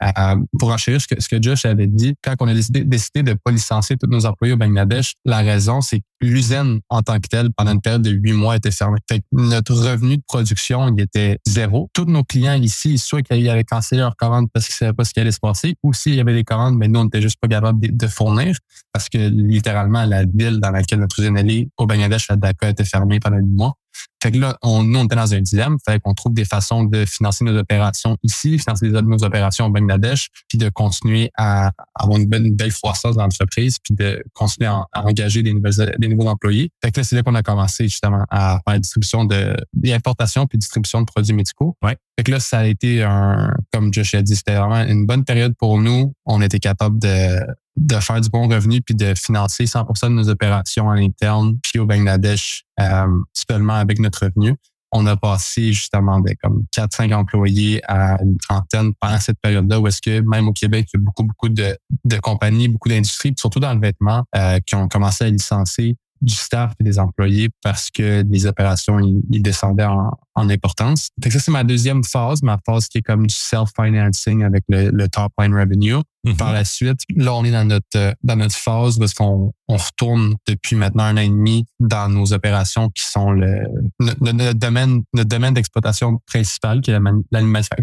pour 0.60 0.71
enchérir 0.71 1.02
ce 1.02 1.08
que, 1.08 1.21
ce 1.21 1.28
que 1.28 1.41
Josh 1.41 1.65
avait 1.65 1.88
dit, 1.88 2.15
quand 2.23 2.36
on 2.39 2.47
a 2.47 2.54
décidé, 2.54 2.84
décidé 2.84 3.23
de 3.23 3.34
pas 3.34 3.52
licencier 3.52 3.97
tous 3.97 4.08
nos 4.08 4.26
employés 4.26 4.54
au 4.54 4.58
Bangladesh, 4.58 5.13
la 5.26 5.39
raison, 5.39 5.82
c'est 5.82 5.99
que 5.99 6.06
l'usine 6.21 6.80
en 6.89 7.02
tant 7.02 7.19
que 7.19 7.28
telle, 7.28 7.49
pendant 7.56 7.73
une 7.73 7.82
période 7.82 8.02
de 8.02 8.12
huit 8.12 8.34
mois, 8.34 8.56
était 8.56 8.71
fermée. 8.71 8.99
Fait 9.10 9.19
que 9.19 9.26
notre 9.32 9.73
revenu 9.73 10.17
de 10.17 10.23
production, 10.28 10.93
il 10.95 11.02
était 11.02 11.39
zéro. 11.45 11.89
Tous 11.93 12.06
nos 12.06 12.23
clients 12.23 12.54
ici, 12.54 12.97
soit 12.97 13.21
qu'ils 13.21 13.49
avaient 13.49 13.63
cancellé 13.63 14.02
leurs 14.02 14.15
commandes 14.15 14.47
parce 14.54 14.65
qu'ils 14.65 14.76
savaient 14.76 14.93
pas 14.93 15.04
ce 15.04 15.13
qui 15.13 15.19
allait 15.19 15.32
se 15.32 15.39
passer, 15.39 15.76
ou 15.84 15.93
s'il 15.93 16.15
y 16.15 16.19
avait 16.19 16.34
des 16.34 16.43
commandes, 16.43 16.78
mais 16.78 16.88
nous, 16.88 16.99
on 16.99 17.06
n'était 17.06 17.21
juste 17.21 17.38
pas 17.39 17.47
capable 17.47 17.80
de, 17.82 18.08
fournir 18.08 18.56
parce 18.91 19.10
que 19.10 19.17
littéralement, 19.17 20.06
la 20.06 20.26
ville 20.26 20.60
dans 20.60 20.71
laquelle 20.71 20.99
notre 20.99 21.19
usine 21.19 21.38
est 21.38 21.67
au 21.78 21.86
Bangladesh, 21.86 22.28
la 22.30 22.36
Dhaka, 22.36 22.69
était 22.69 22.86
fermée 22.86 23.19
pendant 23.19 23.38
huit 23.38 23.56
mois. 23.56 23.73
Fait 24.21 24.32
que 24.32 24.38
là, 24.38 24.58
on, 24.62 24.84
nous, 24.84 24.99
on 24.99 25.06
était 25.06 25.15
dans 25.15 25.34
un 25.34 25.41
dilemme. 25.41 25.77
Fait 25.86 25.99
qu'on 25.99 26.13
trouve 26.13 26.34
des 26.34 26.45
façons 26.45 26.86
de 26.86 27.06
financer 27.06 27.43
nos 27.43 27.58
opérations 27.58 28.17
ici, 28.23 28.58
financer 28.58 28.89
nos 28.89 29.23
opérations 29.23 29.65
au 29.65 29.69
Bangladesh, 29.69 30.29
puis 30.47 30.58
de 30.58 30.69
continuer 30.69 31.29
à 31.38 31.71
avoir 31.95 32.17
une 32.17 32.27
belle, 32.27 32.51
belle 32.51 32.73
croissance 32.73 33.15
dans 33.15 33.23
l'entreprise, 33.23 33.77
puis 33.84 33.93
de 33.93 34.23
continuer 34.34 34.69
à, 34.69 34.86
engager 34.93 35.43
des, 35.43 35.53
nouvelles, 35.53 35.95
des 35.99 36.08
nouveaux 36.08 36.29
employés. 36.29 36.71
Fait 36.84 36.91
que 36.91 36.99
là, 36.99 37.03
c'est 37.03 37.15
là 37.15 37.23
qu'on 37.23 37.36
a 37.36 37.43
commencé 37.43 37.86
justement 37.86 38.25
à 38.29 38.60
faire 38.65 38.75
la 38.75 38.79
distribution 38.79 39.25
de, 39.25 39.56
des 39.73 39.93
importations 39.93 40.47
puis 40.47 40.58
distribution 40.58 41.01
de 41.01 41.06
produits 41.06 41.34
médicaux. 41.34 41.75
Ouais. 41.84 41.97
Fait 42.17 42.23
que 42.23 42.32
là, 42.32 42.39
ça 42.39 42.60
a 42.60 42.65
été 42.65 43.03
un, 43.03 43.53
comme 43.71 43.93
Josh 43.93 44.13
a 44.13 44.21
dit, 44.21 44.36
c'était 44.36 44.56
vraiment 44.56 44.84
une 44.84 45.06
bonne 45.06 45.25
période 45.25 45.53
pour 45.58 45.79
nous. 45.79 46.13
On 46.25 46.41
était 46.41 46.60
capable 46.60 46.99
de, 46.99 47.39
de 47.75 47.95
faire 47.95 48.21
du 48.21 48.29
bon 48.29 48.47
revenu 48.47 48.81
puis 48.81 48.95
de 48.95 49.13
financer 49.15 49.65
100% 49.65 50.09
de 50.09 50.13
nos 50.13 50.29
opérations 50.29 50.89
à 50.89 50.95
l'interne 50.95 51.57
puis 51.63 51.79
au 51.79 51.86
Bangladesh 51.86 52.63
euh, 52.79 53.07
seulement 53.33 53.73
avec 53.73 53.99
notre 53.99 54.25
revenu. 54.25 54.55
On 54.95 55.07
a 55.07 55.17
passé 55.17 55.73
justement 55.73 56.19
de 56.19 56.31
comme 56.41 56.65
4-5 56.75 57.15
employés 57.15 57.81
à 57.88 58.21
une 58.21 58.38
trentaine 58.38 58.93
pendant 58.99 59.19
cette 59.19 59.39
période-là 59.41 59.79
où 59.79 59.88
est-ce 59.88 60.01
que 60.01 60.21
même 60.21 60.47
au 60.47 60.53
Québec, 60.53 60.88
il 60.93 60.97
y 60.97 61.01
a 61.01 61.03
beaucoup, 61.03 61.23
beaucoup 61.23 61.49
de, 61.49 61.75
de 62.05 62.17
compagnies, 62.17 62.67
beaucoup 62.67 62.89
d'industries, 62.89 63.33
surtout 63.36 63.59
dans 63.59 63.73
le 63.73 63.79
vêtement, 63.79 64.23
euh, 64.36 64.59
qui 64.59 64.75
ont 64.75 64.88
commencé 64.88 65.23
à 65.23 65.29
licencier 65.31 65.97
du 66.21 66.33
staff 66.33 66.73
et 66.79 66.83
des 66.83 66.99
employés 66.99 67.49
parce 67.62 67.91
que 67.91 68.23
les 68.29 68.45
opérations 68.45 68.99
ils, 68.99 69.41
descendaient 69.41 69.86
en, 69.86 70.12
en 70.36 70.50
importance. 70.50 71.10
Fait 71.22 71.30
que 71.30 71.34
ça, 71.36 71.39
c'est 71.39 71.52
ma 71.52 71.63
deuxième 71.63 72.04
phase, 72.04 72.41
ma 72.41 72.58
phase 72.65 72.88
qui 72.88 73.00
est 73.00 73.02
comme 73.02 73.28
du 73.28 73.36
self-financing 73.36 74.43
avec 74.43 74.63
le, 74.69 74.89
le 74.89 75.08
top 75.10 75.32
line 75.39 75.54
revenue. 75.54 75.96
Mm-hmm. 76.26 76.38
Par 76.38 76.54
la 76.54 76.63
suite, 76.63 77.02
là, 77.17 77.34
on 77.34 77.43
est 77.43 77.52
dans 77.52 77.65
notre 77.65 77.86
euh, 77.98 78.13
dans 78.24 78.38
notre 78.38 78.56
phase 78.56 78.98
parce 78.98 79.13
qu'on 79.13 79.52
on 79.67 79.76
retourne 79.78 80.36
depuis 80.48 80.78
maintenant 80.78 81.04
un 81.04 81.17
an 81.17 81.22
et 81.22 81.28
demi 81.28 81.65
dans 81.82 82.08
nos 82.08 82.32
opérations 82.32 82.89
qui 82.89 83.04
sont 83.04 83.32
le 83.32 83.63
notre, 84.00 84.54
domaine 84.54 85.04
notre 85.13 85.28
domaine 85.28 85.54
d'exploitation 85.54 86.19
principal 86.26 86.80
qui 86.80 86.91
est 86.91 87.00
la, 87.32 87.41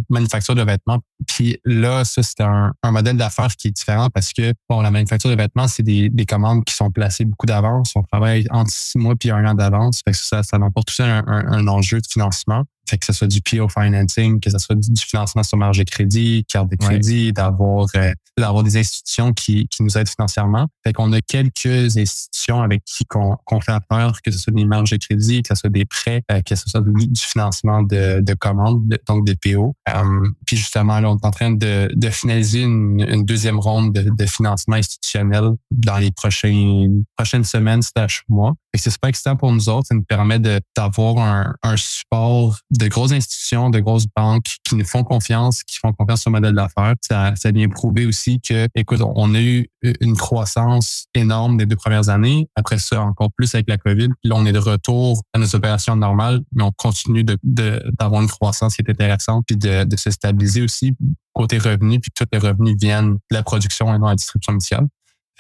manufacture 0.09 0.55
de 0.55 0.63
vêtements. 0.63 1.01
Puis 1.27 1.59
là, 1.67 2.05
ça 2.05 2.23
c'est 2.23 2.41
un, 2.41 2.73
un 2.83 2.91
modèle 2.93 3.19
d'affaires 3.19 3.55
qui 3.57 3.69
est 3.69 3.73
différent 3.73 4.09
parce 4.09 4.33
que 4.33 4.55
bon, 4.71 4.81
la 4.81 4.91
manufacture 4.91 5.29
de 5.29 5.37
vêtements 5.37 5.69
c'est 5.69 5.83
des, 5.83 6.09
des 6.09 6.25
commandes 6.25 6.65
qui 6.65 6.75
sont 6.75 6.91
placées 6.91 7.27
beaucoup 7.27 7.47
d'avance. 7.47 7.93
On 7.95 8.03
travaille 8.05 8.47
entre 8.51 8.71
six 8.71 8.97
mois 8.97 9.17
puis 9.17 9.31
un 9.31 9.45
an 9.45 9.55
d'avance. 9.55 10.01
Fait 10.03 10.13
que 10.13 10.17
ça 10.17 10.43
ça 10.43 10.57
n'emporte 10.57 10.89
tout 10.95 11.03
un, 11.03 11.25
un, 11.27 11.53
un 11.53 11.69
enjeu 11.69 12.01
de 12.01 12.07
financement. 12.45 12.67
Fait 12.91 12.99
que 12.99 13.07
ce 13.07 13.13
soit 13.13 13.29
du 13.29 13.41
PO 13.41 13.69
financing, 13.69 14.41
que 14.41 14.51
ce 14.51 14.59
soit 14.59 14.75
du 14.75 15.01
financement 15.01 15.45
sur 15.45 15.57
marge 15.57 15.79
de 15.79 15.85
crédit, 15.85 16.45
carte 16.49 16.69
de 16.69 16.77
crédit, 16.77 17.33
d'avoir 17.33 17.87
euh, 17.95 18.13
d'avoir 18.37 18.65
des 18.65 18.77
institutions 18.77 19.33
qui, 19.33 19.69
qui 19.69 19.85
nous 19.85 19.97
aident 19.97 20.09
financièrement. 20.09 20.67
Fait 20.85 20.93
qu'on 20.93 21.13
a 21.13 21.21
quelques 21.21 21.97
institutions 21.97 22.63
avec 22.63 22.83
qui 22.85 23.05
qu'on 23.05 23.37
qu'on 23.45 23.61
fait 23.61 23.71
affaire, 23.71 24.21
que 24.23 24.33
ce 24.33 24.39
soit 24.41 24.53
des 24.53 24.65
marges 24.65 24.91
de 24.91 24.97
crédit, 24.97 25.43
que 25.43 25.55
ce 25.55 25.55
soit 25.55 25.71
des 25.71 25.85
prêts, 25.85 26.23
euh, 26.33 26.41
que 26.43 26.57
ce 26.57 26.69
soit 26.69 26.81
du, 26.81 27.09
financement 27.15 27.85
de, 27.85 28.21
de 28.21 28.35
commandes, 28.35 28.83
donc 29.07 29.25
des 29.25 29.37
PO. 29.37 29.77
Euh, 29.89 30.29
puis 30.47 30.57
justement, 30.57 30.99
là, 30.99 31.11
on 31.11 31.17
est 31.17 31.27
en 31.27 31.31
train 31.31 31.53
de, 31.53 31.91
de 31.95 32.11
finaliser 32.11 32.63
une, 32.63 33.07
une 33.09 33.25
deuxième 33.25 33.61
ronde 33.61 33.93
de, 33.93 34.11
de, 34.11 34.27
financement 34.27 34.77
institutionnel 34.77 35.51
dans 35.71 35.99
les 35.99 36.11
prochaines 36.11 37.05
prochaines 37.17 37.45
semaines 37.45 37.83
slash 37.83 38.25
mois. 38.29 38.55
Et 38.75 38.79
c'est 38.79 38.91
super 38.91 39.09
excitant 39.09 39.37
pour 39.37 39.53
nous 39.53 39.69
autres. 39.69 39.87
Ça 39.89 39.95
nous 39.95 40.05
permet 40.05 40.39
d'avoir 40.77 41.19
un, 41.19 41.55
un 41.63 41.77
support 41.77 42.59
de 42.81 42.89
grosses 42.89 43.13
institutions, 43.13 43.71
de 43.71 43.81
grosses 43.81 44.07
banques 44.17 44.57
qui 44.65 44.75
nous 44.75 44.85
font 44.85 45.05
confiance, 45.05 45.63
qui 45.63 45.79
font 45.79 45.93
confiance 45.93 46.27
au 46.27 46.31
modèle 46.31 46.55
d'affaires. 46.55 46.95
Ça, 47.01 47.35
ça 47.37 47.51
vient 47.51 47.69
prouver 47.69 48.07
aussi 48.07 48.41
que, 48.41 48.69
écoute, 48.75 49.01
on 49.15 49.35
a 49.35 49.41
eu 49.41 49.69
une 50.01 50.17
croissance 50.17 51.07
énorme 51.15 51.57
des 51.57 51.67
deux 51.67 51.77
premières 51.77 52.09
années. 52.09 52.49
Après 52.57 52.79
ça, 52.79 53.03
encore 53.03 53.31
plus 53.37 53.55
avec 53.55 53.69
la 53.69 53.79
COVID. 53.79 54.09
Puis 54.09 54.31
là, 54.31 54.37
on 54.37 54.47
est 54.47 54.53
de 54.53 54.59
retour 54.59 55.23
à 55.33 55.39
nos 55.39 55.55
opérations 55.55 55.97
normales, 55.97 56.41
mais 56.53 56.63
on 56.63 56.73
continue 56.73 57.25
d'avoir 57.25 58.21
de, 58.21 58.25
une 58.25 58.31
croissance 58.31 58.77
qui 58.77 58.83
est 58.83 58.91
intéressante, 58.91 59.45
puis 59.47 59.57
de, 59.57 59.85
de 59.85 59.97
se 59.97 60.11
stabiliser 60.11 60.63
aussi 60.63 60.97
côté 61.33 61.59
revenus, 61.59 62.01
puis 62.01 62.11
que 62.11 62.25
tous 62.25 62.29
les 62.33 62.39
revenus 62.39 62.77
viennent 62.81 63.15
de 63.15 63.37
la 63.37 63.43
production 63.43 63.95
et 63.95 63.99
non 63.99 64.07
de 64.07 64.11
la 64.11 64.17
distribution 64.17 64.53
initiale. 64.53 64.87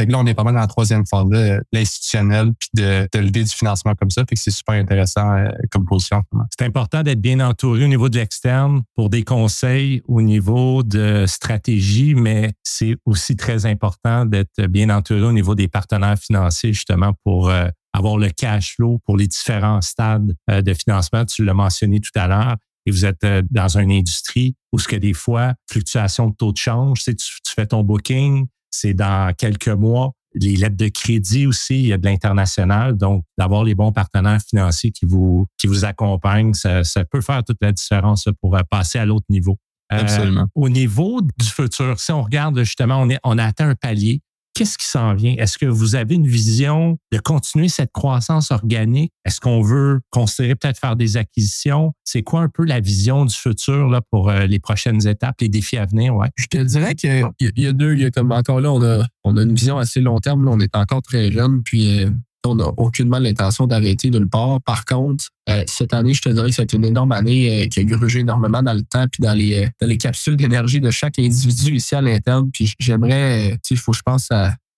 Fait 0.01 0.07
que 0.07 0.13
là, 0.13 0.19
on 0.19 0.25
est 0.25 0.33
pas 0.33 0.45
mal 0.45 0.55
dans 0.55 0.61
la 0.61 0.67
troisième 0.67 1.05
phase 1.07 1.27
de 1.27 1.63
l'institutionnel 1.73 2.53
puis 2.59 2.71
de, 2.73 3.07
de, 3.13 3.19
lever 3.19 3.45
du 3.45 3.51
financement 3.51 3.95
comme 3.95 4.09
ça. 4.09 4.23
Fait 4.27 4.35
que 4.35 4.41
c'est 4.41 4.51
super 4.51 4.77
intéressant 4.77 5.31
euh, 5.35 5.51
comme 5.71 5.85
position. 5.85 6.23
C'est 6.59 6.65
important 6.65 7.03
d'être 7.03 7.21
bien 7.21 7.39
entouré 7.41 7.85
au 7.85 7.89
niveau 7.89 8.09
de 8.09 8.17
l'externe 8.17 8.83
pour 8.95 9.11
des 9.11 9.25
conseils 9.25 10.01
au 10.09 10.23
niveau 10.23 10.83
de 10.83 11.27
stratégie, 11.27 12.15
mais 12.15 12.55
c'est 12.63 12.97
aussi 13.05 13.37
très 13.37 13.67
important 13.67 14.25
d'être 14.25 14.69
bien 14.69 14.89
entouré 14.89 15.21
au 15.21 15.33
niveau 15.33 15.55
des 15.55 15.69
partenaires 15.69 16.19
financiers, 16.19 16.73
justement, 16.73 17.13
pour 17.23 17.51
euh, 17.51 17.69
avoir 17.93 18.17
le 18.17 18.31
cash 18.31 18.77
flow 18.77 19.01
pour 19.05 19.19
les 19.19 19.27
différents 19.27 19.83
stades 19.83 20.35
euh, 20.51 20.63
de 20.63 20.73
financement. 20.73 21.27
Tu 21.27 21.45
l'as 21.45 21.53
mentionné 21.53 22.01
tout 22.01 22.19
à 22.19 22.27
l'heure 22.27 22.57
et 22.87 22.91
vous 22.91 23.05
êtes 23.05 23.27
dans 23.51 23.77
une 23.77 23.93
industrie 23.93 24.57
où 24.73 24.79
ce 24.79 24.89
que 24.89 24.97
des 24.97 25.13
fois, 25.13 25.53
fluctuation 25.71 26.29
de 26.29 26.35
taux 26.37 26.53
de 26.53 26.57
change, 26.57 27.03
tu, 27.05 27.15
tu 27.15 27.53
fais 27.55 27.67
ton 27.67 27.83
booking, 27.83 28.47
c'est 28.71 28.95
dans 28.95 29.33
quelques 29.37 29.69
mois. 29.69 30.13
les 30.35 30.57
lettres 30.57 30.77
de 30.77 30.89
crédit 30.89 31.47
aussi, 31.47 31.81
il 31.81 31.87
y 31.89 31.93
a 31.93 31.99
de 31.99 32.05
l'international. 32.07 32.97
Donc, 32.97 33.25
d'avoir 33.37 33.65
les 33.65 33.75
bons 33.75 33.93
partenaires 33.93 34.41
financiers 34.41 34.93
qui 34.93 35.05
vous, 35.05 35.47
qui 35.59 35.67
vous 35.67 35.85
accompagnent, 35.85 36.55
ça, 36.55 36.85
ça 36.85 37.05
peut 37.05 37.21
faire 37.21 37.43
toute 37.43 37.59
la 37.61 37.73
différence 37.73 38.29
pour 38.41 38.57
passer 38.71 38.99
à 38.99 39.07
l'autre 39.07 39.27
niveau. 39.29 39.59
Absolument. 39.93 40.47
au 40.55 40.69
niveau 40.69 41.21
du 41.21 41.47
futur, 41.47 41.99
si 41.99 42.13
on 42.13 42.23
regarde 42.23 42.61
justement, 42.61 43.01
on, 43.01 43.11
est, 43.11 43.19
on 43.25 43.39
a 43.39 43.45
atteint 43.45 43.71
un 43.71 43.75
palier 43.75 44.23
qu'est-ce 44.55 44.79
qui 44.79 44.87
s'en 44.87 45.15
vient? 45.15 45.35
Est-ce 45.39 45.59
que 45.59 45.67
vous 45.67 45.95
avez 45.95 46.15
une 46.15 46.27
vision 46.27 46.99
de 47.13 47.19
continuer 47.19 47.69
cette 47.69 47.93
croissance 47.93 48.51
organique? 48.51 49.13
Est-ce 49.25 49.41
qu'on 49.41 49.63
veut 49.63 50.01
considérer 50.11 50.55
peut-être 50.55 50.79
faire 50.79 50.97
des 50.97 51.17
acquisitions? 51.17 51.93
C'est 52.05 52.23
quoi 52.23 52.41
un 52.41 52.49
peu 52.49 52.65
la 52.65 52.81
vision 52.81 53.25
du 53.25 53.35
futur 53.35 53.89
là, 53.89 54.01
pour 54.11 54.31
euh, 54.31 54.47
les 54.47 54.59
prochaines 54.59 55.07
étapes, 55.07 55.41
les 55.41 55.49
défis 55.49 55.77
à 55.77 55.87
venir? 55.87 56.15
Ouais. 56.15 56.29
Je 56.37 56.47
te 56.47 56.59
dirais 56.59 56.95
qu'il 56.95 57.27
y, 57.41 57.67
a 57.67 57.73
deux, 57.73 57.95
il 57.95 58.01
y 58.01 58.05
a 58.05 58.11
comme 58.11 58.33
encore 58.33 58.61
là, 58.61 58.73
on 58.73 58.83
a, 58.83 59.07
on 59.25 59.37
a 59.37 59.43
une 59.43 59.55
vision 59.55 59.79
assez 59.79 60.01
long 60.01 60.19
terme. 60.19 60.47
on 60.49 60.61
est 60.61 60.75
encore 60.77 61.03
très 61.03 61.31
jeune, 61.31 61.63
puis 61.63 62.05
euh, 62.05 62.11
on 62.47 62.55
n'a 62.55 62.69
aucunement 62.77 63.19
l'intention 63.19 63.67
d'arrêter 63.67 64.11
d'une 64.11 64.29
part. 64.29 64.61
Par 64.63 64.85
contre, 64.85 65.25
euh, 65.49 65.63
cette 65.67 65.93
année, 65.93 66.15
je 66.15 66.23
te 66.23 66.29
dirais 66.29 66.49
que 66.49 66.55
c'est 66.55 66.73
une 66.73 66.85
énorme 66.85 67.13
année 67.13 67.69
qui 67.69 67.81
a 67.81 67.85
grugé 67.85 68.21
énormément 68.21 68.63
dans 68.63 68.73
le 68.73 68.83
temps 68.83 69.07
puis 69.11 69.23
dans 69.23 69.35
les, 69.35 69.69
dans 69.81 69.87
les 69.87 69.99
capsules 69.99 70.37
d'énergie 70.37 70.81
de 70.81 70.91
chaque 70.91 71.19
individu 71.19 71.75
ici 71.75 71.95
à 71.95 72.01
l'interne. 72.01 72.51
Puis 72.53 72.73
j'aimerais, 72.79 73.53
tu 73.53 73.59
sais, 73.63 73.75
il 73.75 73.79
faut 73.79 73.93
que 73.93 73.99
je 73.99 74.03
pense 74.03 74.29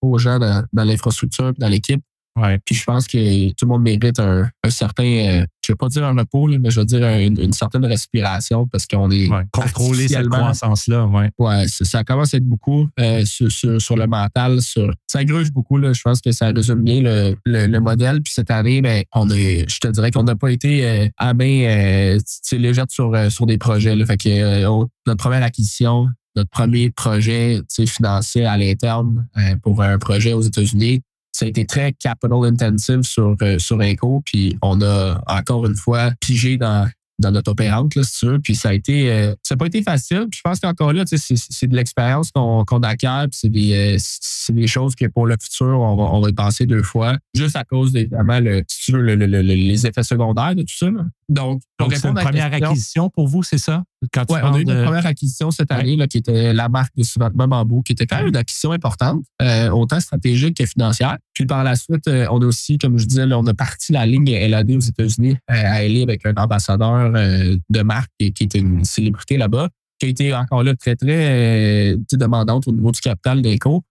aux 0.01 0.19
gens 0.19 0.39
dans, 0.39 0.65
dans 0.73 0.85
l'infrastructure 0.85 1.53
dans 1.57 1.69
l'équipe 1.69 2.03
Ouais. 2.37 2.59
Puis 2.65 2.75
je 2.75 2.85
pense 2.85 3.07
que 3.07 3.49
tout 3.51 3.67
le 3.67 3.69
monde 3.69 3.83
mérite 3.83 4.19
un, 4.19 4.49
un 4.65 4.71
certain, 4.71 5.05
euh, 5.05 5.47
je 5.65 5.73
vais 5.73 5.77
pas 5.77 5.89
dire 5.89 6.05
un 6.05 6.17
repos, 6.17 6.49
là, 6.49 6.59
mais 6.59 6.71
je 6.71 6.81
veux 6.81 6.87
dire 6.87 7.07
une, 7.07 7.41
une 7.41 7.53
certaine 7.53 7.85
respiration 7.85 8.67
parce 8.67 8.87
qu'on 8.87 9.11
est 9.11 9.29
ouais. 9.29 9.45
contrôler 9.53 10.09
cette 10.09 10.29
croissance-là. 10.29 11.07
Ouais, 11.07 11.31
ouais 11.39 11.67
ça 11.69 12.03
commence 12.05 12.35
à 12.35 12.39
être 12.39 12.47
beaucoup 12.47 12.89
euh, 12.99 13.25
sur, 13.25 13.51
sur, 13.51 13.81
sur, 13.81 13.97
le 13.97 14.07
mental. 14.07 14.61
Sur, 14.61 14.93
ça 15.07 15.25
gruge 15.25 15.53
beaucoup. 15.53 15.79
Là, 15.79 15.93
je 15.93 16.03
pense 16.03 16.21
que 16.21 16.33
ça 16.33 16.49
résume 16.49 16.83
bien 16.83 17.01
le, 17.01 17.37
le, 17.47 17.67
le 17.67 17.81
modèle. 17.81 18.23
Puis 18.23 18.33
cette 18.33 18.51
année, 18.51 18.83
ben, 18.83 19.05
on 19.15 19.31
est, 19.31 19.69
je 19.71 19.79
te 19.79 19.89
dirais 19.89 20.11
qu'on 20.11 20.25
n'a 20.25 20.37
pas 20.37 20.51
été 20.51 20.87
euh, 20.87 21.09
à 21.17 21.33
main 21.35 21.65
euh, 21.65 22.19
légère 22.53 22.87
sur, 22.89 23.15
euh, 23.15 23.31
sur 23.31 23.47
des 23.47 23.59
projets. 23.59 23.95
Là. 23.95 24.05
Fait 24.05 24.17
que 24.17 24.29
euh, 24.29 24.85
notre 25.07 25.23
première 25.23 25.45
acquisition, 25.45 26.09
notre 26.35 26.51
premier 26.51 26.91
projet 26.91 27.61
financier 27.87 28.47
à 28.47 28.57
l'interne 28.57 29.29
euh, 29.37 29.57
pour 29.63 29.83
un 29.83 29.99
projet 29.99 30.33
aux 30.33 30.43
États-Unis 30.43 31.03
ça 31.33 31.47
a 31.47 31.49
été 31.49 31.65
très 31.65 31.93
capital 31.93 32.45
intensive 32.45 33.03
sur, 33.03 33.35
euh, 33.43 33.59
sur 33.59 33.81
Inco. 33.81 34.23
Puis 34.25 34.57
on 34.63 34.81
a 34.83 35.23
encore 35.27 35.67
une 35.67 35.75
fois 35.75 36.13
pigé 36.21 36.59
dans, 36.59 36.89
dans 37.19 37.31
notre 37.31 37.51
opérante, 37.53 37.95
là, 37.95 38.03
si 38.03 38.19
tu. 38.19 38.41
Puis 38.41 38.55
ça 38.55 38.71
a 38.71 38.73
été, 38.75 39.11
euh, 39.11 39.35
ça 39.43 39.55
n'a 39.55 39.59
pas 39.59 39.67
été 39.67 39.83
facile. 39.83 40.27
Puis 40.31 40.39
je 40.39 40.43
pense 40.43 40.61
qu'encore 40.61 40.93
là, 40.93 41.05
c'est 41.07 41.67
de 41.67 41.75
l'expérience 41.75 42.31
qu'on 42.31 42.65
qu'on 42.65 42.81
acquiert. 42.81 43.27
C'est 43.31 43.49
des, 43.49 43.97
euh, 43.97 44.53
des 44.53 44.67
choses 44.67 44.95
que 44.95 45.07
pour 45.07 45.27
le 45.27 45.37
futur, 45.41 45.81
on 45.81 45.97
va, 45.97 46.03
on 46.05 46.21
va 46.21 46.29
y 46.29 46.33
penser 46.35 46.67
deux 46.67 46.83
fois. 46.83 47.17
Juste 47.35 47.57
à 47.57 47.65
cause, 47.65 47.97
évidemment, 47.97 48.41
le, 48.41 48.63
si 48.69 48.87
tu 48.87 48.93
veux, 48.93 49.01
le, 49.01 49.15
le, 49.15 49.41
les 49.41 49.87
effets 49.87 50.03
secondaires 50.03 50.55
de 50.55 50.63
tout 50.63 50.77
ça. 50.77 50.91
Là. 50.91 51.05
Donc, 51.29 51.63
Donc 51.79 51.95
c'est 51.95 52.09
une 52.09 52.15
première 52.15 52.51
question, 52.51 52.69
acquisition 52.69 53.11
pour 53.11 53.29
vous, 53.29 53.43
c'est 53.43 53.59
ça? 53.59 53.85
Quand 54.13 54.31
ouais, 54.31 54.41
on 54.43 54.55
a 54.55 54.61
eu 54.61 54.65
de... 54.65 54.73
une 54.73 54.85
première 54.85 55.07
acquisition 55.07 55.51
cette 55.51 55.71
année 55.71 55.97
là, 55.97 56.07
qui 56.07 56.19
était 56.19 56.53
la 56.53 56.69
marque 56.69 56.93
de 56.97 57.03
sous-vêtements 57.03 57.49
bambou, 57.49 57.83
qui 57.83 57.93
était 57.93 58.07
quand 58.07 58.19
même 58.19 58.29
une 58.29 58.37
acquisition 58.37 58.73
importante, 58.73 59.23
euh, 59.41 59.71
autant 59.71 60.01
stratégique 60.01 60.57
que 60.57 60.67
financière. 60.67 61.19
Puis 61.35 61.47
par 61.47 61.65
la 61.65 61.77
suite, 61.77 62.09
euh, 62.09 62.27
on 62.31 62.41
a 62.43 62.47
aussi, 62.47 62.79
comme 62.79 62.99
je 62.99 63.07
disais, 63.07 63.27
là, 63.27 63.39
on 63.39 63.47
a 63.47 63.55
parti 63.55 63.93
la 63.93 64.05
ligne 64.05 64.31
LAD 64.31 64.73
aux 64.73 64.81
États-Unis 64.81 65.37
euh, 65.51 65.55
à 65.55 65.87
LA 65.87 66.03
avec 66.03 66.27
un 66.27 66.35
ambassadeur 66.35 67.13
euh, 67.15 67.57
de 67.71 67.83
marque 67.83 68.11
qui, 68.19 68.33
qui 68.33 68.45
était 68.45 68.59
une 68.59 68.85
célébrité 68.85 69.37
là-bas, 69.37 69.69
qui 69.99 70.07
a 70.07 70.09
été 70.09 70.35
encore 70.35 70.65
là 70.65 70.75
très, 70.75 70.97
très 70.97 71.97
demandante 72.13 72.67
au 72.67 72.73
niveau 72.73 72.91
du 72.91 73.01
capital 73.01 73.41
d'éco. 73.41 73.83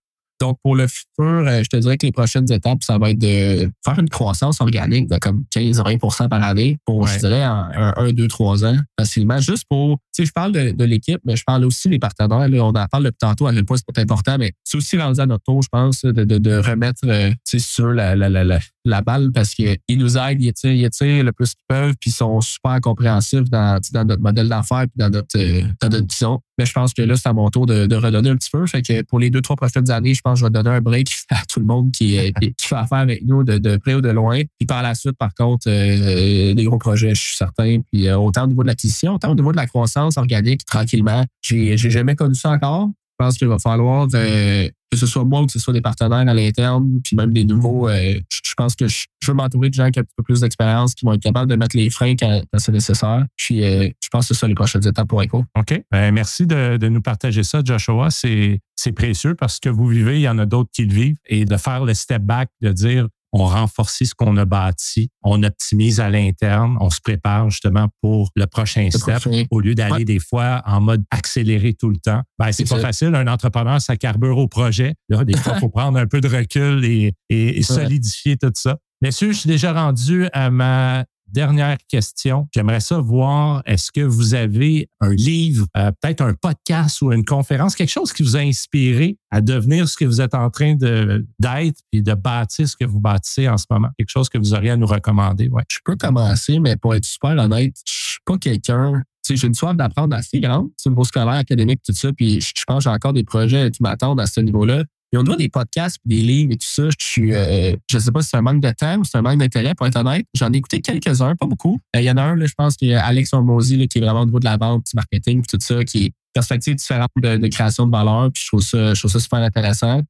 Donc, 0.42 0.58
pour 0.60 0.74
le 0.74 0.88
futur, 0.88 1.46
je 1.46 1.68
te 1.68 1.76
dirais 1.76 1.96
que 1.96 2.04
les 2.04 2.10
prochaines 2.10 2.50
étapes, 2.50 2.82
ça 2.82 2.98
va 2.98 3.10
être 3.10 3.18
de 3.18 3.70
faire 3.84 3.96
une 3.96 4.08
croissance 4.08 4.60
organique 4.60 5.08
de 5.08 5.16
comme 5.18 5.44
15-20% 5.54 6.28
par 6.28 6.42
année 6.42 6.78
pour, 6.84 7.02
ouais. 7.02 7.10
je 7.12 7.20
dirais, 7.20 7.44
un, 7.44 7.94
1, 7.96 8.12
2, 8.12 8.26
3 8.26 8.64
ans 8.64 8.76
facilement. 8.98 9.38
Juste 9.38 9.66
pour, 9.70 9.98
tu 10.12 10.22
sais, 10.22 10.26
je 10.26 10.32
parle 10.32 10.50
de, 10.50 10.72
de 10.72 10.84
l'équipe, 10.84 11.20
mais 11.24 11.36
je 11.36 11.44
parle 11.44 11.64
aussi 11.64 11.88
des 11.88 12.00
partenaires. 12.00 12.48
Là, 12.48 12.64
on 12.64 12.70
en 12.70 12.86
parle 12.88 13.04
depuis 13.04 13.18
tantôt 13.20 13.46
à 13.46 13.52
quel 13.52 13.64
point 13.64 13.76
c'est 13.76 14.02
important, 14.02 14.36
mais 14.36 14.50
c'est 14.64 14.76
aussi 14.76 14.98
rendu 14.98 15.20
à 15.20 15.26
notre 15.26 15.44
tour, 15.44 15.62
je 15.62 15.68
pense, 15.70 16.04
de, 16.04 16.10
de, 16.10 16.38
de 16.38 16.56
remettre 16.56 17.02
euh, 17.04 17.30
sur 17.44 17.92
la, 17.92 18.16
la, 18.16 18.28
la, 18.28 18.42
la, 18.42 18.58
la 18.84 19.00
balle 19.02 19.30
parce 19.32 19.54
qu'ils 19.54 19.78
nous 19.90 20.18
aident, 20.18 20.42
ils 20.42 20.52
tirent, 20.52 20.72
ils 21.02 21.22
le 21.22 21.32
plus 21.32 21.54
qu'ils 21.54 21.64
peuvent, 21.68 21.94
puis 22.00 22.10
ils 22.10 22.14
sont 22.14 22.40
super 22.40 22.80
compréhensifs 22.80 23.48
dans, 23.50 23.80
dans 23.92 24.04
notre 24.04 24.22
modèle 24.22 24.48
d'affaires 24.48 24.82
puis 24.82 24.96
dans 24.96 25.10
notre, 25.10 25.38
euh, 25.38 25.62
dans 25.80 25.88
notre 25.88 26.06
vision. 26.06 26.40
Mais 26.58 26.66
je 26.66 26.72
pense 26.72 26.92
que 26.92 27.02
là, 27.02 27.16
c'est 27.16 27.28
à 27.28 27.32
mon 27.32 27.48
tour 27.50 27.66
de, 27.66 27.94
redonner 27.94 28.30
un 28.30 28.36
petit 28.36 28.50
peu. 28.50 28.66
Fait 28.66 28.82
que 28.82 29.02
pour 29.02 29.18
les 29.18 29.30
deux, 29.30 29.40
trois 29.40 29.56
prochaines 29.56 29.90
années, 29.90 30.14
je 30.14 30.20
pense 30.20 30.34
que 30.34 30.40
je 30.40 30.44
vais 30.46 30.50
donner 30.50 30.70
un 30.70 30.80
break 30.80 31.08
à 31.30 31.44
tout 31.48 31.60
le 31.60 31.66
monde 31.66 31.92
qui, 31.92 32.16
fait 32.60 32.74
affaire 32.74 32.98
avec 32.98 33.24
nous 33.24 33.44
de, 33.44 33.76
près 33.76 33.94
ou 33.94 34.00
de 34.00 34.10
loin. 34.10 34.40
Puis 34.58 34.66
par 34.66 34.82
la 34.82 34.94
suite, 34.94 35.16
par 35.16 35.34
contre, 35.34 35.68
euh, 35.68 36.54
des 36.54 36.64
gros 36.64 36.78
projets, 36.78 37.14
je 37.14 37.20
suis 37.20 37.36
certain. 37.36 37.80
Puis 37.92 38.08
euh, 38.08 38.18
autant 38.18 38.44
au 38.44 38.48
niveau 38.48 38.62
de 38.62 38.68
l'acquisition, 38.68 39.14
autant 39.14 39.30
au 39.30 39.34
niveau 39.34 39.52
de 39.52 39.56
la 39.56 39.66
croissance 39.66 40.16
organique, 40.16 40.64
tranquillement. 40.64 41.24
J'ai 41.42 41.76
jamais 41.76 42.14
connu 42.14 42.34
ça 42.34 42.50
encore. 42.50 42.90
Qu'il 43.30 43.48
va 43.48 43.58
falloir 43.58 44.08
euh, 44.14 44.68
que 44.90 44.98
ce 44.98 45.06
soit 45.06 45.24
moi 45.24 45.42
ou 45.42 45.46
que 45.46 45.52
ce 45.52 45.58
soit 45.58 45.72
des 45.72 45.80
partenaires 45.80 46.18
à 46.18 46.34
l'interne, 46.34 47.00
puis 47.02 47.16
même 47.16 47.32
des 47.32 47.44
nouveaux. 47.44 47.88
Euh, 47.88 48.20
je 48.30 48.54
pense 48.54 48.76
que 48.76 48.86
je, 48.86 49.06
veux 49.26 49.34
m'entourer 49.34 49.70
de 49.70 49.74
gens 49.74 49.90
qui 49.90 49.98
ont 49.98 50.02
un 50.02 50.06
peu 50.16 50.22
plus 50.22 50.40
d'expérience, 50.40 50.94
qui 50.94 51.06
vont 51.06 51.14
être 51.14 51.22
capables 51.22 51.50
de 51.50 51.56
mettre 51.56 51.76
les 51.76 51.88
freins 51.88 52.14
quand, 52.16 52.42
c'est 52.58 52.72
nécessaire. 52.72 53.24
Puis 53.36 53.64
euh, 53.64 53.88
je 54.02 54.08
pense 54.10 54.28
que 54.28 54.34
c'est 54.34 54.40
ça 54.40 54.46
les 54.46 54.54
prochaines 54.54 54.86
étapes 54.86 55.08
pour 55.08 55.22
ECO. 55.22 55.44
OK. 55.58 55.82
Ben, 55.90 56.12
merci 56.12 56.46
de, 56.46 56.88
nous 56.88 57.00
partager 57.00 57.42
ça, 57.42 57.62
Joshua. 57.64 58.08
C'est 58.10 58.92
précieux 58.94 59.34
parce 59.34 59.58
que 59.60 59.68
vous 59.68 59.86
vivez, 59.86 60.18
il 60.18 60.22
y 60.22 60.28
en 60.28 60.38
a 60.38 60.46
d'autres 60.46 60.70
qui 60.72 60.84
le 60.84 60.92
vivent. 60.92 61.16
Et 61.26 61.44
de 61.44 61.56
faire 61.56 61.84
le 61.84 61.94
step 61.94 62.22
back, 62.22 62.50
de 62.60 62.72
dire 62.72 63.08
on 63.32 63.44
renforce 63.44 64.02
ce 64.04 64.14
qu'on 64.14 64.36
a 64.36 64.44
bâti, 64.44 65.10
on 65.22 65.42
optimise 65.42 66.00
à 66.00 66.10
l'interne, 66.10 66.76
on 66.80 66.90
se 66.90 67.00
prépare 67.00 67.50
justement 67.50 67.88
pour 68.00 68.30
le 68.34 68.46
prochain 68.46 68.84
le 68.84 68.90
step 68.90 69.20
prochain. 69.20 69.44
au 69.50 69.60
lieu 69.60 69.74
d'aller 69.74 69.92
ouais. 69.92 70.04
des 70.04 70.18
fois 70.18 70.62
en 70.66 70.80
mode 70.80 71.04
accéléré 71.10 71.74
tout 71.74 71.88
le 71.88 71.96
temps. 71.96 72.22
Ben, 72.38 72.52
c'est 72.52 72.68
pas 72.68 72.76
ça. 72.76 72.80
facile. 72.80 73.14
Un 73.14 73.26
entrepreneur, 73.26 73.80
ça 73.80 73.96
carbure 73.96 74.38
au 74.38 74.48
projet. 74.48 74.94
Là, 75.08 75.24
des 75.24 75.36
fois, 75.36 75.54
il 75.56 75.60
faut 75.60 75.68
prendre 75.68 75.98
un 75.98 76.06
peu 76.06 76.20
de 76.20 76.28
recul 76.28 76.84
et, 76.84 77.12
et, 77.28 77.58
et 77.58 77.62
solidifier 77.62 78.36
tout 78.36 78.52
ça. 78.54 78.78
Messieurs, 79.00 79.32
je 79.32 79.38
suis 79.38 79.48
déjà 79.48 79.72
rendu 79.72 80.28
à 80.32 80.50
ma 80.50 81.04
dernière 81.32 81.78
question. 81.88 82.48
J'aimerais 82.54 82.80
ça 82.80 82.98
voir, 82.98 83.62
est-ce 83.66 83.90
que 83.90 84.00
vous 84.00 84.34
avez 84.34 84.88
un 85.00 85.12
livre, 85.12 85.66
euh, 85.76 85.90
peut-être 86.00 86.20
un 86.20 86.34
podcast 86.34 87.02
ou 87.02 87.12
une 87.12 87.24
conférence, 87.24 87.74
quelque 87.74 87.90
chose 87.90 88.12
qui 88.12 88.22
vous 88.22 88.36
a 88.36 88.40
inspiré 88.40 89.16
à 89.30 89.40
devenir 89.40 89.88
ce 89.88 89.96
que 89.96 90.04
vous 90.04 90.20
êtes 90.20 90.34
en 90.34 90.50
train 90.50 90.74
d'être 90.74 91.80
et 91.92 92.02
de 92.02 92.14
bâtir 92.14 92.68
ce 92.68 92.76
que 92.76 92.84
vous 92.84 93.00
bâtissez 93.00 93.48
en 93.48 93.56
ce 93.56 93.66
moment? 93.70 93.88
Quelque 93.98 94.10
chose 94.10 94.28
que 94.28 94.38
vous 94.38 94.54
auriez 94.54 94.70
à 94.70 94.76
nous 94.76 94.86
recommander? 94.86 95.48
Ouais. 95.48 95.64
Je 95.68 95.78
peux 95.84 95.96
commencer, 95.96 96.58
mais 96.58 96.76
pour 96.76 96.94
être 96.94 97.04
super 97.04 97.30
honnête, 97.30 97.74
je 97.86 97.92
suis 97.92 98.20
pas 98.24 98.38
quelqu'un 98.38 99.02
tu 99.24 99.34
sais, 99.34 99.40
j'ai 99.40 99.46
une 99.46 99.54
soif 99.54 99.76
d'apprendre 99.76 100.16
assez 100.16 100.40
grande. 100.40 100.70
C'est 100.76 100.90
niveau 100.90 101.04
scolaire, 101.04 101.34
académique, 101.34 101.80
tout 101.86 101.92
ça. 101.92 102.12
Puis 102.12 102.40
je 102.40 102.64
pense 102.66 102.78
que 102.78 102.90
j'ai 102.90 102.94
encore 102.94 103.12
des 103.12 103.22
projets 103.22 103.70
qui 103.70 103.80
m'attendent 103.80 104.20
à 104.20 104.26
ce 104.26 104.40
niveau-là. 104.40 104.82
Et 105.12 105.18
au 105.18 105.22
niveau 105.22 105.36
des 105.36 105.48
podcasts, 105.50 105.98
des 106.04 106.16
livres 106.16 106.52
et 106.52 106.56
tout 106.56 106.66
ça, 106.66 106.84
je 106.88 107.06
suis, 107.06 107.34
euh, 107.34 107.76
je 107.90 107.98
sais 107.98 108.10
pas 108.10 108.22
si 108.22 108.30
c'est 108.30 108.38
un 108.38 108.42
manque 108.42 108.62
de 108.62 108.70
temps 108.70 108.98
ou 108.98 109.04
c'est 109.04 109.18
un 109.18 109.22
manque 109.22 109.38
d'intérêt, 109.38 109.74
pour 109.74 109.86
être 109.86 109.96
honnête. 109.96 110.26
J'en 110.34 110.50
ai 110.52 110.56
écouté 110.56 110.80
quelques-uns, 110.80 111.36
pas 111.36 111.46
beaucoup. 111.46 111.78
Il 111.94 111.98
euh, 111.98 112.02
y 112.02 112.10
en 112.10 112.16
a 112.16 112.22
un, 112.22 112.34
là, 112.34 112.46
je 112.46 112.54
pense, 112.56 112.76
qui 112.76 112.90
est 112.90 112.94
Alex 112.94 113.34
Hormozy, 113.34 113.88
qui 113.88 113.98
est 113.98 114.00
vraiment 114.00 114.22
au 114.22 114.26
niveau 114.26 114.40
de 114.40 114.44
la 114.44 114.56
vente, 114.56 114.86
du 114.86 114.92
marketing, 114.94 115.44
tout 115.46 115.58
ça, 115.60 115.84
qui 115.84 116.12
est 116.32 116.34
perspective 116.34 116.74
différente 116.74 117.10
de, 117.16 117.36
de, 117.36 117.48
création 117.48 117.86
de 117.86 117.92
valeur. 117.92 118.30
Puis 118.32 118.42
je 118.42 118.48
trouve 118.48 118.62
ça, 118.62 118.94
je 118.94 119.00
trouve 119.00 119.10
ça 119.10 119.20
super 119.20 119.40
intéressant. 119.40 120.02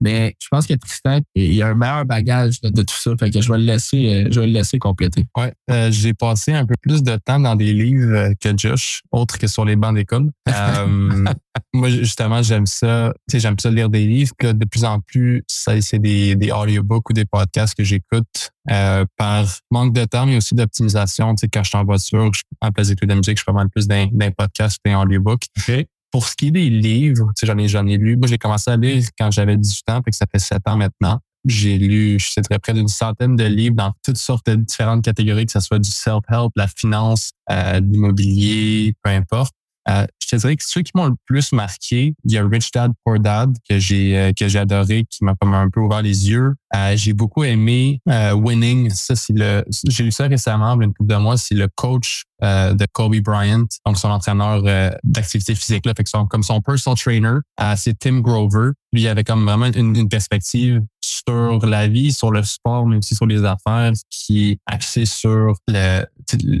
Mais 0.00 0.34
je 0.40 0.48
pense 0.50 0.66
que 0.66 0.74
Tristan, 0.74 1.20
il 1.34 1.54
y 1.54 1.62
a 1.62 1.68
un 1.68 1.74
meilleur 1.74 2.04
bagage 2.04 2.60
de, 2.62 2.70
de, 2.70 2.82
tout 2.82 2.94
ça. 2.94 3.12
Fait 3.18 3.30
que 3.30 3.40
je 3.40 3.52
vais 3.52 3.58
le 3.58 3.64
laisser, 3.64 4.26
je 4.30 4.40
vais 4.40 4.46
le 4.46 4.52
laisser 4.52 4.78
compléter. 4.78 5.26
Ouais, 5.36 5.52
euh, 5.70 5.90
j'ai 5.90 6.14
passé 6.14 6.52
un 6.52 6.64
peu 6.64 6.74
plus 6.80 7.02
de 7.02 7.16
temps 7.16 7.38
dans 7.38 7.54
des 7.54 7.72
livres 7.72 8.32
que 8.40 8.56
Josh, 8.56 9.02
autre 9.12 9.38
que 9.38 9.46
sur 9.46 9.64
les 9.64 9.76
bancs 9.76 9.94
d'école. 9.94 10.30
Euh, 10.58 11.24
moi, 11.72 11.88
justement, 11.88 12.42
j'aime 12.42 12.66
ça. 12.66 13.12
Tu 13.28 13.32
sais, 13.32 13.40
j'aime 13.40 13.58
ça 13.58 13.70
lire 13.70 13.88
des 13.88 14.06
livres. 14.06 14.32
Que 14.38 14.52
de 14.52 14.64
plus 14.64 14.84
en 14.84 15.00
plus, 15.00 15.42
ça, 15.46 15.80
c'est 15.80 15.98
des, 15.98 16.34
des 16.34 16.50
audiobooks 16.50 17.10
ou 17.10 17.12
des 17.12 17.24
podcasts 17.24 17.74
que 17.74 17.84
j'écoute 17.84 18.50
euh, 18.70 19.04
par 19.16 19.46
manque 19.70 19.92
de 19.92 20.04
temps, 20.04 20.26
mais 20.26 20.36
aussi 20.36 20.54
d'optimisation. 20.54 21.34
Tu 21.34 21.40
sais, 21.40 21.48
quand 21.48 21.62
je 21.62 21.70
suis 21.70 21.78
en 21.78 21.84
voiture, 21.84 22.32
je, 22.32 22.42
en 22.60 22.70
place 22.70 22.88
d'écouter 22.88 23.06
de 23.06 23.12
la 23.12 23.16
musique, 23.16 23.38
je 23.38 23.44
fais 23.44 23.52
mal 23.52 23.68
plus 23.68 23.86
d'un 23.86 24.08
podcast 24.36 24.78
que 24.84 24.90
d'un 24.90 25.00
audiobook. 25.00 25.42
Okay. 25.58 25.86
Pour 26.10 26.26
ce 26.26 26.34
qui 26.36 26.48
est 26.48 26.50
des 26.50 26.70
livres, 26.70 27.26
tu 27.36 27.40
sais, 27.40 27.46
j'en 27.46 27.58
ai, 27.58 27.68
j'en 27.68 27.86
ai 27.86 27.96
lu. 27.96 28.16
Moi, 28.16 28.28
j'ai 28.28 28.38
commencé 28.38 28.70
à 28.70 28.76
lire 28.76 29.04
quand 29.18 29.30
j'avais 29.30 29.56
18 29.56 29.90
ans, 29.90 30.00
fait 30.04 30.10
que 30.10 30.16
ça 30.16 30.26
fait 30.30 30.38
7 30.38 30.62
ans 30.66 30.76
maintenant. 30.76 31.20
J'ai 31.44 31.78
lu, 31.78 32.18
je 32.18 32.30
sais 32.30 32.42
très 32.42 32.58
près 32.58 32.74
d'une 32.74 32.88
centaine 32.88 33.36
de 33.36 33.44
livres 33.44 33.76
dans 33.76 33.92
toutes 34.04 34.18
sortes 34.18 34.46
de 34.46 34.56
différentes 34.56 35.04
catégories, 35.04 35.46
que 35.46 35.52
ce 35.52 35.60
soit 35.60 35.78
du 35.78 35.90
self-help, 35.90 36.50
la 36.56 36.66
finance, 36.66 37.30
euh, 37.50 37.80
l'immobilier, 37.80 38.94
peu 39.02 39.10
importe. 39.10 39.54
Euh, 39.88 40.06
je 40.22 40.36
te 40.36 40.36
dirais 40.36 40.56
que 40.56 40.64
ceux 40.64 40.82
qui 40.82 40.92
m'ont 40.94 41.06
le 41.06 41.14
plus 41.24 41.52
marqué, 41.52 42.14
il 42.24 42.32
y 42.32 42.36
a 42.36 42.46
Rich 42.46 42.70
Dad 42.72 42.92
Poor 43.04 43.18
Dad 43.18 43.56
que 43.68 43.78
j'ai 43.78 44.18
euh, 44.18 44.32
que 44.32 44.46
j'ai 44.46 44.58
adoré, 44.58 45.04
qui 45.08 45.24
m'a 45.24 45.34
comme 45.40 45.54
un 45.54 45.70
peu 45.70 45.80
ouvert 45.80 46.02
les 46.02 46.28
yeux. 46.28 46.54
Euh, 46.74 46.94
j'ai 46.96 47.14
beaucoup 47.14 47.44
aimé 47.44 48.00
euh, 48.10 48.32
Winning. 48.32 48.90
Ça 48.90 49.16
c'est 49.16 49.32
le, 49.32 49.64
j'ai 49.88 50.04
lu 50.04 50.12
ça 50.12 50.26
récemment, 50.26 50.78
une 50.80 50.92
couple 50.92 51.10
de 51.10 51.16
mois. 51.16 51.36
C'est 51.38 51.54
le 51.54 51.68
coach 51.74 52.24
euh, 52.42 52.74
de 52.74 52.86
Kobe 52.92 53.16
Bryant, 53.20 53.64
donc 53.86 53.98
son 53.98 54.10
entraîneur 54.10 54.62
d'activité 55.02 55.54
physique 55.54 55.86
là, 55.86 55.94
fait 55.96 56.04
que 56.04 56.10
son, 56.10 56.26
comme 56.26 56.42
son 56.42 56.60
personal 56.60 56.98
trainer. 56.98 57.38
c'est 57.76 57.98
Tim 57.98 58.20
Grover. 58.20 58.72
Lui 58.92 59.02
il 59.02 59.08
avait 59.08 59.24
comme 59.24 59.44
vraiment 59.44 59.66
une, 59.66 59.96
une 59.96 60.08
perspective 60.08 60.82
sur 61.26 61.66
la 61.66 61.88
vie, 61.88 62.12
sur 62.12 62.30
le 62.30 62.42
sport, 62.42 62.86
mais 62.86 62.96
aussi 62.96 63.14
sur 63.14 63.26
les 63.26 63.44
affaires, 63.44 63.92
qui 64.10 64.50
est 64.50 64.58
axé 64.66 65.04
sur 65.04 65.54
le, 65.66 66.04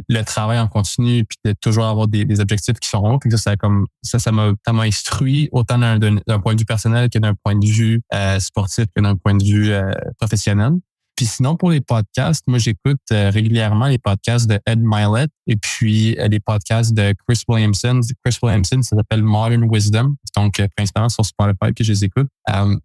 le 0.08 0.22
travail 0.22 0.58
en 0.58 0.68
continu, 0.68 1.24
puis 1.24 1.38
de 1.44 1.54
toujours 1.60 1.86
avoir 1.86 2.08
des, 2.08 2.24
des 2.24 2.40
objectifs 2.40 2.78
qui 2.78 2.88
sont 2.88 2.98
hauts. 2.98 3.18
ça, 3.30 3.36
ça 3.36 3.56
comme 3.56 3.86
ça, 4.02 4.18
ça 4.18 4.32
m'a 4.32 4.82
instruit 4.82 5.48
autant 5.52 5.78
d'un 5.78 6.40
point 6.40 6.54
de 6.54 6.60
vue 6.60 6.66
personnel 6.66 7.08
que 7.10 7.18
d'un 7.18 7.34
point 7.34 7.54
de 7.54 7.66
vue 7.66 8.00
euh, 8.14 8.38
sportif 8.40 8.86
que 8.94 9.02
d'un 9.02 9.16
point 9.16 9.34
de 9.34 9.44
vue 9.44 9.70
euh, 9.70 9.90
professionnel. 10.18 10.72
Puis 11.18 11.26
sinon, 11.26 11.56
pour 11.56 11.70
les 11.72 11.80
podcasts, 11.80 12.44
moi, 12.46 12.60
j'écoute 12.60 13.00
euh, 13.10 13.30
régulièrement 13.30 13.88
les 13.88 13.98
podcasts 13.98 14.46
de 14.46 14.60
Ed 14.66 14.78
Milet 14.80 15.26
et 15.48 15.56
puis 15.56 16.16
euh, 16.16 16.28
les 16.28 16.38
podcasts 16.38 16.94
de 16.94 17.12
Chris 17.26 17.42
Williamson. 17.48 17.98
Chris 18.24 18.38
Williamson, 18.40 18.82
ça 18.82 18.94
s'appelle 18.94 19.24
Modern 19.24 19.68
Wisdom. 19.68 20.14
Donc, 20.36 20.60
euh, 20.60 20.68
principalement 20.76 21.08
sur 21.08 21.26
Spotify 21.26 21.74
que 21.74 21.82
je 21.82 21.90
les 21.90 22.04
écoute. 22.04 22.28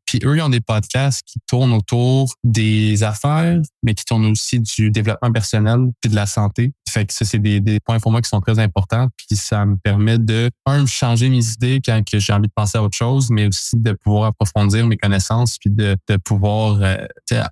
puis 0.08 0.20
eux, 0.24 0.36
ils 0.36 0.42
ont 0.42 0.50
des 0.50 0.62
podcasts 0.62 1.22
qui 1.28 1.38
tournent 1.48 1.74
autour 1.74 2.34
des 2.44 3.04
affaires, 3.04 3.62
mais 3.84 3.94
qui 3.94 4.04
tournent 4.04 4.26
aussi 4.26 4.60
du 4.60 4.90
développement 4.90 5.32
personnel 5.32 5.92
puis 6.02 6.10
de 6.10 6.16
la 6.16 6.26
santé. 6.26 6.74
Fait 6.94 7.06
que 7.06 7.14
ça, 7.14 7.26
c'est 7.26 7.39
des, 7.39 7.60
des, 7.60 7.80
points 7.80 8.00
pour 8.00 8.12
moi 8.12 8.22
qui 8.22 8.30
sont 8.30 8.41
très 8.41 8.60
importants. 8.60 9.10
Puis 9.18 9.36
ça 9.36 9.66
me 9.66 9.78
permet 9.78 10.18
de, 10.18 10.50
un, 10.66 10.86
changer 10.86 11.30
mes 11.30 11.46
idées 11.46 11.82
quand 11.84 12.02
j'ai 12.08 12.34
envie 12.34 12.48
de 12.48 12.54
penser 12.56 12.78
à 12.78 12.84
autre 12.84 12.96
chose, 12.96 13.30
mais 13.32 13.48
aussi 13.48 13.76
de 13.78 13.94
pouvoir 13.94 14.26
approfondir 14.26 14.86
mes 14.86 14.98
connaissances 14.98 15.58
puis 15.58 15.70
de, 15.70 15.98
de 16.08 16.18
pouvoir 16.18 16.80